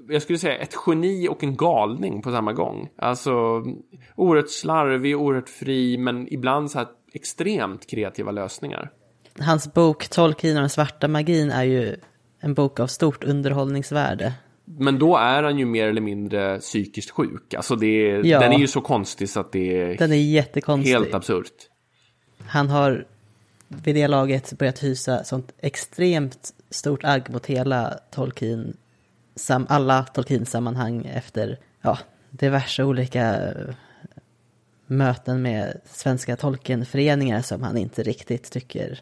[0.09, 2.89] Jag skulle säga ett geni och en galning på samma gång.
[2.99, 3.33] Alltså
[4.17, 8.91] oerhört slarvig, oerhört fri, men ibland så här extremt kreativa lösningar.
[9.41, 11.97] Hans bok Tolkien och den svarta magin är ju
[12.41, 14.33] en bok av stort underhållningsvärde.
[14.65, 17.55] Men då är han ju mer eller mindre psykiskt sjuk.
[17.55, 18.41] Alltså det Ja.
[18.41, 20.93] den är ju så konstig så att det är Den är jättekonstig.
[20.93, 21.53] helt absurt.
[22.49, 23.05] Han har
[23.69, 28.77] vid det laget börjat hysa sånt extremt stort agg mot hela Tolkien,
[29.37, 31.99] sam, alla Tolkien-sammanhang efter ja,
[32.31, 33.75] diverse olika eh,
[34.87, 39.01] möten med svenska Tolkien-föreningar som han inte riktigt tycker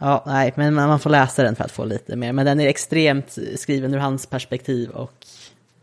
[0.00, 2.32] Ja, nej, men man får läsa den för att få lite mer.
[2.32, 5.26] Men den är extremt skriven ur hans perspektiv och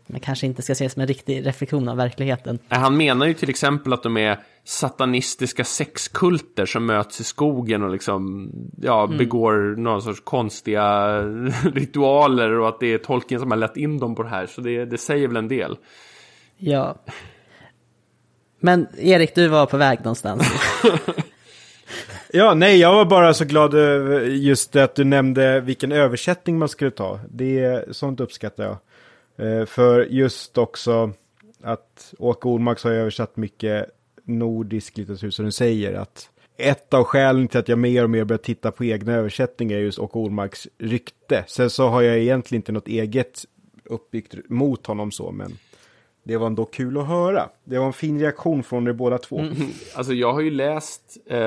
[0.06, 2.58] man kanske inte ska se som en riktig reflektion av verkligheten.
[2.68, 7.90] Han menar ju till exempel att de är satanistiska sexkulter som möts i skogen och
[7.90, 8.50] liksom
[8.82, 11.18] ja, begår någon sorts konstiga
[11.74, 14.46] ritualer och att det är tolken som har lett in dem på det här.
[14.46, 15.76] Så det, det säger väl en del.
[16.58, 16.96] Ja.
[18.60, 20.42] Men Erik, du var på väg någonstans.
[22.32, 26.58] Ja, nej, jag var bara så glad över just det att du nämnde vilken översättning
[26.58, 27.20] man skulle ta.
[27.30, 28.76] Det, sånt uppskattar jag.
[29.36, 31.12] Eh, för just också
[31.62, 33.86] att Åke Olmark har översatt mycket
[34.24, 38.24] nordisk litteratur som du säger att ett av skälen till att jag mer och mer
[38.24, 41.44] börjar titta på egna översättningar är just Åke Olmarks rykte.
[41.46, 43.44] Sen så har jag egentligen inte något eget
[43.84, 45.58] uppbyggt mot honom så, men
[46.22, 47.48] det var ändå kul att höra.
[47.64, 49.38] Det var en fin reaktion från er båda två.
[49.38, 49.52] Mm.
[49.52, 49.68] mm.
[49.94, 51.38] Alltså jag har ju läst, eh,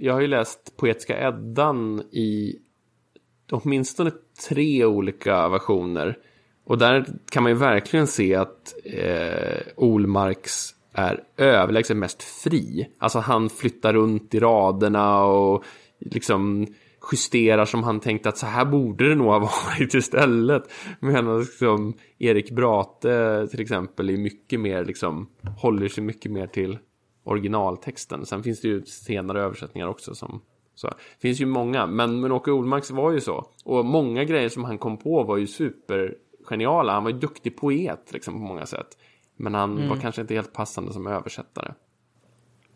[0.00, 2.58] jag har ju läst Poetiska Eddan i
[3.50, 4.10] åtminstone
[4.48, 6.18] tre olika versioner.
[6.64, 12.88] Och där kan man ju verkligen se att eh, Olmarks är överlägset mest fri.
[12.98, 15.64] Alltså han flyttar runt i raderna och
[15.98, 16.66] liksom
[17.12, 19.38] justerar som han tänkte att så här borde det nog ha
[19.68, 20.62] varit istället.
[21.00, 25.28] Medan liksom Erik Brate till exempel är mycket mer liksom
[25.58, 26.78] håller sig mycket mer till
[27.24, 28.26] originaltexten.
[28.26, 30.40] Sen finns det ju senare översättningar också som
[30.74, 30.88] så.
[30.88, 33.46] Det finns ju många, men, men Åke Olmarks var ju så.
[33.64, 36.14] Och många grejer som han kom på var ju super
[36.44, 36.92] supergeniala.
[36.92, 38.96] Han var ju duktig poet liksom på många sätt.
[39.36, 39.88] Men han mm.
[39.88, 41.74] var kanske inte helt passande som översättare.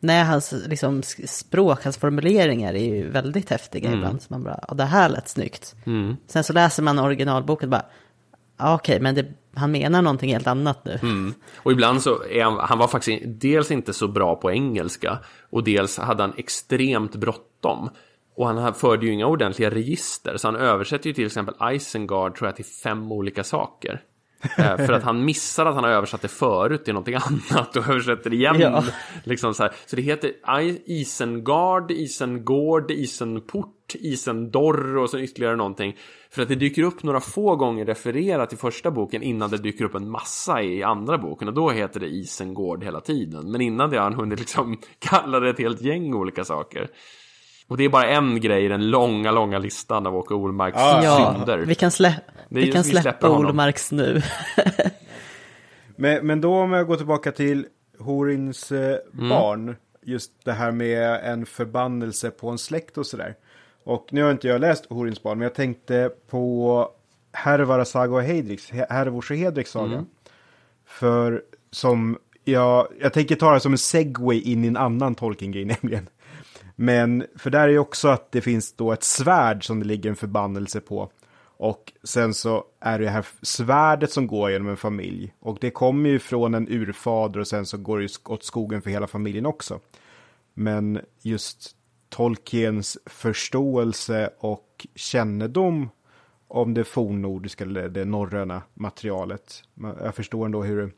[0.01, 3.99] Nej, hans liksom, språk, hans formuleringar är ju väldigt häftiga mm.
[3.99, 4.23] ibland.
[4.23, 5.75] Så man bara, det här lät snyggt.
[5.87, 6.17] Mm.
[6.27, 7.87] Sen så läser man originalboken och bara,
[8.57, 10.99] okej, okay, men det, han menar någonting helt annat nu.
[11.03, 11.35] Mm.
[11.57, 15.19] Och ibland så är han, han var faktiskt dels inte så bra på engelska
[15.51, 17.91] och dels hade han extremt bråttom.
[18.39, 22.49] Och han förde ju inga ordentliga register, så han översätter ju till exempel Isengard tror
[22.49, 24.03] jag till fem olika saker.
[24.59, 27.15] Eh, för att han missar att han har översatt det förut till någonting
[27.51, 28.61] annat och översätter det igen.
[28.61, 28.85] Ja.
[29.25, 29.73] Liksom så, här.
[29.87, 30.33] så det heter
[30.87, 35.97] Isengard, Isengård, Isenport, Isendorr och så ytterligare någonting.
[36.31, 39.85] För att det dyker upp några få gånger refererat i första boken innan det dyker
[39.85, 41.49] upp en massa i andra boken.
[41.49, 43.53] Och då heter det Isengård hela tiden.
[43.53, 46.89] Men innan det har han hunnit liksom kalla det ett helt gäng olika saker.
[47.69, 51.35] Och det är bara en grej i den långa, långa listan av Åke Olmarks ja,
[51.35, 51.59] synder.
[51.59, 54.23] Vi kan, slä vi kan släppa Olmarks nu.
[55.97, 57.67] men, men då om jag går tillbaka till
[57.99, 59.29] Horins eh, mm.
[59.29, 59.77] barn.
[60.03, 63.35] Just det här med en förbannelse på en släkt och sådär.
[63.85, 66.89] Och nu har inte jag läst Horins barn, men jag tänkte på
[67.33, 69.93] Hervara Saga och Heidriks, Hervors och Hedriks saga.
[69.93, 70.07] Mm.
[70.87, 75.65] För som jag, jag tänker ta det som en segway in i en annan Tolkien-grej
[75.83, 76.09] nämligen.
[76.81, 80.11] Men för där är ju också att det finns då ett svärd som det ligger
[80.11, 81.11] en förbannelse på.
[81.41, 85.35] Och sen så är det det här svärdet som går genom en familj.
[85.41, 88.83] Och det kommer ju från en urfader och sen så går det ju åt skogen
[88.83, 89.81] för hela familjen också.
[90.55, 91.77] Men just
[92.09, 95.89] Tolkiens förståelse och kännedom
[96.49, 99.63] om det fornnordiska eller det norröna materialet.
[100.01, 100.91] Jag förstår ändå hur det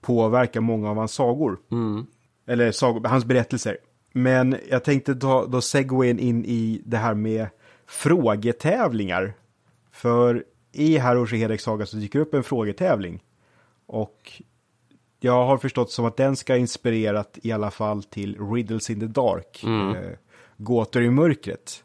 [0.00, 1.58] påverkar många av hans sagor.
[1.70, 2.06] Mm.
[2.46, 3.76] Eller sag hans berättelser.
[4.12, 7.46] Men jag tänkte ta då segwayen in i det här med
[7.86, 9.34] frågetävlingar.
[9.92, 13.22] För i Harrosh Hedeks saga så dyker upp en frågetävling.
[13.86, 14.42] Och
[15.20, 19.06] jag har förstått som att den ska inspirerat i alla fall till Riddles in the
[19.06, 19.62] Dark.
[19.64, 19.96] Mm.
[19.96, 20.12] Eh,
[20.56, 21.84] gåtor i mörkret.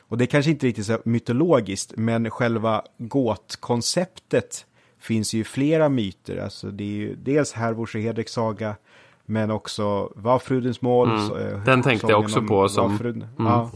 [0.00, 4.66] Och det är kanske inte riktigt så mytologiskt, men själva gåtkonceptet
[4.98, 6.36] finns ju flera myter.
[6.36, 8.76] Alltså det är ju dels Hervors Hedeks saga,
[9.26, 11.10] men också Vafrudens mål.
[11.10, 11.28] Mm.
[11.28, 12.96] Så, eh, Den tänkte jag också på som...
[13.00, 13.24] Mm.
[13.38, 13.70] Ja.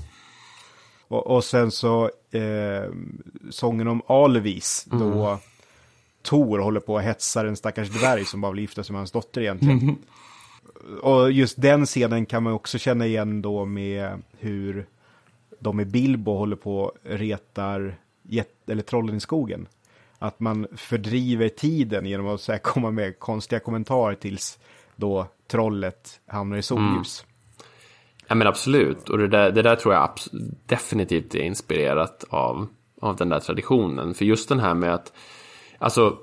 [1.09, 2.91] Och, och, sen så eh,
[3.51, 5.11] sången om Alvis, mm.
[5.11, 5.39] då
[6.23, 9.13] Tor håller på att hetsa en stackars dvärg som bara vill gifta sig med hans
[9.13, 9.97] dotter egentligen.
[11.03, 14.87] Och just den scenen kan man också känna igen då med hur
[15.59, 17.95] de med Bilbo håller på och retar
[18.67, 19.69] eller trollen i skogen.
[20.19, 24.59] Att man fördriver tiden genom att så komma med konstiga kommentarer tills
[24.97, 27.25] då trollet hamnar i solljus.
[27.25, 27.31] Mm.
[28.29, 30.11] Ja men absolut, och det där, det där tror jag
[30.67, 32.67] definitivt är inspirerat av,
[33.01, 34.15] av den där traditionen.
[34.15, 35.13] För just den här med att,
[35.79, 36.19] alltså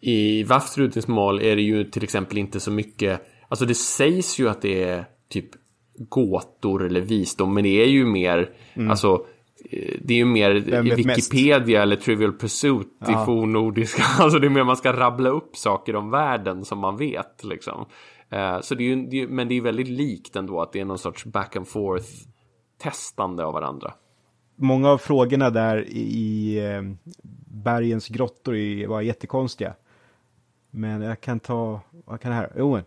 [0.00, 4.48] i Vafthrudins mål är det ju till exempel inte så mycket, alltså det sägs ju
[4.48, 5.48] att det är typ
[5.98, 8.90] gåtor eller visdom, men det är ju mer, mm.
[8.90, 9.26] alltså
[10.00, 11.82] det är ju mer Wikipedia mest?
[11.82, 13.22] eller Trivial Pursuit ja.
[13.22, 14.02] i fornnordiska.
[14.22, 17.86] Alltså det är mer man ska rabbla upp saker om världen som man vet liksom.
[18.30, 20.80] Eh, så det är ju, det är, men det är väldigt likt ändå att det
[20.80, 22.08] är någon sorts back and forth
[22.78, 23.94] testande av varandra.
[24.56, 26.82] Många av frågorna där i eh,
[27.46, 29.74] bergens grottor var jättekonstiga.
[30.70, 32.62] Men jag kan ta, vad kan det här?
[32.62, 32.84] Owen.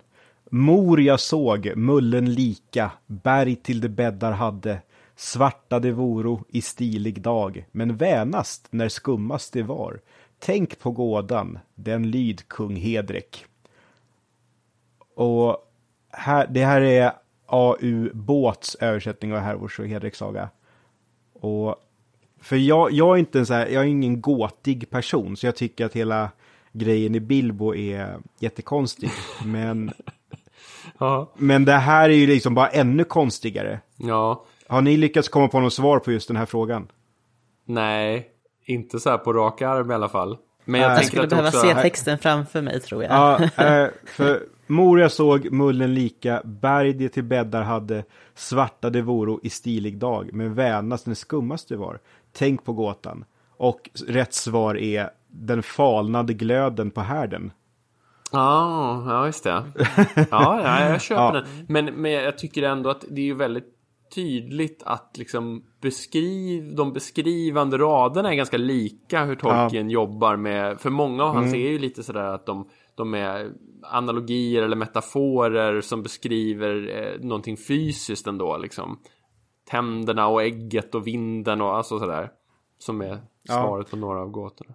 [0.52, 4.82] Mor jag såg, mullen lika, berg till de bäddar hade,
[5.16, 10.00] svarta det voro i stilig dag, men vänast när skummast det var.
[10.40, 13.46] Tänk på gådan, den lyd kung Hedrek.
[15.22, 15.58] Och
[16.12, 17.12] här, det här är
[17.46, 20.50] AU Båts översättning av Hervors och Hedriks saga.
[21.34, 21.76] Och
[22.42, 25.56] för jag, jag är inte en så här, jag är ingen gåtig person, så jag
[25.56, 26.30] tycker att hela
[26.72, 29.12] grejen i Bilbo är jättekonstig.
[29.46, 29.92] Men,
[30.98, 31.32] ja.
[31.36, 33.80] men det här är ju liksom bara ännu konstigare.
[33.98, 34.46] Ja.
[34.68, 36.88] Har ni lyckats komma på något svar på just den här frågan?
[37.66, 38.30] Nej,
[38.66, 40.38] inte så här på rak arm i alla fall.
[40.66, 40.92] Men jag.
[40.92, 41.60] Jag skulle att behöva också...
[41.60, 43.12] se texten framför mig tror jag.
[43.12, 48.04] Ja, eh, för mor jag såg mullen lika, berg det till bäddar hade,
[48.36, 52.00] svarta det voro i stilig dag, men vänast den skummaste var.
[52.32, 53.26] Tänk på gåtan.
[53.58, 57.52] Och rätt svar är den falnade glöden på härden.
[58.32, 59.64] Ja, ja just det.
[60.32, 61.32] Ja, ja jag köper Ja.
[61.32, 61.46] den.
[61.68, 63.68] Men, men jag tycker ändå att det är ju väldigt
[64.16, 70.80] tydligt att liksom beskriv, de beskrivande raderna är ganska lika hur Tolkien jobbar med.
[70.80, 72.70] För många av hans är ju lite sådär att de,
[73.02, 73.52] de är
[73.84, 79.00] analogier eller metaforer som beskriver eh, någonting fysiskt ändå liksom.
[79.70, 82.32] Tänderna och ägget och vinden och alltså sådär.
[82.78, 84.74] Som är svaret på några av gåtorna.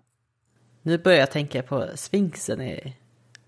[0.83, 2.97] Nu börjar jag tänka på Sphinxen i,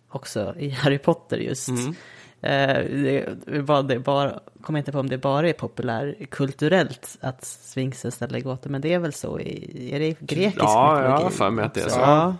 [0.08, 1.68] också i Harry Potter just.
[1.68, 1.94] Mm.
[2.40, 8.12] Eh, det, var, det bara, kommer inte på om det bara är populärkulturellt att Sphinxen
[8.12, 11.12] ställer gåtor, men det är väl så i, är det grekisk Ja, mytologi?
[11.12, 12.00] jag har för mig att det är så.
[12.00, 12.36] Ja,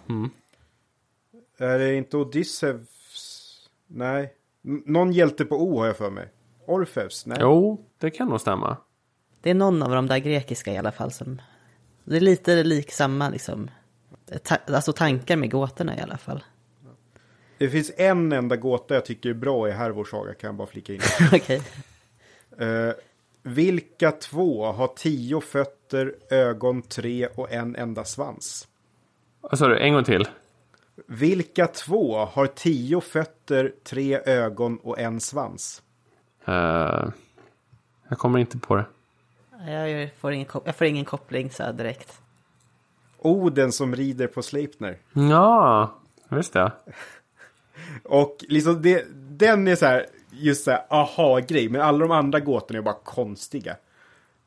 [1.59, 3.69] Är det inte Odysseus?
[3.87, 4.35] Nej.
[4.63, 6.29] Någon hjälte på O har jag för mig.
[6.67, 7.27] Orfeus?
[7.27, 7.39] Nej.
[7.41, 8.77] Jo, det kan nog stämma.
[9.43, 11.43] det är någon av de där grekiska i alla fall som,
[12.05, 13.71] det är lite lik samma liksom,
[14.43, 16.45] ta, alltså tankar med gåtorna i alla fall.
[17.59, 20.67] Det finns en enda gåta jag tycker är bra i Hervors saga, kan jag bara
[20.67, 21.01] flika in.
[21.33, 21.63] Okej.
[22.59, 22.93] Eh,
[23.43, 28.69] vilka två har tio fötter, ögon, tre och en enda svans?
[29.41, 29.79] Vad sa du?
[29.79, 30.29] En gång till.
[31.07, 35.83] Vilka två har tio fötter, tre ögon och en svans?
[36.45, 37.05] Eh,
[38.09, 38.87] jag kommer inte på det.
[39.67, 42.21] Jag får ingen, jag får ingen koppling så här direkt.
[43.19, 44.99] Oden som rider på Sleipner.
[45.13, 45.95] Ja,
[46.29, 46.73] visst det.
[48.05, 51.69] Och liksom det, den är så här, just så här, aha-grej.
[51.69, 53.77] Men alla de andra gåtorna är bara konstiga.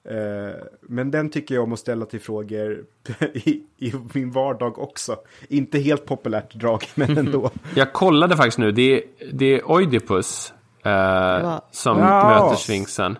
[0.09, 2.83] Eh, men den tycker jag om att ställa till frågor
[3.33, 5.15] i, i min vardag också.
[5.49, 7.51] Inte helt populärt drag, men ändå.
[7.75, 8.71] Jag kollade faktiskt nu.
[8.71, 9.01] Det är,
[9.33, 10.53] det är Oidipus
[10.85, 12.27] eh, som Ja.
[12.29, 13.17] möter Sphinxen.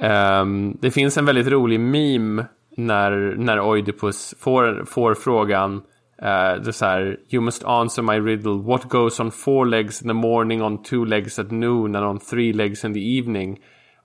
[0.00, 5.74] Ehm, det finns en väldigt rolig meme när, när Oidipus får, får frågan
[6.22, 6.22] eh,
[6.62, 8.52] det är så här, You must answer my riddle.
[8.62, 12.18] What goes on four legs in the morning, on two legs at noon and on
[12.18, 13.60] three legs in the evening?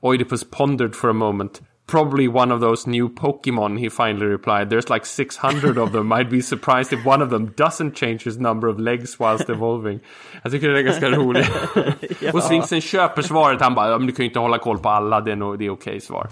[0.07, 1.61] Oidipus pondered for a moment.
[1.85, 4.69] Probably one of those new Pokemon, he finally replied.
[4.69, 6.11] There's like 600 of them.
[6.11, 9.99] I'd be surprised if one of them doesn't change his number of legs whilst evolving.
[10.43, 11.49] Jag tycker det är ganska roligt.
[12.33, 13.61] Och Sphinxen köper svaret.
[13.61, 15.21] Han bara, ja, men du kan ju inte hålla koll på alla.
[15.21, 16.27] Det är, nog, det är okej svar.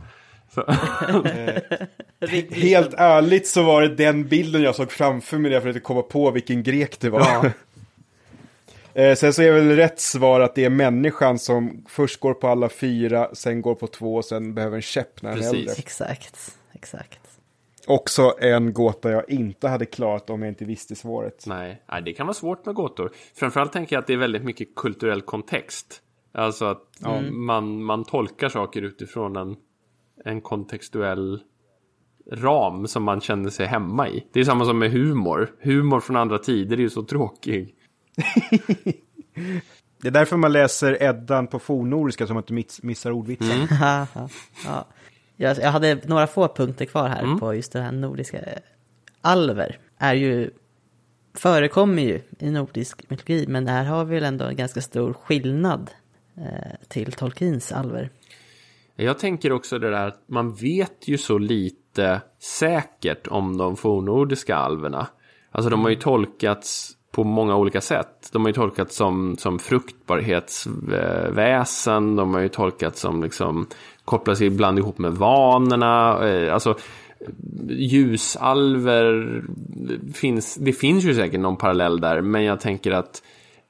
[0.55, 0.61] Så.
[2.51, 6.01] Helt ärligt så var det den bilden jag såg framför mig när jag försökte komma
[6.01, 7.19] på vilken grek det var.
[7.19, 7.43] Ja.
[8.95, 12.47] Eh, Sen så är väl rätt svar att det är människan som först går på
[12.47, 15.73] alla fyra, sen går på två och sen behöver en käpp när han är äldre.
[15.77, 17.19] Exakt, exakt.
[17.87, 21.43] Också en gåta jag inte hade klarat om jag inte visste svaret.
[21.47, 23.11] Nej, nej, det kan vara svårt med gåtor.
[23.35, 26.01] Framförallt tänker jag att det är väldigt mycket kulturell kontext.
[26.33, 26.81] Alltså att
[27.31, 29.55] man, man tolkar saker utifrån en,
[30.25, 31.39] en kontextuell
[32.31, 34.27] ram som man känner sig hemma i.
[34.33, 35.55] Det är samma som med humor.
[35.61, 37.75] Humor från andra tider är ju så tråkig.
[40.01, 43.67] Det är därför man läser Eddan på fornnordiska så man inte miss, missar ordvitsen.
[43.67, 44.07] Haha,
[44.65, 44.85] ja.
[45.35, 48.39] jag, jag hade några få punkter kvar här på just det här nordiska.
[49.21, 50.49] Alver är ju,
[51.33, 55.91] förekommer ju i nordisk mytologi, men här har vi väl ändå en ganska stor skillnad
[56.37, 58.09] eh, till Tolkiens alver.
[58.95, 64.55] Jag tänker också det där att man vet ju så lite säkert om de fornnordiska
[64.55, 65.07] alverna.
[65.51, 68.29] Alltså de har ju tolkats på många olika sätt.
[68.31, 73.67] De har ju tolkats som, som fruktbarhetsväsen, de har ju tolkats som liksom
[74.05, 76.27] kopplas ibland ihop med vanorna.
[76.27, 76.77] Eh, alltså
[77.69, 79.41] ljusalver
[80.13, 83.23] finns, det finns ju säkert någon parallell där, men jag tänker att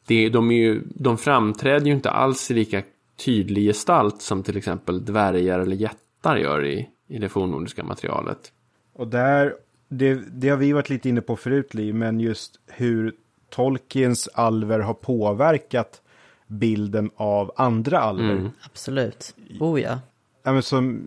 [0.08, 2.82] det, de, är ju, de framträder ju inte alls i lika
[3.26, 8.52] tydlig gestalt som till exempel dvärgar eller jättar gör i, i det fornnordiska materialet.
[8.94, 9.54] Och där,
[9.90, 13.14] det, det har vi varit lite inne på förut, Liv, men just hur
[13.56, 16.02] Tolkiens alver har påverkat
[16.48, 18.52] bilden av andra alver.
[18.66, 19.36] Absolut.
[19.60, 20.00] Oh ja.
[20.44, 21.02] Ja, men som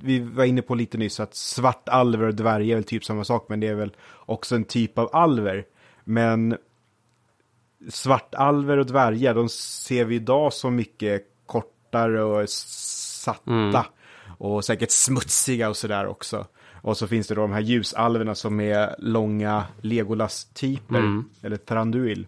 [0.00, 3.24] vi var inne på lite nyss, att svart alver och dvärg är väl typ samma
[3.24, 3.96] sak, men det är väl
[4.26, 5.64] också en typ av alver.
[6.04, 6.56] Men
[7.88, 13.86] svartalver och dvärgar, de ser vi idag som mycket kortare och satta.
[14.38, 16.46] Och säkert smutsiga och sådär också.
[16.84, 22.26] Och så finns det då de här ljusalverna som är långa Legolas-typer, eller Thranduil.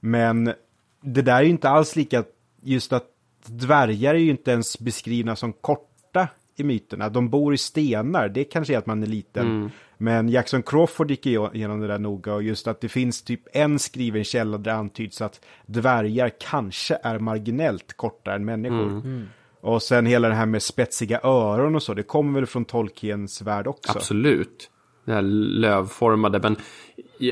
[0.00, 0.52] Men
[1.00, 2.24] det där är ju inte alls lika,
[2.62, 3.04] just att
[3.46, 7.08] dvärgar är ju inte ens beskrivna som korta i myterna.
[7.08, 9.70] De bor i stenar, det kanske är att man är liten.
[9.98, 13.78] Men Jackson Crawford gick igenom det där noga och just att det finns typ en
[13.78, 18.88] skriven källa där det antyds att dvärgar kanske är marginellt kortare än människor.
[18.88, 19.26] Mm.
[19.62, 23.42] Och sen hela det här med spetsiga öron och så, det kommer väl från Tolkiens
[23.42, 23.92] värld också?
[23.98, 24.70] Absolut.
[25.04, 26.56] Det här lövformade, men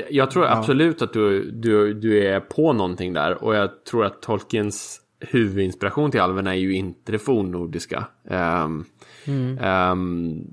[0.09, 3.43] jag tror absolut att du, du, du är på någonting där.
[3.43, 8.07] Och jag tror att Tolkiens huvudinspiration till alverna är ju inte det fornnordiska.
[8.23, 8.85] Um,
[9.25, 9.91] mm.
[9.91, 10.43] um,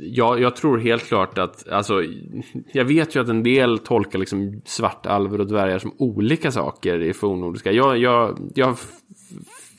[0.00, 2.02] jag, jag, tror helt klart att, alltså,
[2.72, 7.12] jag vet ju att en del tolkar liksom svartalver och dvärgar som olika saker i
[7.12, 7.72] fornnordiska.
[7.72, 8.76] Jag, jag, jag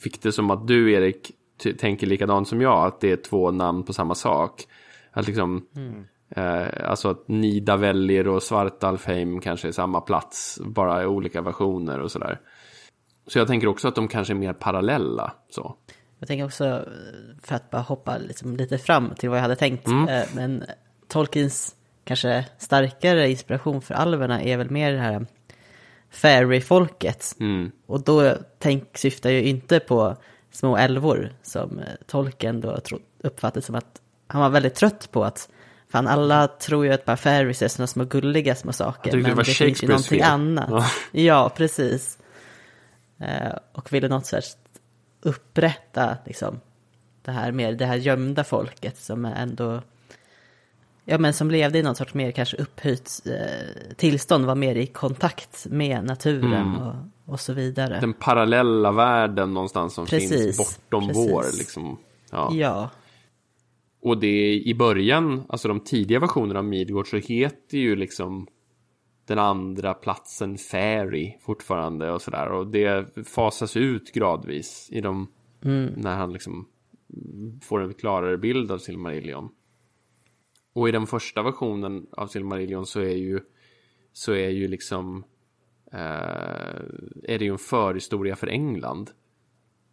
[0.00, 1.32] fick det som att du, Erik,
[1.78, 4.64] tänker likadant som jag, att det är två namn på samma sak.
[5.12, 6.04] Att liksom, mm.
[6.30, 12.10] eh, alltså att Nidavellir och Svartalfheim kanske är samma plats, bara i olika versioner och
[12.10, 12.40] sådär.
[13.26, 15.32] Så jag tänker också att de kanske är mer parallella.
[15.50, 15.76] Så.
[16.18, 16.84] Jag tänker också,
[17.42, 20.08] för att bara hoppa liksom lite fram till vad jag hade tänkt, mm.
[20.08, 20.64] Eh, men
[21.08, 25.26] Tolkiens kanske starkare inspiration för alverna är väl mer det här
[26.10, 27.36] fairy-folket.
[27.40, 27.70] Mm.
[27.86, 30.16] Och då tänk, syftar jag inte på
[30.50, 32.80] små älvor som eh, Tolkien då
[33.22, 35.48] uppfattade som att han var väldigt trött på att
[35.90, 39.12] Fan, alla tror ju att bara fairies är sådana små gulliga små saker.
[39.16, 40.68] Men det, det finns ju någonting annat.
[40.70, 40.86] Ja.
[41.12, 42.18] ja, precis.
[43.20, 44.56] Eh, och ville något sorts
[45.22, 46.60] upprätta liksom,
[47.22, 49.82] det här mer, det här gömda folket som ändå
[51.04, 54.86] Ja men som levde i någon sorts mer kanske upphöjt eh, tillstånd, var mer i
[54.86, 56.74] kontakt med naturen mm.
[56.74, 56.94] och,
[57.24, 58.00] och så vidare.
[58.00, 61.32] Den parallella världen någonstans som precis, finns bortom precis.
[61.32, 61.44] vår.
[61.58, 61.98] Liksom.
[62.30, 62.50] Ja.
[62.52, 62.90] ja.
[64.02, 68.46] Och det i början, alltså de tidiga versionerna av Midgård så heter ju liksom
[69.26, 72.52] den andra platsen Fairy fortfarande och sådär.
[72.52, 75.28] Och det fasas ut gradvis i de,
[75.64, 75.92] mm.
[75.96, 76.68] när han liksom
[77.62, 79.48] får en klarare bild av Silmarillion.
[80.72, 83.40] Och i den första versionen av Silmarillion så är ju
[84.12, 85.24] så är ju liksom
[85.92, 86.80] eh,
[87.22, 89.10] är det ju en förhistoria för England.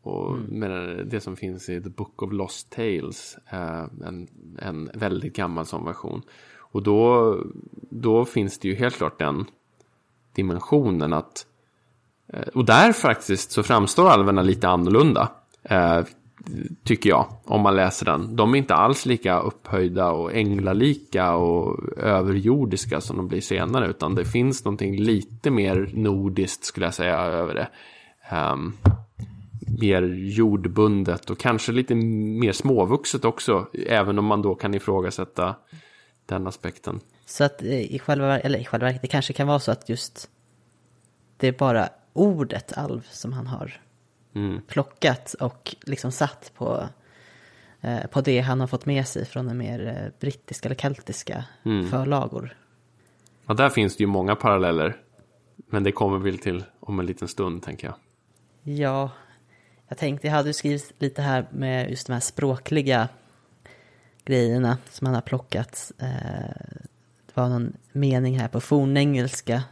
[0.02, 0.60] Och mm.
[0.60, 4.28] med det som finns i The Book of Lost Tales, eh, en,
[4.60, 6.22] en väldigt gammal sån version.
[6.58, 7.36] Och då,
[7.90, 9.46] då finns det ju helt klart den
[10.34, 11.48] dimensionen att
[12.28, 15.32] eh, och där faktiskt så framstår alverna lite annorlunda.
[16.84, 18.36] Tycker jag, om man läser den.
[18.36, 24.16] De är inte alls lika upphöjda och änglalika och överjordiska som de blir senare, utan
[24.16, 27.70] det finns någonting lite mer nordiskt skulle jag säga över det.
[28.36, 28.74] Um,
[29.80, 35.56] mer jordbundet och kanske lite mer småvuxet också, även om man då kan ifrågasätta
[36.26, 37.00] den aspekten.
[37.26, 39.90] Så att eh, i själva, eller i själva verket, det kanske kan vara så att
[39.90, 40.30] just
[41.38, 43.82] det är bara ordet alv som han har
[44.38, 44.62] mm.
[44.68, 46.90] plockat och liksom satt på,
[47.82, 51.46] eh, på det han har fått med sig från en mer eh, brittiska eller keltiska
[51.66, 51.90] mm.
[51.90, 52.58] förlagor.
[53.46, 54.98] Ja, där finns det ju många paralleller.
[55.70, 57.96] Men det kommer väl till om en liten stund, tänker jag.
[58.76, 59.12] Ja,
[59.88, 63.10] jag tänkte, jag hade ju skrivit lite här med just de här språkliga
[64.26, 65.92] grejerna som han har plockat.
[65.98, 66.08] Eh,
[67.26, 69.64] det var någon mening här på fornengelska.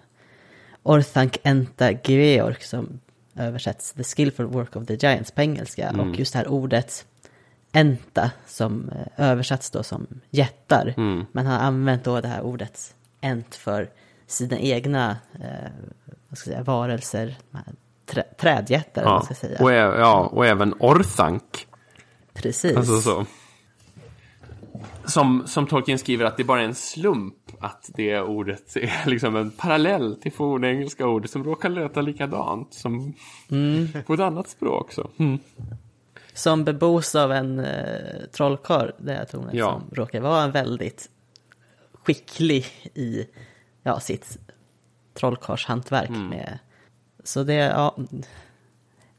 [0.83, 2.99] Orthanc enta Georg som
[3.37, 5.89] översätts The skillful work of the giants på engelska.
[5.89, 6.09] Mm.
[6.09, 7.05] Och just det här ordet
[7.71, 10.93] enta som eh, översatts då som jättar.
[10.97, 11.25] Mm.
[11.31, 13.89] Men han har använt då det här ordet ent för
[14.27, 15.71] sina egna eh,
[16.29, 17.37] vad ska jag säga, varelser,
[18.05, 19.03] trä, trädjättar.
[19.03, 19.21] Ja.
[19.21, 19.63] Ska säga.
[19.63, 21.67] Och, ja, och även orthank.
[22.33, 22.77] Precis.
[22.77, 23.25] Alltså så.
[25.07, 29.35] Som, som Tolkien skriver att det bara är en slump att det ordet är liksom
[29.35, 33.13] en parallell till fornengelska ordet som råkar låta likadant som
[33.51, 33.87] mm.
[34.05, 34.91] på ett annat språk.
[34.91, 35.09] Så.
[35.17, 35.39] Mm.
[36.33, 39.71] Som bebos av en eh, trollkarl, det är tornet, ja.
[39.71, 41.09] som råkar vara en väldigt
[41.93, 43.25] skicklig i
[43.83, 44.37] ja, sitt
[45.13, 46.09] trollkarlshantverk.
[46.09, 46.27] Mm.
[46.27, 46.59] Med,
[47.23, 47.97] så det, ja,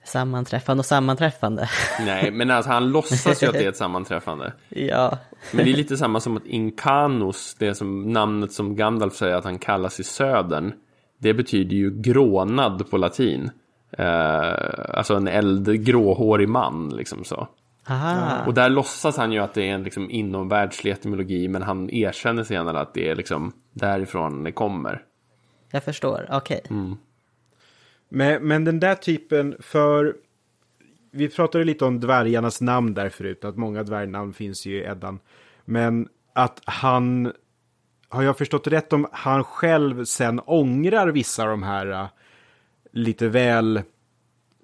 [0.09, 1.69] sammanträffande och sammanträffande.
[2.01, 4.53] Nej, men alltså han låtsas ju att det är ett sammanträffande.
[4.69, 5.19] ja.
[5.53, 9.45] Men det är lite samma som att Incanus, det som namnet som Gandalf säger att
[9.45, 10.73] han kallas i södern.
[11.19, 13.51] Det betyder ju grånad på latin.
[13.99, 14.55] Eh,
[14.89, 17.49] alltså en eld, gråhårig man liksom så.
[17.89, 18.45] Aha.
[18.47, 22.45] Och där låtsas han ju att det är en liksom inomvärldslig etymologi men han erkänner
[22.45, 25.03] senare att det är liksom därifrån det kommer.
[25.71, 26.61] Jag förstår, okej.
[26.65, 26.77] Okay.
[26.77, 26.97] Mm.
[28.09, 30.17] Men, men den där typen, för
[31.11, 35.19] vi pratade lite om dvärgarnas namn där förut, att många dvärgnamn finns ju i Eddan.
[35.65, 37.33] Men att han,
[38.09, 42.07] har jag förstått rätt om han själv sen ångrar vissa av de här uh,
[42.93, 43.83] lite väl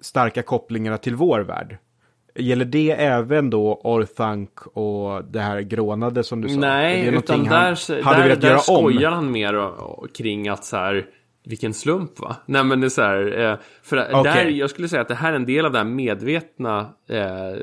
[0.01, 1.77] starka kopplingarna till vår värld?
[2.35, 6.59] Gäller det även då Orthanc och det här grånade som du sa?
[6.59, 9.15] Nej, det utan han där, hade där, där skojar om?
[9.15, 9.71] han mer
[10.17, 11.05] kring att så här,
[11.45, 12.35] vilken slump va?
[12.45, 14.23] Nej men det är så här, eh, för Okej.
[14.23, 17.61] där, jag skulle säga att det här är en del av den här medvetna eh,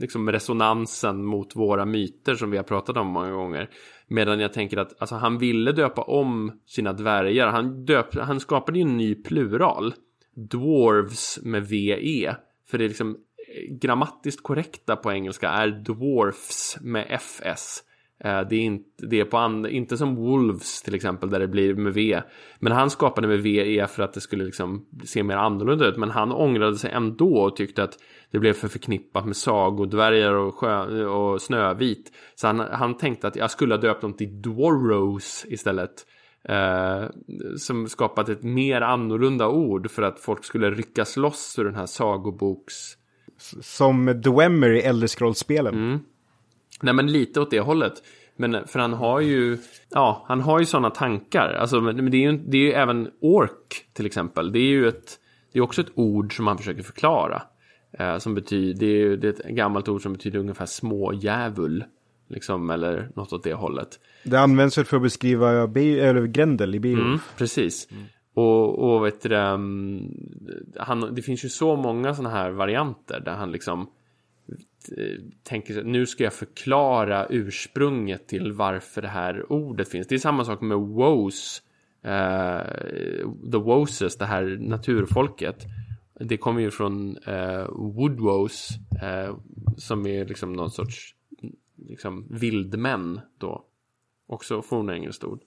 [0.00, 3.70] liksom resonansen mot våra myter som vi har pratat om många gånger.
[4.06, 7.48] Medan jag tänker att alltså, han ville döpa om sina dvärgar.
[7.48, 9.94] Han, döp, han skapade ju en ny plural.
[10.34, 12.36] Dwarves med VE.
[12.70, 17.82] För det är liksom eh, grammatiskt korrekta på engelska är dwarfs med FS.
[18.24, 21.48] Eh, Det är, inte, det är på and, inte som Wolves till exempel där det
[21.48, 22.22] blir med V.
[22.58, 25.96] Men han skapade med VE för att det skulle liksom se mer annorlunda ut.
[25.96, 27.98] Men han ångrade sig ändå och tyckte att
[28.30, 32.12] det blev för förknippat med sagodvärgar och, sjö, och snövit.
[32.34, 36.06] Så han, han tänkte att jag skulle ha döpt dem till Dwarrows istället.
[36.48, 37.04] Eh,
[37.56, 41.86] som skapat ett mer annorlunda ord för att folk skulle ryckas loss ur den här
[41.86, 42.74] sagoboks...
[43.60, 45.74] Som Dwemer i Elderscrollspelen.
[45.74, 45.98] Mm.
[46.80, 47.92] Nej men lite åt det hållet.
[48.36, 49.58] Men för han har ju,
[49.90, 51.52] ja, han har ju sådana tankar.
[51.60, 54.52] Alltså, men det är ju, det är ju även ork till exempel.
[54.52, 55.18] Det är ju ett,
[55.52, 57.42] det är också ett ord som han försöker förklara.
[57.92, 61.84] Eh, som betyder, det är ju det är ett gammalt ord som betyder ungefär smådjävul.
[62.30, 63.88] Liksom, eller något åt det hållet.
[64.24, 67.06] Det används väl för att beskriva Be- eller Grendel i Beowulf.
[67.06, 67.88] Mm, precis.
[68.34, 70.14] Och, och vet du, um,
[70.76, 73.86] han, det finns ju så många sådana här varianter där han liksom eh,
[74.96, 80.06] Eh, tänker sig, nu ska jag förklara ursprunget till varför det här ordet finns.
[80.06, 81.62] Det är samma sak med woes,
[82.04, 85.66] Uh, the woses, det här naturfolket.
[86.20, 88.70] Det kommer ju från eh, uh, woodwoes,
[89.02, 89.38] uh,
[89.76, 91.14] som är liksom någon sorts
[91.76, 93.64] liksom vildmän då.
[94.26, 95.40] Också fornengelskt ord.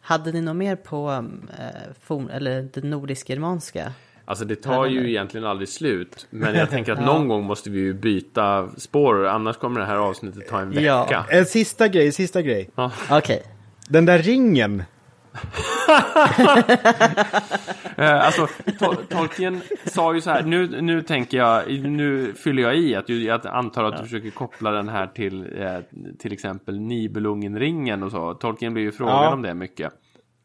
[0.00, 1.10] Hade ni något mer på
[1.58, 3.92] eh, forn, eller det nordisk-germanska?
[4.28, 6.26] Alltså det tar ju egentligen aldrig slut.
[6.30, 9.26] Men jag tänker att någon gång måste vi ju byta spår.
[9.26, 10.82] Annars kommer det här avsnittet ta en vecka.
[11.10, 11.24] Ja.
[11.30, 12.70] En sista grej, sista grej.
[13.10, 13.42] Okej.
[13.88, 14.82] Den där ringen.
[17.96, 22.76] Eh, alltså, to- Tolkien sa ju så här, nu, nu tänker jag, nu fyller jag
[22.76, 25.78] i att jag antar att du försöker koppla den här till eh,
[26.18, 28.34] till exempel Nibelungenringen och så.
[28.34, 29.32] Tolkien blir ju frågad Ja.
[29.32, 29.92] om det mycket.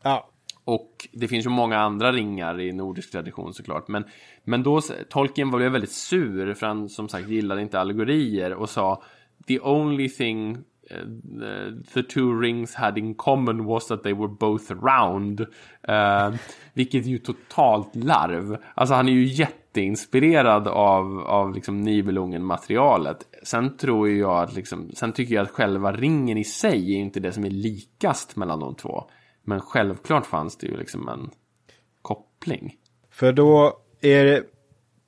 [0.03, 0.29] Ja,
[0.65, 3.87] och det finns ju många andra ringar i nordisk tradition såklart.
[3.87, 4.03] Men,
[4.43, 8.69] men då, Tolkien var ju väldigt sur för han som sagt gillade inte allegorier och
[8.69, 9.03] sa
[9.47, 10.57] The only thing
[10.89, 15.41] eh, eh, the two rings had in common was that they were both round.
[15.89, 16.35] Uh,
[16.73, 18.57] vilket är ju totalt larv.
[18.73, 23.17] Alltså han är ju jätteinspirerad av, av liksom Nibelungen-materialet.
[23.43, 26.99] Sen tror ju jag att liksom, sen tycker jag att själva ringen i sig är
[26.99, 29.09] inte det som är likast mellan de två.
[29.45, 31.29] Men självklart fanns det ju liksom en
[32.01, 32.75] koppling.
[33.11, 34.43] för då är det,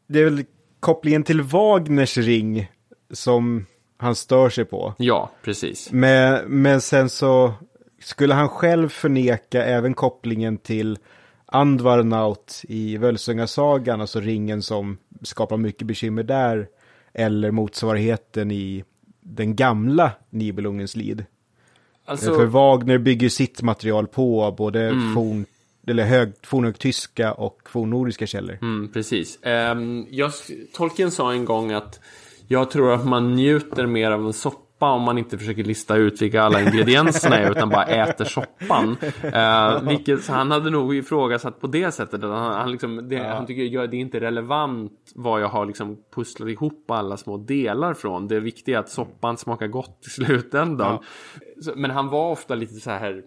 [0.08, 0.46] det är väl
[0.80, 2.72] kopplingen till Wagners ring
[3.12, 3.66] som
[3.98, 4.94] han stör sig på.
[4.98, 5.92] Ja, precis.
[5.92, 7.54] Men, men sen så
[8.02, 10.98] skulle han själv förneka även kopplingen till
[11.46, 16.68] Andvarnaut i Völsungasagan, alltså ringen som skapar mycket bekymmer där,
[17.14, 18.84] eller motsvarigheten i
[19.22, 21.26] den gamla Nibelungens lid.
[22.06, 25.14] Alltså, För Wagner bygger sitt material på både Mm.
[25.16, 25.46] forn,
[25.88, 28.58] eller hög, fornhögtyska och fornnordiska källor.
[28.62, 29.40] mm, precis.
[29.72, 30.32] Um, jag,
[30.74, 32.00] Tolkien sa en gång att
[32.48, 36.22] jag tror att man njuter mer av en soppa om man inte försöker lista ut
[36.22, 38.98] vilka alla ingredienserna är utan bara äter soppan.
[39.26, 42.22] Uh, vilket, han hade nog ifrågasatt på det sättet.
[42.22, 45.98] Han, han, liksom, det, han tycker ja, det är inte relevant vad jag har liksom
[46.16, 48.28] pusslat ihop alla små delar från.
[48.28, 51.00] Det viktiga är att soppan smakar gott i slutändan.
[51.62, 53.24] Så, men han var ofta lite så här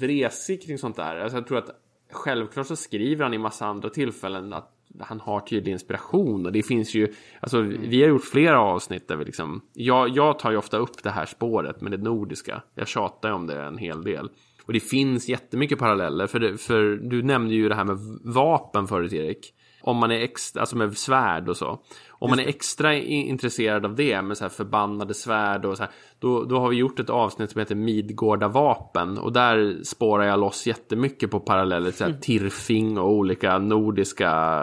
[0.00, 1.16] vresig kring sånt där.
[1.16, 1.70] Alltså jag tror att
[2.12, 6.62] självklart så skriver han i massa andra tillfällen att han har tydlig inspiration och det
[6.62, 10.56] finns ju, alltså vi har gjort flera avsnitt där vi liksom, jag, jag tar ju
[10.56, 12.62] ofta upp det här spåret med det nordiska.
[12.74, 14.28] Jag tjatar ju om det en hel del.
[14.66, 18.86] Och det finns jättemycket paralleller, för, det, för du nämnde ju det här med vapen
[18.86, 19.54] förut Erik.
[19.86, 21.78] Om man är extra, alltså med svärd och så.
[22.08, 25.92] Om man är extra intresserad av det med så här förbannade svärd och så här,
[26.18, 30.40] då, då har vi gjort ett avsnitt som heter Midgårda vapen och där spårar jag
[30.40, 34.62] loss jättemycket på paralleller till här, Tirfing och olika nordiska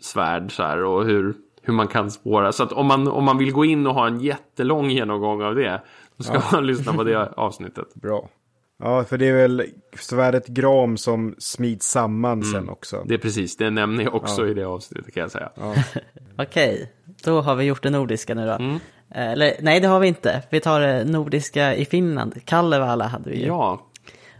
[0.00, 2.52] svärd så här, och hur, hur man kan spåra.
[2.52, 5.54] Så att om man, om man vill gå in och ha en jättelång genomgång av
[5.54, 5.82] det,
[6.16, 7.94] då ska man lyssna på det avsnittet.
[7.94, 8.28] Bra.
[8.78, 9.62] Ja, för det är väl
[10.00, 13.04] svärdet Gram som smids samman sen också.
[13.06, 15.50] Det är precis, det nämner jag också i det avsnittet kan jag säga.
[16.38, 16.92] Okej,
[17.24, 18.52] då har vi gjort det nordiska nu då.
[18.52, 18.74] Mm.
[19.10, 20.42] Eh, Eller nej, det har vi inte.
[20.50, 22.44] Vi tar det nordiska i Finland.
[22.44, 23.46] Kalevala hade vi ju.
[23.46, 23.86] Ja,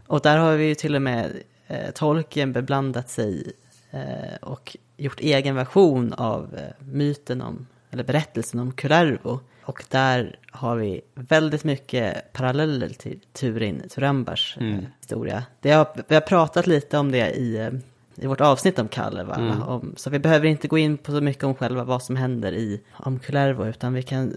[0.06, 1.30] Och där har vi ju till och med
[1.66, 3.52] eh, Tolkien beblandat sig
[3.90, 9.40] eh, och gjort egen version av eh, myten om, eller berättelsen om Kullervo.
[9.66, 15.44] Och där har vi väldigt mycket paralleller till Turin Turambars eh, historia.
[15.60, 17.70] Det har, vi har pratat lite om det i, eh,
[18.14, 19.64] i vårt avsnitt om Kalevala.
[19.64, 22.52] Om, så vi behöver inte gå in på så mycket om själva vad som händer
[22.52, 23.66] i om Kullervo.
[23.66, 24.34] Utan vi kan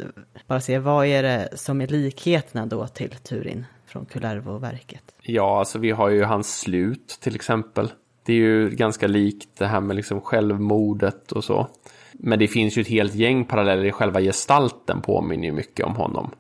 [0.47, 5.03] bara se vad är det som är likheterna då till Turin från Kullervo-verket.
[5.22, 7.91] Ja, alltså vi har ju hans slut till exempel.
[8.23, 11.68] Det är ju ganska likt det här med liksom självmordet och så.
[12.14, 15.95] Men det finns ju ett helt gäng paralleller i själva gestalten påminner ju mycket om
[15.95, 16.31] honom.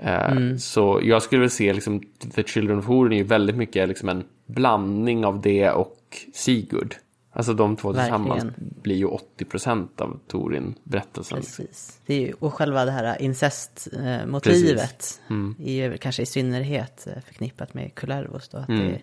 [0.00, 2.00] Eh, Så jag skulle väl se liksom
[2.34, 5.98] The Children of Horen är ju väldigt mycket liksom en blandning av det och
[6.34, 6.96] Sigurd.
[7.36, 8.74] Alltså de två tillsammans Verkligen.
[8.82, 11.38] blir ju 80% av Torin-berättelsen.
[11.38, 12.00] Precis.
[12.06, 15.20] Det är ju, och själva det här incestmotivet
[15.58, 18.58] är ju kanske i synnerhet eh, förknippat med Kullervos då.
[18.58, 19.02] Att det är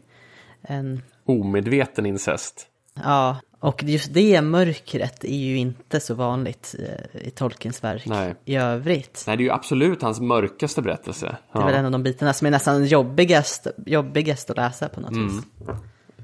[0.61, 2.68] en, Omedveten incest.
[2.94, 8.35] ja, och just det mörkret är ju inte så vanligt eh, i Tolkiens verk Nej.
[8.45, 9.23] i övrigt.
[9.27, 11.38] Nej, det är ju absolut hans mörkaste berättelse.
[11.53, 15.01] Det är väl en av de bitarna som är nästan jobbigast, jobbigast att läsa på
[15.01, 15.43] något vis.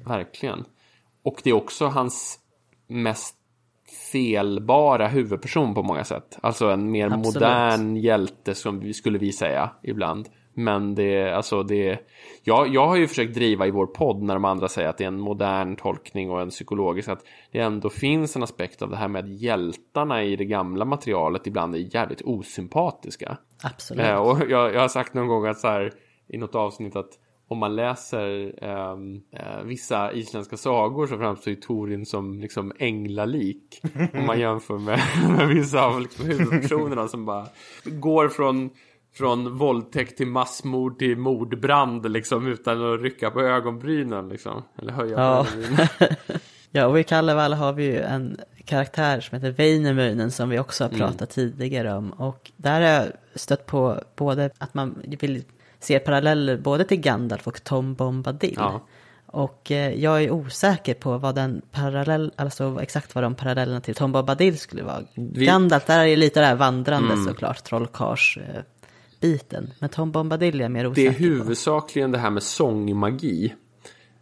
[0.06, 0.66] Verkligen.
[1.24, 2.40] Och det är också hans
[2.88, 3.36] mest
[4.12, 6.38] felbara huvudperson på många sätt.
[6.42, 7.26] Alltså en mer Absolut.
[7.26, 10.30] modern hjälte som vi skulle vi säga ibland.
[10.60, 12.00] Men det, alltså det,
[12.44, 15.04] jag, jag har ju försökt driva i vår podd när de andra säger att det
[15.04, 18.96] är en modern tolkning och en psykologisk, att det ändå finns en aspekt av det
[18.96, 23.38] här med att hjältarna i det gamla materialet ibland är jävligt osympatiska.
[23.64, 24.06] Absolut.
[24.06, 25.92] Eh, och jag, jag har sagt någon gång att så här,
[26.28, 27.12] i något avsnitt att
[27.48, 33.82] om man läser ehm, eh, vissa isländska sagor så framstår ju Torin som liksom änglalik.
[34.14, 35.00] om man jämför med,
[35.38, 37.48] med vissa av liksom, huvudpersonerna som bara
[37.84, 38.70] går från
[39.18, 44.64] från våldtäkt till massmord till mordbrand liksom utan att rycka på ögonbrynen liksom.
[44.82, 45.46] Eller höja Ja.
[45.52, 45.88] på ögonbrynen.
[46.72, 50.84] Ja, och i Kalevala har vi ju en karaktär som heter Väinämöinen som vi också
[50.84, 51.00] har Mm.
[51.00, 52.12] pratat tidigare om.
[52.12, 55.44] Och där har jag stött på både att man vill
[55.80, 58.54] se paralleller både till Gandalf och Tom Bombadil.
[58.58, 58.82] Ja.
[59.26, 63.96] Och eh, jag är osäker på vad den parallell, alltså exakt vad de parallellerna till
[63.96, 65.02] Tom Bombadil skulle vara.
[65.16, 67.26] Gandalf, där är ju lite det här vandrande Mm.
[67.26, 68.62] såklart, trollkars eh,
[69.22, 69.74] biten.
[69.80, 71.20] Men Tom Bombadil är mer Det osäker är på.
[71.24, 73.54] huvudsakligen det här med sångmagi.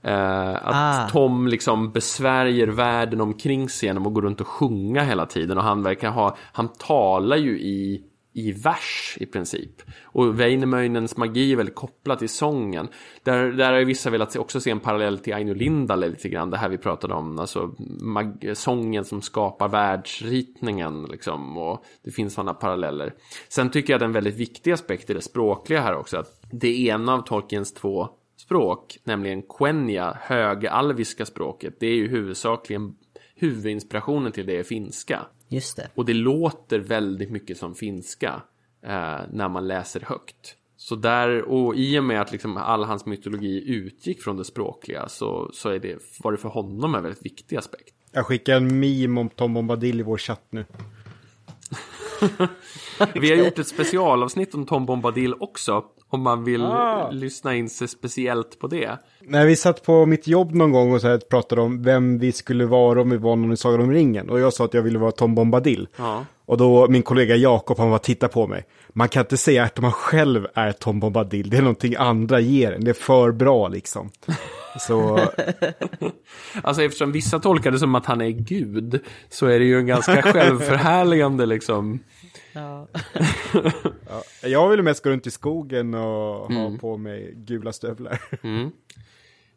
[0.03, 1.09] Eh, att Ah.
[1.11, 5.57] Tom liksom besvärjer världen omkring sig genom att gå runt och sjunga hela tiden.
[5.57, 8.01] Och han verkar ha, han talar ju i,
[8.35, 9.81] i vers i princip.
[10.03, 12.87] Och Väinämöinens magi är väldigt kopplad till sången.
[13.23, 16.29] Där, där har ju vissa velat se, också se en parallell till Aino Lindahl lite
[16.29, 16.49] grann.
[16.49, 21.57] Det här vi pratade om, alltså mag, sången som skapar världsritningen liksom.
[21.57, 23.13] Och det finns sådana paralleller.
[23.47, 26.85] Sen tycker jag att en väldigt viktig aspekt i det språkliga här också, att det
[26.85, 32.95] ena av Tolkiens två språk, nämligen Quenya, högalviska språket, det är ju huvudsakligen
[33.35, 35.25] huvudinspirationen till det är finska.
[35.55, 35.89] Just det.
[35.95, 38.41] Och det låter väldigt mycket som finska
[38.81, 40.55] eh, när man läser högt.
[40.77, 45.09] Så där, och i och med att liksom all hans mytologi utgick från det språkliga
[45.09, 47.93] så, så är det, var det för honom en väldigt viktig aspekt.
[48.11, 50.65] Jag skickar en meme om Tom Bombadil i vår chatt nu.
[53.13, 57.09] Vi har gjort ett specialavsnitt om Tom Bombadil också, om man vill Ah.
[57.11, 58.97] lyssna in sig speciellt på det.
[59.21, 62.31] När vi satt på mitt jobb någon gång och så här pratade om vem vi
[62.31, 64.29] skulle vara om vi var någon i Sagan om ringen.
[64.29, 65.87] Och jag sa att jag ville vara Tom Bombadil.
[65.97, 66.25] Ja.
[66.45, 68.63] Och då min kollega Jakob, han var titta på mig.
[68.93, 71.49] Man kan inte säga att man själv är Tom Bombadil.
[71.49, 72.83] Det är någonting andra ger en.
[72.83, 74.09] Det är för bra liksom.
[74.79, 75.19] Så
[76.63, 79.87] Alltså eftersom vissa tolkar det som att han är gud så är det ju en
[79.87, 81.99] ganska självförhärligande liksom.
[82.55, 82.87] Ja.
[84.43, 88.21] jag ville mest gå runt i skogen och ha på mig gula stövlar.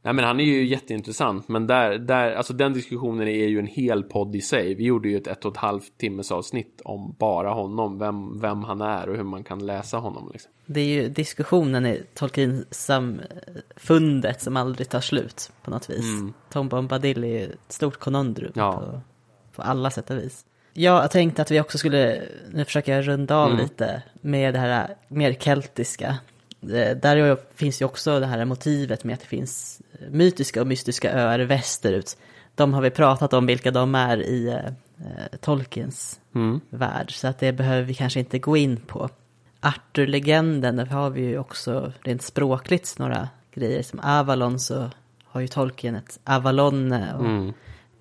[0.03, 3.67] Nej men han är ju jätteintressant men där, där, alltså den diskussionen är ju en
[3.67, 4.75] hel podd i sig.
[4.75, 8.63] Vi gjorde ju ett ett och ett halvt timmes avsnitt om bara honom, vem, vem
[8.65, 10.53] han är och hur man kan läsa honom liksom.
[10.67, 16.05] Det är ju diskussionen i Tolkien-fundet som aldrig tar slut på något vis.
[16.51, 18.73] Tom Bombadil är ju ett stort konundrum Ja.
[18.77, 19.01] på,
[19.57, 20.45] på alla sätt och vis.
[20.79, 24.95] Jag tänkte att vi också skulle, nu försöker jag runda av lite med det här
[25.09, 26.19] mer keltiska.
[26.63, 29.81] Eh, Där finns ju också det här motivet med att det finns
[30.11, 32.17] mytiska och mystiska öar västerut.
[32.55, 36.21] De har vi pratat om vilka de är i eh, Tolkiens
[36.71, 39.09] värld, så att det behöver vi kanske inte gå in på.
[39.61, 43.83] Arthur-legenden, där har vi ju också rent språkligt några grejer.
[43.83, 44.91] Som Avalon så
[45.25, 47.55] har ju Tolkien ett Avalonne och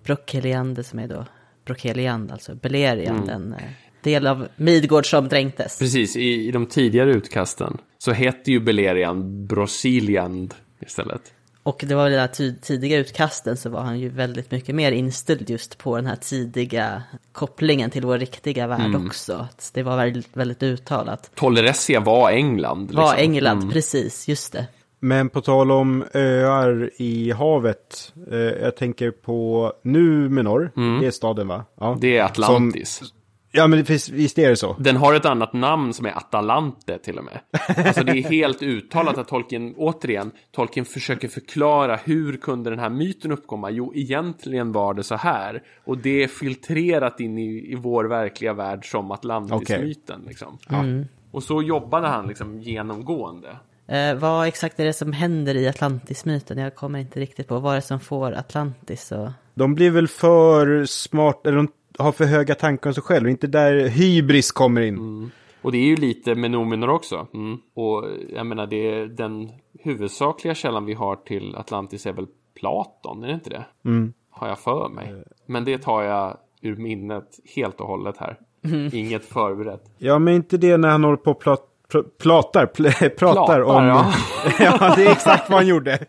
[0.04, 1.26] Brokeliande som är då
[1.68, 3.60] Brokeliand, alltså Beleriand, en eh,
[4.02, 5.80] del av Midgård som dränktes.
[5.80, 11.34] Precis, i, i de tidigare utkasten så hette ju Beleriand Brosiliand istället.
[11.68, 14.92] Och det var väl den här tidiga utkasten så var han ju väldigt mycket mer
[14.92, 19.08] inställd just på den här tidiga kopplingen till vår riktiga värld mm.
[19.08, 19.48] också.
[19.74, 21.32] Det var väldigt, väldigt uttalat.
[21.36, 22.82] Tolleressia var England.
[22.82, 23.04] Liksom.
[23.04, 23.72] Var England, mm.
[23.72, 24.68] precis, just det.
[25.00, 28.14] Men på tal om öar i havet.
[28.32, 30.72] Eh, jag tänker på Numenor.
[30.78, 31.02] Mm.
[31.02, 31.66] Det är staden va?
[31.80, 31.98] Ja.
[32.02, 32.90] Det är Atlantis.
[32.90, 33.08] Som,
[33.52, 34.76] Ja, men visst, visst är det så.
[34.80, 37.40] Den har ett annat namn som är Atalante till och med.
[37.88, 42.90] Alltså det är helt uttalat att Tolkien, återigen, Tolkien försöker förklara hur kunde den här
[42.90, 43.70] myten uppkomma?
[43.70, 45.64] Jo, egentligen var det så här.
[45.86, 50.20] Och det är filtrerat in i, i vår verkliga värld som Atlantis-myten.
[50.20, 50.28] Okay.
[50.28, 50.58] Liksom.
[50.70, 50.80] Ja.
[50.80, 51.06] Mm.
[51.32, 53.58] Och så jobbade han liksom genomgående.
[53.88, 56.58] Eh, vad exakt är det som händer i Atlantis-myten?
[56.58, 57.60] Jag kommer inte riktigt på.
[57.60, 59.30] Vad är det som får Atlantis och...
[59.54, 63.30] De blir väl för smart, eller de har för höga tankar om sig själv.
[63.30, 64.96] Inte där hybris kommer in.
[64.96, 65.32] Mm.
[65.62, 67.28] Och det är ju lite med Nomenor också.
[67.34, 67.58] Mm.
[67.74, 68.06] Och
[68.36, 72.28] jag menar, det är den huvudsakliga källan vi har till Atlantis är väl
[72.60, 73.66] Platon, är det inte det?
[73.86, 74.14] Mm.
[74.30, 75.24] Har jag för mig.
[75.46, 78.40] Men det tar jag ur minnet helt och hållet här.
[78.64, 78.90] Mm.
[78.94, 79.84] Inget förberett.
[79.98, 83.86] Ja, men inte det när han håller på att pr platar, pl pratar Platar, om...
[83.86, 84.14] Ja.
[84.60, 86.06] ja, det är exakt vad han gjorde.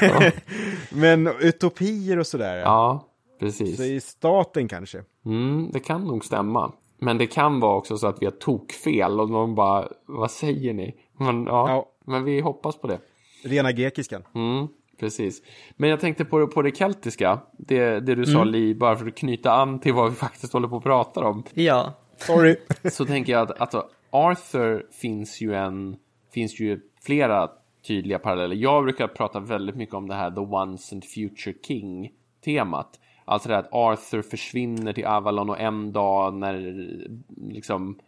[0.00, 0.30] ja.
[0.90, 2.56] men utopier och sådär.
[2.56, 3.04] Ja.
[3.40, 3.76] Precis.
[3.76, 5.02] Så i staten kanske?
[5.26, 6.72] Mm, det kan nog stämma.
[6.98, 10.72] Men det kan vara också så att vi har tokfel och de bara, vad säger
[10.72, 10.94] ni?
[11.18, 11.86] Men, ja, ja.
[12.06, 12.98] men vi hoppas på det.
[13.44, 14.22] Rena grekiskan.
[14.34, 14.68] Mm,
[15.00, 15.42] precis.
[15.76, 18.26] Men jag tänkte på, på det keltiska, det, det du mm.
[18.26, 21.20] sa Li, bara för att knyta an till vad vi faktiskt håller på att prata
[21.20, 21.42] om.
[21.54, 21.92] Ja.
[22.16, 22.56] Sorry.
[22.90, 25.96] så tänker jag att alltså, Arthur finns ju en,
[26.32, 27.50] finns ju flera
[27.86, 28.56] tydliga paralleller.
[28.56, 32.12] Jag brukar prata väldigt mycket om det här The Once and Future King
[32.44, 33.00] temat.
[33.24, 36.86] Alltså det att Arthur försvinner till Avalon och en dag när
[37.50, 37.98] liksom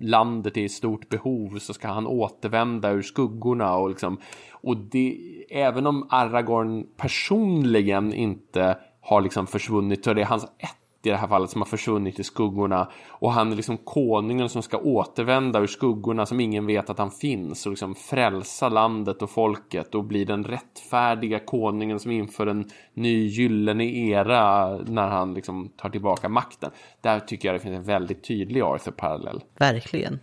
[0.00, 4.20] landet är i stort behov så ska han återvända ur skuggorna och liksom
[4.50, 5.18] och det
[5.50, 11.16] även om Aragorn personligen inte har liksom försvunnit så är det hans ett i det
[11.16, 15.60] här fallet som har försvunnit i skuggorna och han är liksom konungen som ska återvända
[15.60, 20.04] ur skuggorna som ingen vet att han finns och liksom frälsa landet och folket och
[20.04, 26.28] bli den rättfärdiga konungen som inför en ny gyllene era när han liksom tar tillbaka
[26.28, 26.70] makten.
[27.00, 29.40] Där tycker jag det finns en väldigt tydlig Arthur-parallell.
[29.58, 30.20] Verkligen.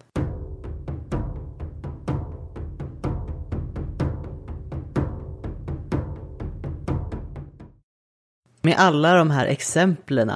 [8.61, 10.31] Med alla de här exemplen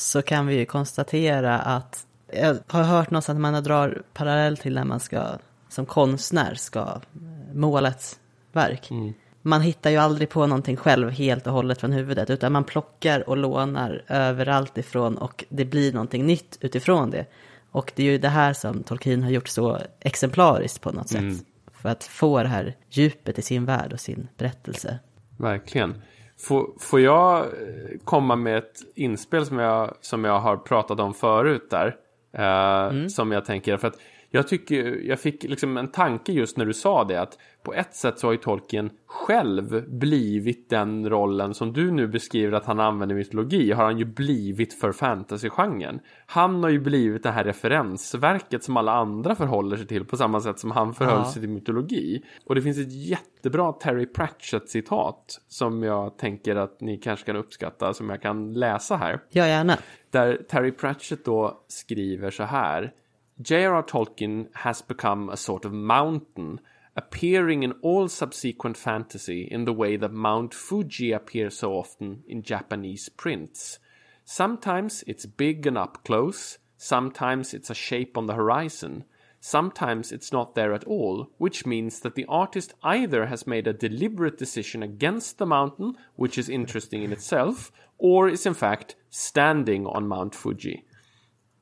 [0.00, 4.74] så kan vi ju konstatera att jag har hört någonstans att man drar parallell till
[4.74, 5.24] när man ska
[5.68, 7.00] som konstnär ska
[7.54, 8.20] måla ett
[8.52, 8.90] verk.
[8.90, 9.14] Mm.
[9.42, 13.28] Man hittar ju aldrig på någonting själv helt och hållet från huvudet utan man plockar
[13.28, 17.26] och lånar överallt ifrån och det blir någonting nytt utifrån det.
[17.70, 21.20] Och det är ju det här som Tolkien har gjort så exemplariskt på något sätt.
[21.20, 21.38] Mm.
[21.72, 24.98] För att få det här djupet i sin värld och sin berättelse.
[25.36, 26.02] Verkligen.
[26.42, 27.48] Får, får jag eh,
[28.04, 31.96] komma med ett inspel som jag, som jag har pratat om förut där?
[32.32, 33.08] Eh, mm.
[33.08, 33.98] Som jag tänker, för att
[34.30, 37.94] jag tycker, jag fick liksom en tanke just när du sa det att på ett
[37.94, 42.80] sätt så har ju Tolkien själv blivit den rollen som du nu beskriver att han
[42.80, 46.00] använder mytologi har han ju blivit för fantasygenren.
[46.26, 50.40] Han har ju blivit det här referensverket som alla andra förhåller sig till på samma
[50.40, 52.22] sätt som han förhöll sig till mytologi.
[52.44, 57.36] Och det finns ett jättebra Terry Pratchett citat som jag tänker att ni kanske kan
[57.36, 59.20] uppskatta som jag kan läsa här.
[59.30, 59.76] Ja, gärna.
[60.10, 62.92] Där Terry Pratchett då skriver så här
[63.42, 63.82] J.R.R.
[63.82, 66.60] Tolkien has become a sort of mountain,
[66.94, 72.42] appearing in all subsequent fantasy in the way that Mount Fuji appears so often in
[72.42, 73.78] Japanese prints.
[74.26, 79.04] Sometimes it's big and up close, sometimes it's a shape on the horizon,
[79.40, 83.72] sometimes it's not there at all, which means that the artist either has made a
[83.72, 89.86] deliberate decision against the mountain, which is interesting in itself, or is in fact standing
[89.86, 90.84] on Mount Fuji.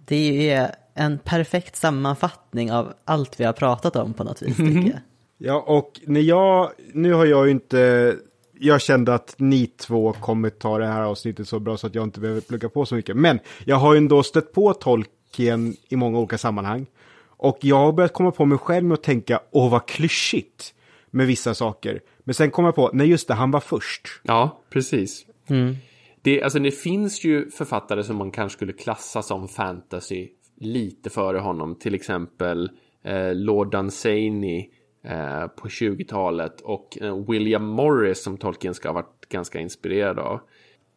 [0.08, 4.56] Det är uh, en perfekt sammanfattning av allt vi har pratat om på något vis,
[4.56, 5.00] tycker jag.
[5.38, 8.14] Ja, och när jag, nu har jag ju inte,
[8.58, 12.04] jag kände att ni två kommer ta det här avsnittet så bra så att jag
[12.04, 13.16] inte behöver plugga på så mycket.
[13.16, 16.86] Men jag har ju ändå stött på Tolkien i många olika sammanhang.
[17.26, 20.74] Och jag har börjat komma på mig själv med att tänka, åh vad klyschigt
[21.10, 22.00] med vissa saker.
[22.18, 24.08] Men sen kom jag på, nej just det, han var först.
[24.22, 25.26] Ja, precis.
[25.46, 25.76] Mm.
[26.22, 30.28] Det, alltså, det finns ju författare som man kanske skulle klassa som fantasy
[30.60, 31.74] lite före honom.
[31.74, 32.70] Till exempel
[33.04, 34.70] eh, Lord Dunsany
[35.04, 40.40] eh, på 20-talet och eh, William Morris som Tolkien ska ha varit ganska inspirerad av.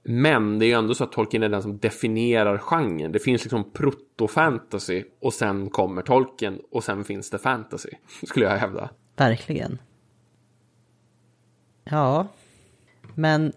[0.03, 3.11] Men det är ju ändå så att Tolkien är den som definierar genren.
[3.11, 7.89] Det finns liksom proto-fantasy och sen kommer Tolkien och sen finns det fantasy.
[8.27, 8.89] Skulle jag hävda.
[9.15, 9.77] Verkligen.
[11.83, 12.27] Ja,
[13.15, 13.53] Men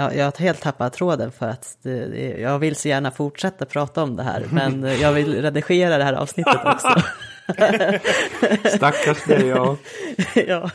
[0.00, 4.02] ja, jag har helt tappat tråden för att det, jag vill så gärna fortsätta prata
[4.02, 4.44] om det här.
[4.50, 7.02] Men jag vill redigera det här avsnittet också.
[8.76, 9.76] Stackars dig, ja.
[10.34, 10.70] ja.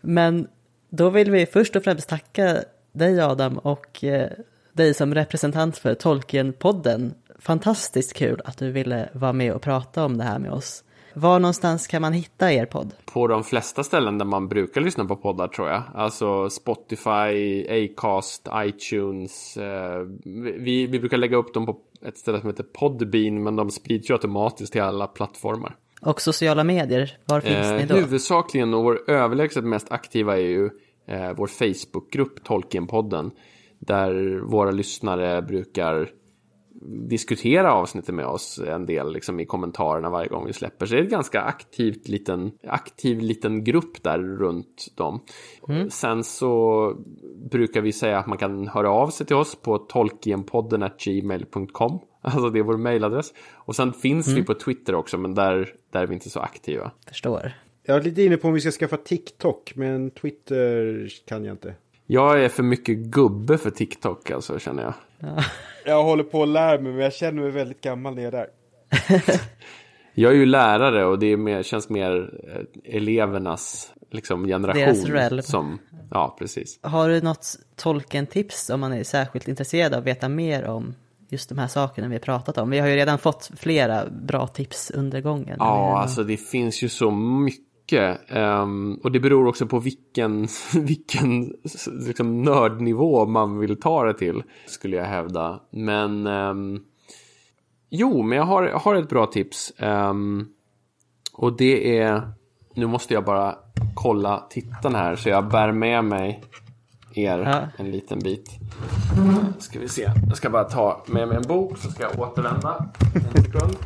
[0.00, 0.48] Men
[0.90, 2.58] då vill vi först och främst tacka
[2.92, 4.30] dig Adam och eh,
[4.72, 7.14] dig som representant för Tolkien-podden.
[7.38, 10.84] Fantastiskt kul att du ville vara med och prata om det här med oss.
[11.18, 12.94] Var någonstans kan man hitta er podd?
[13.04, 15.82] På de flesta ställen där man brukar lyssna på poddar tror jag.
[15.94, 19.56] Alltså Spotify, Acast, iTunes.
[19.56, 20.00] Eh,
[20.56, 24.10] vi, vi brukar lägga upp dem på ett ställe som heter Podbean men de sprids
[24.10, 25.76] ju automatiskt till alla plattformar.
[26.00, 27.94] Och sociala medier, var finns eh, ni då?
[27.94, 30.70] Huvudsakligen och vår överlägset mest aktiva är ju
[31.06, 33.30] eh, vår Facebookgrupp Tolkienpodden.
[33.78, 36.08] Där våra lyssnare brukar
[37.08, 40.86] diskutera avsnittet med oss en del liksom, i kommentarerna varje gång vi släpper.
[40.86, 45.20] Så det är en ganska aktivt liten, aktiv liten grupp där runt dem.
[45.68, 45.90] Mm.
[45.90, 46.92] Sen så
[47.50, 52.00] brukar vi säga att man kan höra av sig till oss på tolkienpodden gmail.com.
[52.26, 53.32] Alltså det är vår mailadress.
[53.54, 54.40] Och sen finns mm.
[54.40, 56.90] vi på Twitter också, men där, där är vi inte så aktiva.
[57.08, 57.52] Förstår.
[57.82, 61.74] Jag är lite inne på om vi ska skaffa TikTok, men Twitter kan jag inte.
[62.06, 64.94] Jag är för mycket gubbe för TikTok alltså, känner jag.
[65.18, 65.44] Ja.
[65.84, 68.38] Jag håller på att lära mig, men jag känner mig väldigt gammal när jag är
[68.38, 68.48] där.
[70.14, 75.42] jag är ju lärare och det är mer, känns mer eh, elevernas liksom, generation.
[75.42, 75.78] Som,
[76.10, 76.78] ja, precis.
[76.82, 80.94] Har du något tolken-tips om man är särskilt intresserad av att veta mer om
[81.28, 82.70] just de här sakerna vi har pratat om?
[82.70, 85.56] Vi har ju redan fått flera bra tips under gången.
[85.58, 91.52] Ja, alltså det finns ju så mycket Um, och det beror också på vilken, vilken
[92.06, 95.60] liksom, nördnivå man vill ta det till, skulle jag hävda.
[95.70, 96.84] Men um,
[97.90, 99.72] jo, men jag har, jag har ett bra tips.
[99.78, 100.48] Um,
[101.32, 102.32] och det är,
[102.74, 103.54] nu måste jag bara
[103.94, 106.42] kolla tittarna här så jag bär med mig
[107.14, 107.68] er ja.
[107.76, 108.50] en liten bit.
[109.58, 112.86] Ska vi se, jag ska bara ta med mig en bok så ska jag återvända.
[113.14, 113.76] En sekund.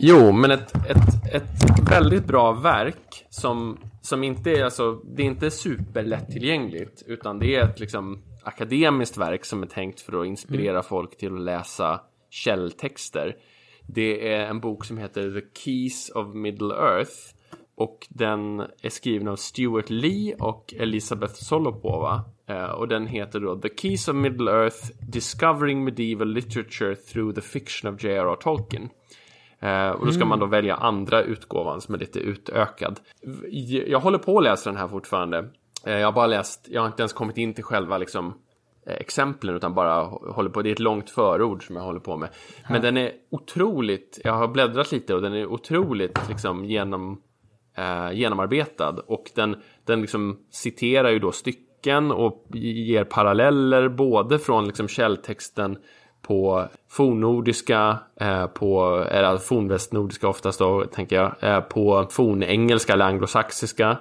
[0.00, 5.26] Jo, men ett, ett, ett väldigt bra verk som, som inte är, alltså, det är
[5.26, 10.70] inte superlättillgängligt utan det är ett liksom akademiskt verk som är tänkt för att inspirera
[10.70, 10.82] mm.
[10.82, 12.00] folk till att läsa
[12.30, 13.36] källtexter.
[13.86, 17.16] Det är en bok som heter The Keys of Middle Earth
[17.76, 22.24] och den är skriven av Stuart Lee och Elisabeth Solopova.
[22.50, 27.40] Uh, och den heter då The Keys of Middle Earth Discovering Medieval Literature Through the
[27.40, 28.36] Fiction of J.R.R.
[28.36, 28.88] Tolkien.
[29.60, 30.28] Eh, och då ska mm.
[30.28, 33.00] man då välja andra utgåvan som är lite utökad.
[33.86, 35.48] Jag håller på att läsa den här fortfarande.
[35.86, 38.34] Eh, jag har bara läst, jag har inte ens kommit in till själva liksom
[38.86, 42.16] eh, exemplen utan bara håller på, det är ett långt förord som jag håller på
[42.16, 42.28] med.
[42.68, 42.82] Men ja.
[42.82, 47.22] den är otroligt, jag har bläddrat lite och den är otroligt liksom genom,
[47.76, 54.66] eh, genomarbetad och den, den liksom citerar ju då stycken och ger paralleller både från
[54.66, 55.78] liksom källtexten
[56.22, 63.98] på fornnordiska, eh, på, eller fornvästnordiska oftast då, tänker jag, eh, på fornengelska eller anglosaxiska.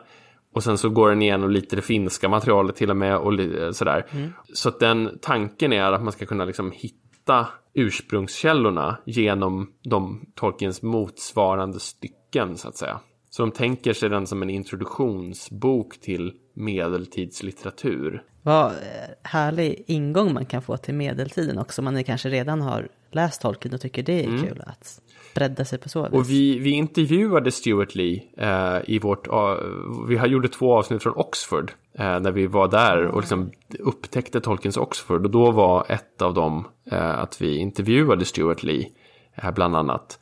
[0.54, 3.34] Och sen så går den igenom lite det finska materialet till och med och
[3.76, 4.06] sådär.
[4.12, 4.34] Mm.
[4.54, 10.82] Så att den tanken är att man ska kunna liksom hitta ursprungskällorna genom de Tolkiens
[10.82, 13.00] motsvarande stycken så att säga.
[13.38, 18.24] Så de tänker sig den som en introduktionsbok till medeltidslitteratur.
[18.42, 18.76] Vad eh,
[19.24, 21.82] härlig ingång man kan få till medeltiden också.
[21.82, 24.42] Man kanske redan har läst Tolkien och tycker det är mm.
[24.42, 25.02] kul att
[25.36, 26.14] bredda sig på så vis.
[26.14, 29.34] Och vi, vi intervjuade Stuart Lee eh, i vårt, uh,
[30.08, 31.72] vi har gjort två avsnitt från Oxford.
[31.94, 35.26] Eh, när vi var där och liksom upptäckte Tolkiens Oxford.
[35.26, 38.90] Och då var ett av dem eh, att vi intervjuade Stuart Lee,
[39.36, 40.20] eh, bland annat.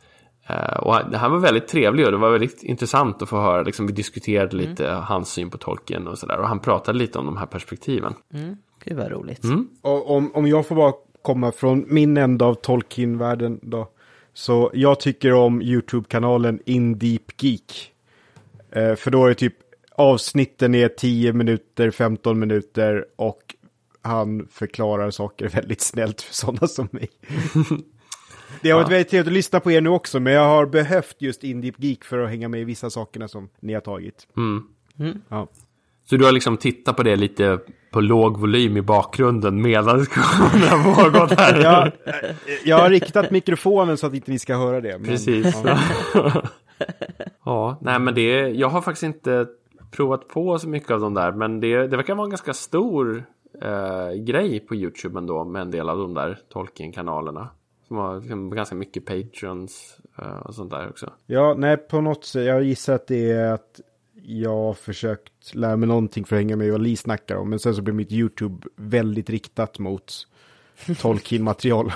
[0.50, 3.64] Uh, och han var väldigt trevlig och det var väldigt intressant att få höra.
[3.64, 4.70] Liksom, vi diskuterade mm.
[4.70, 6.38] lite hans syn på tolken och sådär.
[6.38, 8.14] Och han pratade lite om de här perspektiven.
[8.34, 8.58] Mm.
[8.86, 9.44] Gud vad roligt.
[9.44, 9.68] Mm.
[9.82, 13.90] Och om, om jag får bara komma från min ända av Tolkien-världen då.
[14.34, 17.92] Så jag tycker om YouTube-kanalen In Deep Geek.
[18.78, 19.56] Uh, för då är typ
[19.96, 23.56] avsnitten är 10 minuter, 15 minuter och
[24.02, 27.10] han förklarar saker väldigt snällt för sådana som mig.
[28.62, 31.16] Det har varit väldigt trevligt att lyssna på er nu också, men jag har behövt
[31.20, 34.28] just Indie Geek för att hänga med i vissa sakerna som ni har tagit.
[34.38, 34.64] Mm.
[35.00, 35.22] Mm.
[35.30, 35.48] Ja.
[36.06, 37.60] Så du har liksom tittat på det lite
[37.92, 41.62] på låg volym i bakgrunden medan diskussionen har pågått här?
[41.64, 41.92] ja,
[42.66, 44.98] jag har riktat mikrofonen så att inte vi ska höra det.
[44.98, 45.56] Men, Precis.
[45.64, 45.80] Ja.
[47.46, 49.48] ja, nej men det, jag har faktiskt inte
[49.92, 53.26] provat på så mycket av de där, men det, det verkar vara en ganska stor
[53.62, 57.50] eh, grej på YouTube ändå med en del av de där Tolkien-kanalerna.
[57.88, 61.14] Som har liksom ganska mycket patrons uh, och sånt där också.
[61.26, 62.46] Ja, nej på något sätt.
[62.46, 63.82] Jag gissar att det är att
[64.28, 67.50] jag har försökt lära mig någonting för att hänga med vad Li snackar om.
[67.50, 70.28] Men sen så blir mitt YouTube väldigt riktat mot
[71.02, 71.94] Tolkien-material.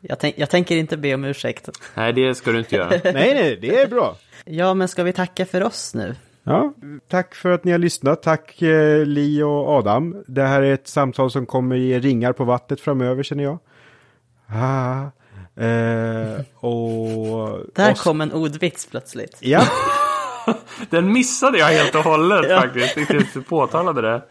[0.00, 1.68] Jag, tänk, jag tänker inte be om ursäkt.
[1.94, 2.88] Nej, det ska du inte göra.
[3.04, 4.16] nej, nej, det är bra.
[4.44, 6.14] Ja, men ska vi tacka för oss nu?
[6.42, 6.74] Ja,
[7.08, 8.22] tack för att ni har lyssnat.
[8.22, 10.24] Tack eh, Li och Adam.
[10.26, 13.58] Det här är ett samtal som kommer ge ringar på vattnet framöver känner jag.
[14.52, 15.02] Ah,
[15.62, 17.60] eh, och...
[17.74, 19.36] Där kom en ordvits plötsligt.
[19.40, 19.66] Ja,
[20.90, 22.96] Den missade jag helt och hållet faktiskt.
[22.96, 24.22] Inte ens du påtalade det.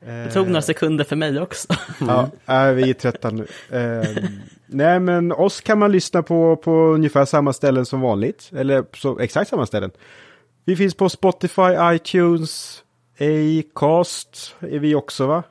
[0.00, 1.68] Det tog några sekunder för mig också.
[2.00, 3.46] ja äh, vi är trötta nu.
[3.70, 4.24] Eh,
[4.66, 8.50] nej, men oss kan man lyssna på på ungefär samma ställen som vanligt.
[8.56, 9.90] Eller så, exakt samma ställen.
[10.64, 12.82] Vi finns på Spotify, iTunes,
[13.20, 15.42] Acast är vi också va?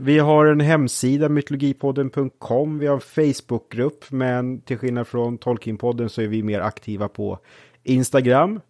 [0.00, 2.78] Vi har en hemsida, mytologipodden.com.
[2.78, 7.38] Vi har en Facebookgrupp, men till skillnad från Tolkienpodden så är vi mer aktiva på
[7.82, 8.60] Instagram.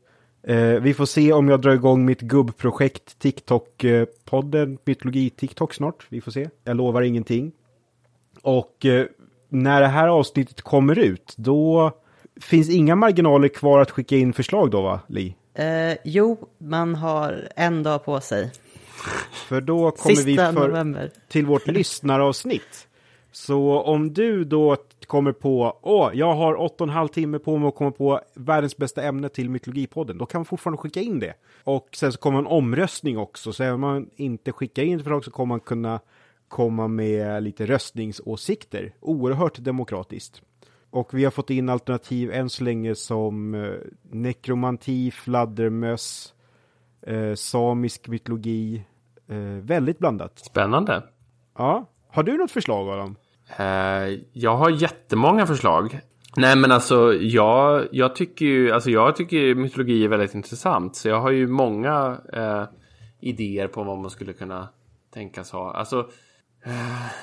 [0.47, 6.07] Eh, vi får se om jag drar igång mitt gubbprojekt TikTok-podden, Mytologi-TikTok snart.
[6.09, 6.49] Vi får se.
[6.65, 7.53] Jag lovar ingenting.
[8.43, 9.07] Och eh,
[9.49, 11.93] när det här avsnittet kommer ut, då
[12.41, 15.37] finns inga marginaler kvar att skicka in förslag då va, Li?
[15.55, 18.53] Eh, jo, man har en dag på sig.
[19.33, 21.11] För då kommer Sista vi för, november.
[21.29, 22.89] till vårt lyssnaravsnitt.
[23.33, 24.77] Så om du då
[25.07, 28.21] kommer på, åh, jag har åtta och en halv timme på mig att komma på
[28.35, 31.35] världens bästa ämne till Mytologipodden, då kan man fortfarande skicka in det.
[31.65, 35.25] Och sen så kommer en omröstning också, så även om man inte skickar in förslag
[35.25, 36.01] så kommer man kunna
[36.49, 38.95] komma med lite röstningsåsikter.
[39.01, 40.43] Oerhört demokratiskt.
[40.95, 43.73] Och vi har fått in alternativ än så länge som eh,
[44.11, 46.35] nekromanti, fladdermöss,
[47.07, 48.85] eh, samisk mytologi.
[49.29, 50.39] Eh, väldigt blandat.
[50.39, 51.03] Spännande.
[51.59, 51.91] Ja.
[52.09, 53.17] Har du något förslag Adam?
[53.57, 56.01] Eh, jag har jättemånga förslag.
[56.37, 60.97] Nej men alltså jag, jag tycker ju alltså jag tycker mytologi är väldigt intressant.
[60.97, 62.65] Så jag har ju många eh,
[63.21, 64.69] idéer på vad man skulle kunna
[65.15, 65.73] tänkas ha.
[65.73, 66.09] Alltså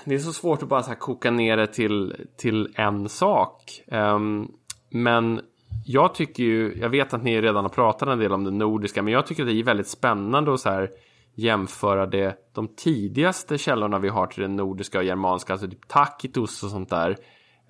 [0.05, 3.81] det är så svårt att bara så här koka ner det till, till en sak.
[3.87, 4.51] Um,
[4.89, 5.41] men
[5.85, 9.03] jag tycker ju, jag vet att ni redan har pratat en del om det nordiska,
[9.03, 10.89] men jag tycker att det är väldigt spännande att så här
[11.35, 16.63] jämföra det, de tidigaste källorna vi har till det nordiska och germanska, alltså typ Tacitus
[16.63, 17.17] och sånt där.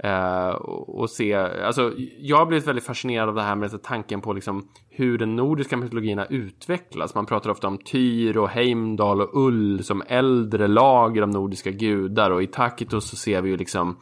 [0.04, 4.34] Eh, och, se, alltså jag har blivit väldigt fascinerad av det här med tanken på
[4.34, 7.16] liksom hur den nordiska mytologin har utvecklats.
[7.16, 12.32] Man pratar ofta om Tyr och Heimdal och Ull som äldre lager av nordiska gudar
[12.32, 13.98] och i Takitos så ser vi ju liksom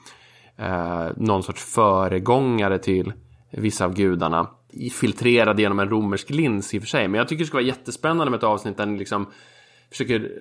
[0.57, 3.13] eh, någon sorts föregångare till
[3.51, 4.47] vissa av gudarna.
[4.99, 7.07] Filtrerad genom en romersk lins i och för sig.
[7.07, 9.27] Men jag tycker det ska vara jättespännande med ett avsnitt där ni liksom
[9.89, 10.31] försöker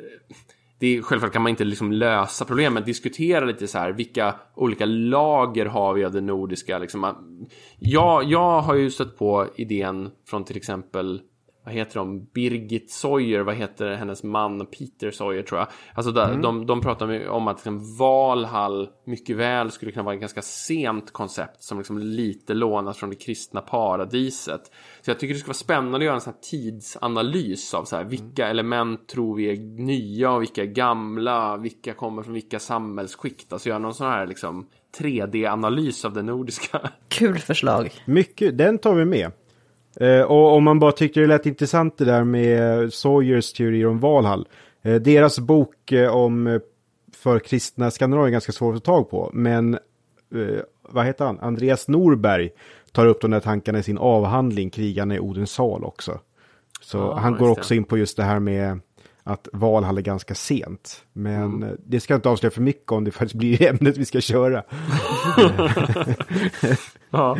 [0.79, 4.87] det är, självklart kan man inte liksom lösa problemet, diskutera lite så här, vilka olika
[4.87, 6.79] lager har vi av det nordiska?
[6.79, 7.15] Liksom,
[7.79, 11.21] jag, jag har ju stött på idén från till exempel
[11.69, 12.25] vad heter de?
[12.25, 14.67] Birgit Sawyer, vad heter hennes man?
[14.67, 15.69] Peter Sawyer tror jag.
[15.95, 20.21] Alltså där, de, de pratar om att liksom Valhall mycket väl skulle kunna vara ett
[20.21, 24.61] ganska sent koncept som liksom lite lånat från det kristna paradiset.
[25.01, 27.97] Så jag tycker det skulle vara spännande att göra en sån här tidsanalys av så
[27.97, 32.59] här, vilka element tror vi är nya och vilka är gamla, vilka kommer från vilka
[32.59, 33.53] samhällsskikt.
[33.53, 34.67] Alltså göra någon sån här liksom
[34.99, 36.91] 3D-analys av det nordiska.
[37.09, 37.91] Kul förslag.
[38.07, 39.33] Mycket, den tar vi med.
[40.01, 44.01] Eh, och om man bara tyckte det lät intressant det där med Sawyers teorier om
[44.01, 44.49] Valhall.
[44.83, 46.61] Eh, deras bok eh, om
[47.17, 49.31] för kristna Skandinavien är ganska svår att få tag på.
[49.33, 49.79] Men
[50.83, 51.39] vad heter han?
[51.41, 52.51] Andreas Norberg
[52.93, 56.21] tar upp de där tankarna i sin avhandling Krigarna i Odens sal också.
[56.81, 57.53] Så Ja, han går det.
[57.53, 58.81] också in på just det här med
[59.29, 61.05] att Valhall är ganska sent.
[61.13, 64.05] Men eh, det ska jag inte avslöja för mycket om det faktiskt blir ämnet vi
[64.05, 64.63] ska köra.
[67.11, 67.39] Ja,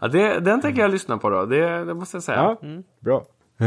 [0.00, 2.38] ja det, den tänker jag lyssna på då, det, det måste jag säga.
[2.38, 2.60] Ja,
[3.00, 3.24] bra.
[3.60, 3.66] Eh,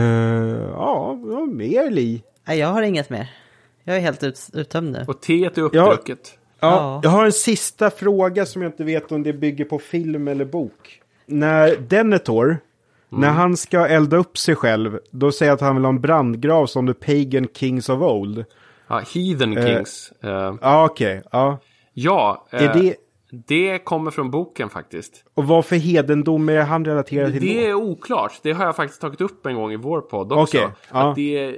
[0.72, 2.24] ja, vad mer Li?
[2.48, 3.32] Nej, jag har inget mer.
[3.84, 5.06] Jag är helt ut, uttömd nu.
[5.08, 6.20] Och teet är uppdrucket.
[6.34, 7.00] Ja, Ja.
[7.04, 10.46] Jag har en sista fråga som jag inte vet om det bygger på film eller
[10.46, 11.02] bok.
[11.26, 12.58] När Denethor,
[13.10, 16.66] när han ska elda upp sig själv, då säger att han vill ha en brandgrav
[16.66, 18.46] som the pagan kings of old.
[18.88, 20.14] Ja, Heathen Kings.
[20.24, 21.22] Eh, Ja, okej.
[21.32, 21.58] ja.
[21.94, 22.96] ja, Är eh, det,
[23.48, 25.24] det kommer från boken faktiskt.
[25.34, 28.40] och vad för hedendom är han relaterad till Det är oklart.
[28.44, 30.58] Det har jag faktiskt tagit upp en gång i vår podd också.
[30.58, 31.10] Okej, ja.
[31.10, 31.58] Att det,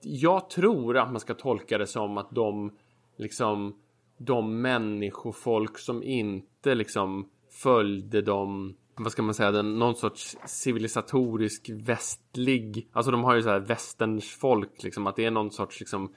[0.00, 2.72] jag tror att man ska tolka det som att de,
[3.18, 3.74] liksom,
[4.18, 7.28] de människofolk som inte liksom
[7.62, 13.42] följde de vad ska man säga, den, någon sorts civilisatorisk västlig, alltså de har ju
[13.42, 16.12] så här västerns folk liksom, att det är någon sorts liksom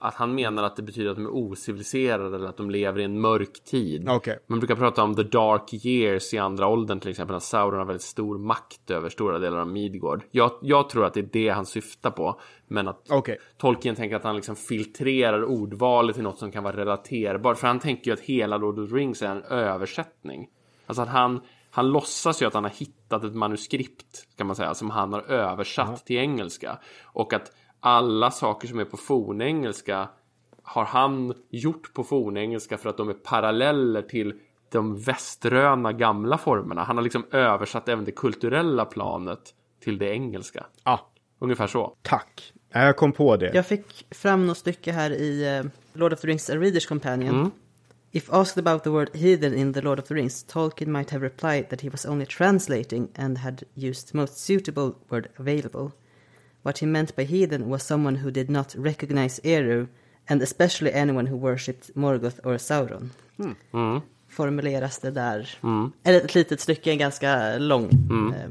[0.00, 3.04] att han menar att det betyder att de är ociviliserade eller att de lever i
[3.04, 4.08] en mörk tid.
[4.08, 4.38] Okej.
[4.46, 7.34] Man brukar prata om the dark years i andra åldern till exempel.
[7.34, 10.24] När Sauron har väldigt stor makt över stora delar av Midgård.
[10.30, 12.40] Jag, jag tror att det är det han syftar på.
[12.68, 13.38] Men att Okej.
[13.58, 17.58] Tolkien tänker att han liksom filtrerar ordvalet till något som kan vara relaterbart.
[17.58, 20.48] För han tänker ju att hela Lord of the Rings är en översättning.
[20.86, 21.40] Alltså att han,
[21.76, 25.20] han låtsas ju att han har hittat ett manuskript, kan man säga, som han har
[25.20, 26.78] översatt till engelska.
[27.04, 30.08] Och att alla saker som är på fornengelska
[30.62, 34.34] har han gjort på fornengelska för att de är paralleller till
[34.72, 36.84] de väströna gamla formerna.
[36.84, 40.66] Han har liksom översatt även det kulturella planet till det engelska.
[40.82, 40.98] Ah,
[41.38, 41.96] Ungefär så.
[42.02, 42.52] tack.
[42.72, 43.50] Ja, Jag kom på det.
[43.54, 47.50] Jag fick fram något stycke här i eh, Lord of the Rings A Reader's Companion.
[48.16, 51.20] If asked about the word heathen in the Lord of the Rings, Tolkien might have
[51.20, 55.92] replied that he was only translating and had used the most suitable word available.
[56.62, 59.88] What he meant by heathen was someone who did not recognize Eru,
[60.30, 63.10] and especially anyone who worshipped Morgoth or Sauron.
[63.72, 64.00] Mm.
[64.28, 65.48] Formuleras det där.
[66.04, 68.50] Eller ett litet stycke, en ganska lång eh,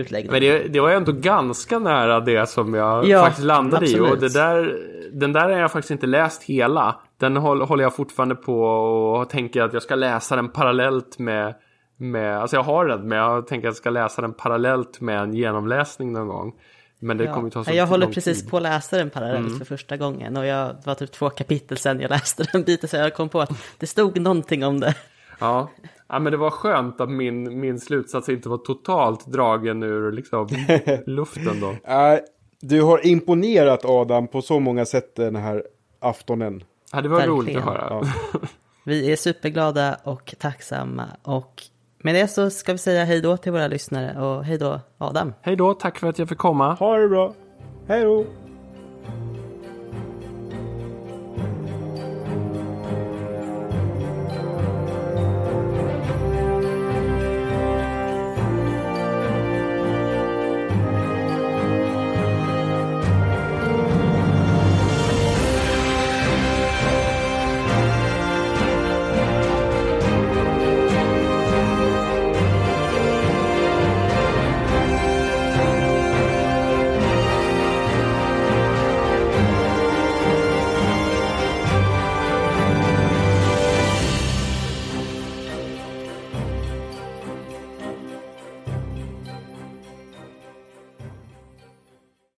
[0.00, 0.32] utläggning.
[0.32, 3.88] Men det, det var ändå ganska nära det som jag Ja, faktiskt landade i.
[3.88, 4.12] absolut.
[4.12, 4.78] Och det där,
[5.12, 7.00] den där har jag faktiskt inte läst hela.
[7.20, 11.54] Den håll, håller jag fortfarande på och tänker att jag ska läsa den parallellt med,
[11.96, 15.20] med alltså jag har den men jag tänker att jag ska läsa den parallellt med
[15.20, 16.54] en genomläsning någon gång.
[16.98, 18.44] Men det kommer ju ta så jag håller precis tid.
[18.44, 18.50] Mm.
[18.50, 21.76] på att läsa den parallellt för första gången och jag det var typ två kapitel
[21.76, 24.94] sen jag läste den biten så jag kom på att det stod någonting om det.
[25.38, 25.70] Ja.
[26.08, 30.48] ja, men det var skönt att min, min slutsats inte var totalt dragen ur liksom,
[31.06, 31.74] luften då.
[32.60, 35.64] Du har imponerat Adam på så många sätt den här
[36.00, 36.64] aftonen.
[36.92, 37.36] Ja, det var Verkligen.
[37.38, 38.02] roligt att höra.
[38.84, 41.62] Vi är superglada och tacksamma och
[42.02, 45.32] med det så ska vi säga hej då till våra lyssnare och hej då Adam.
[45.40, 46.74] Hej då, tack för att jag fick komma.
[46.74, 47.34] Ha det bra.
[47.88, 48.24] Hej då.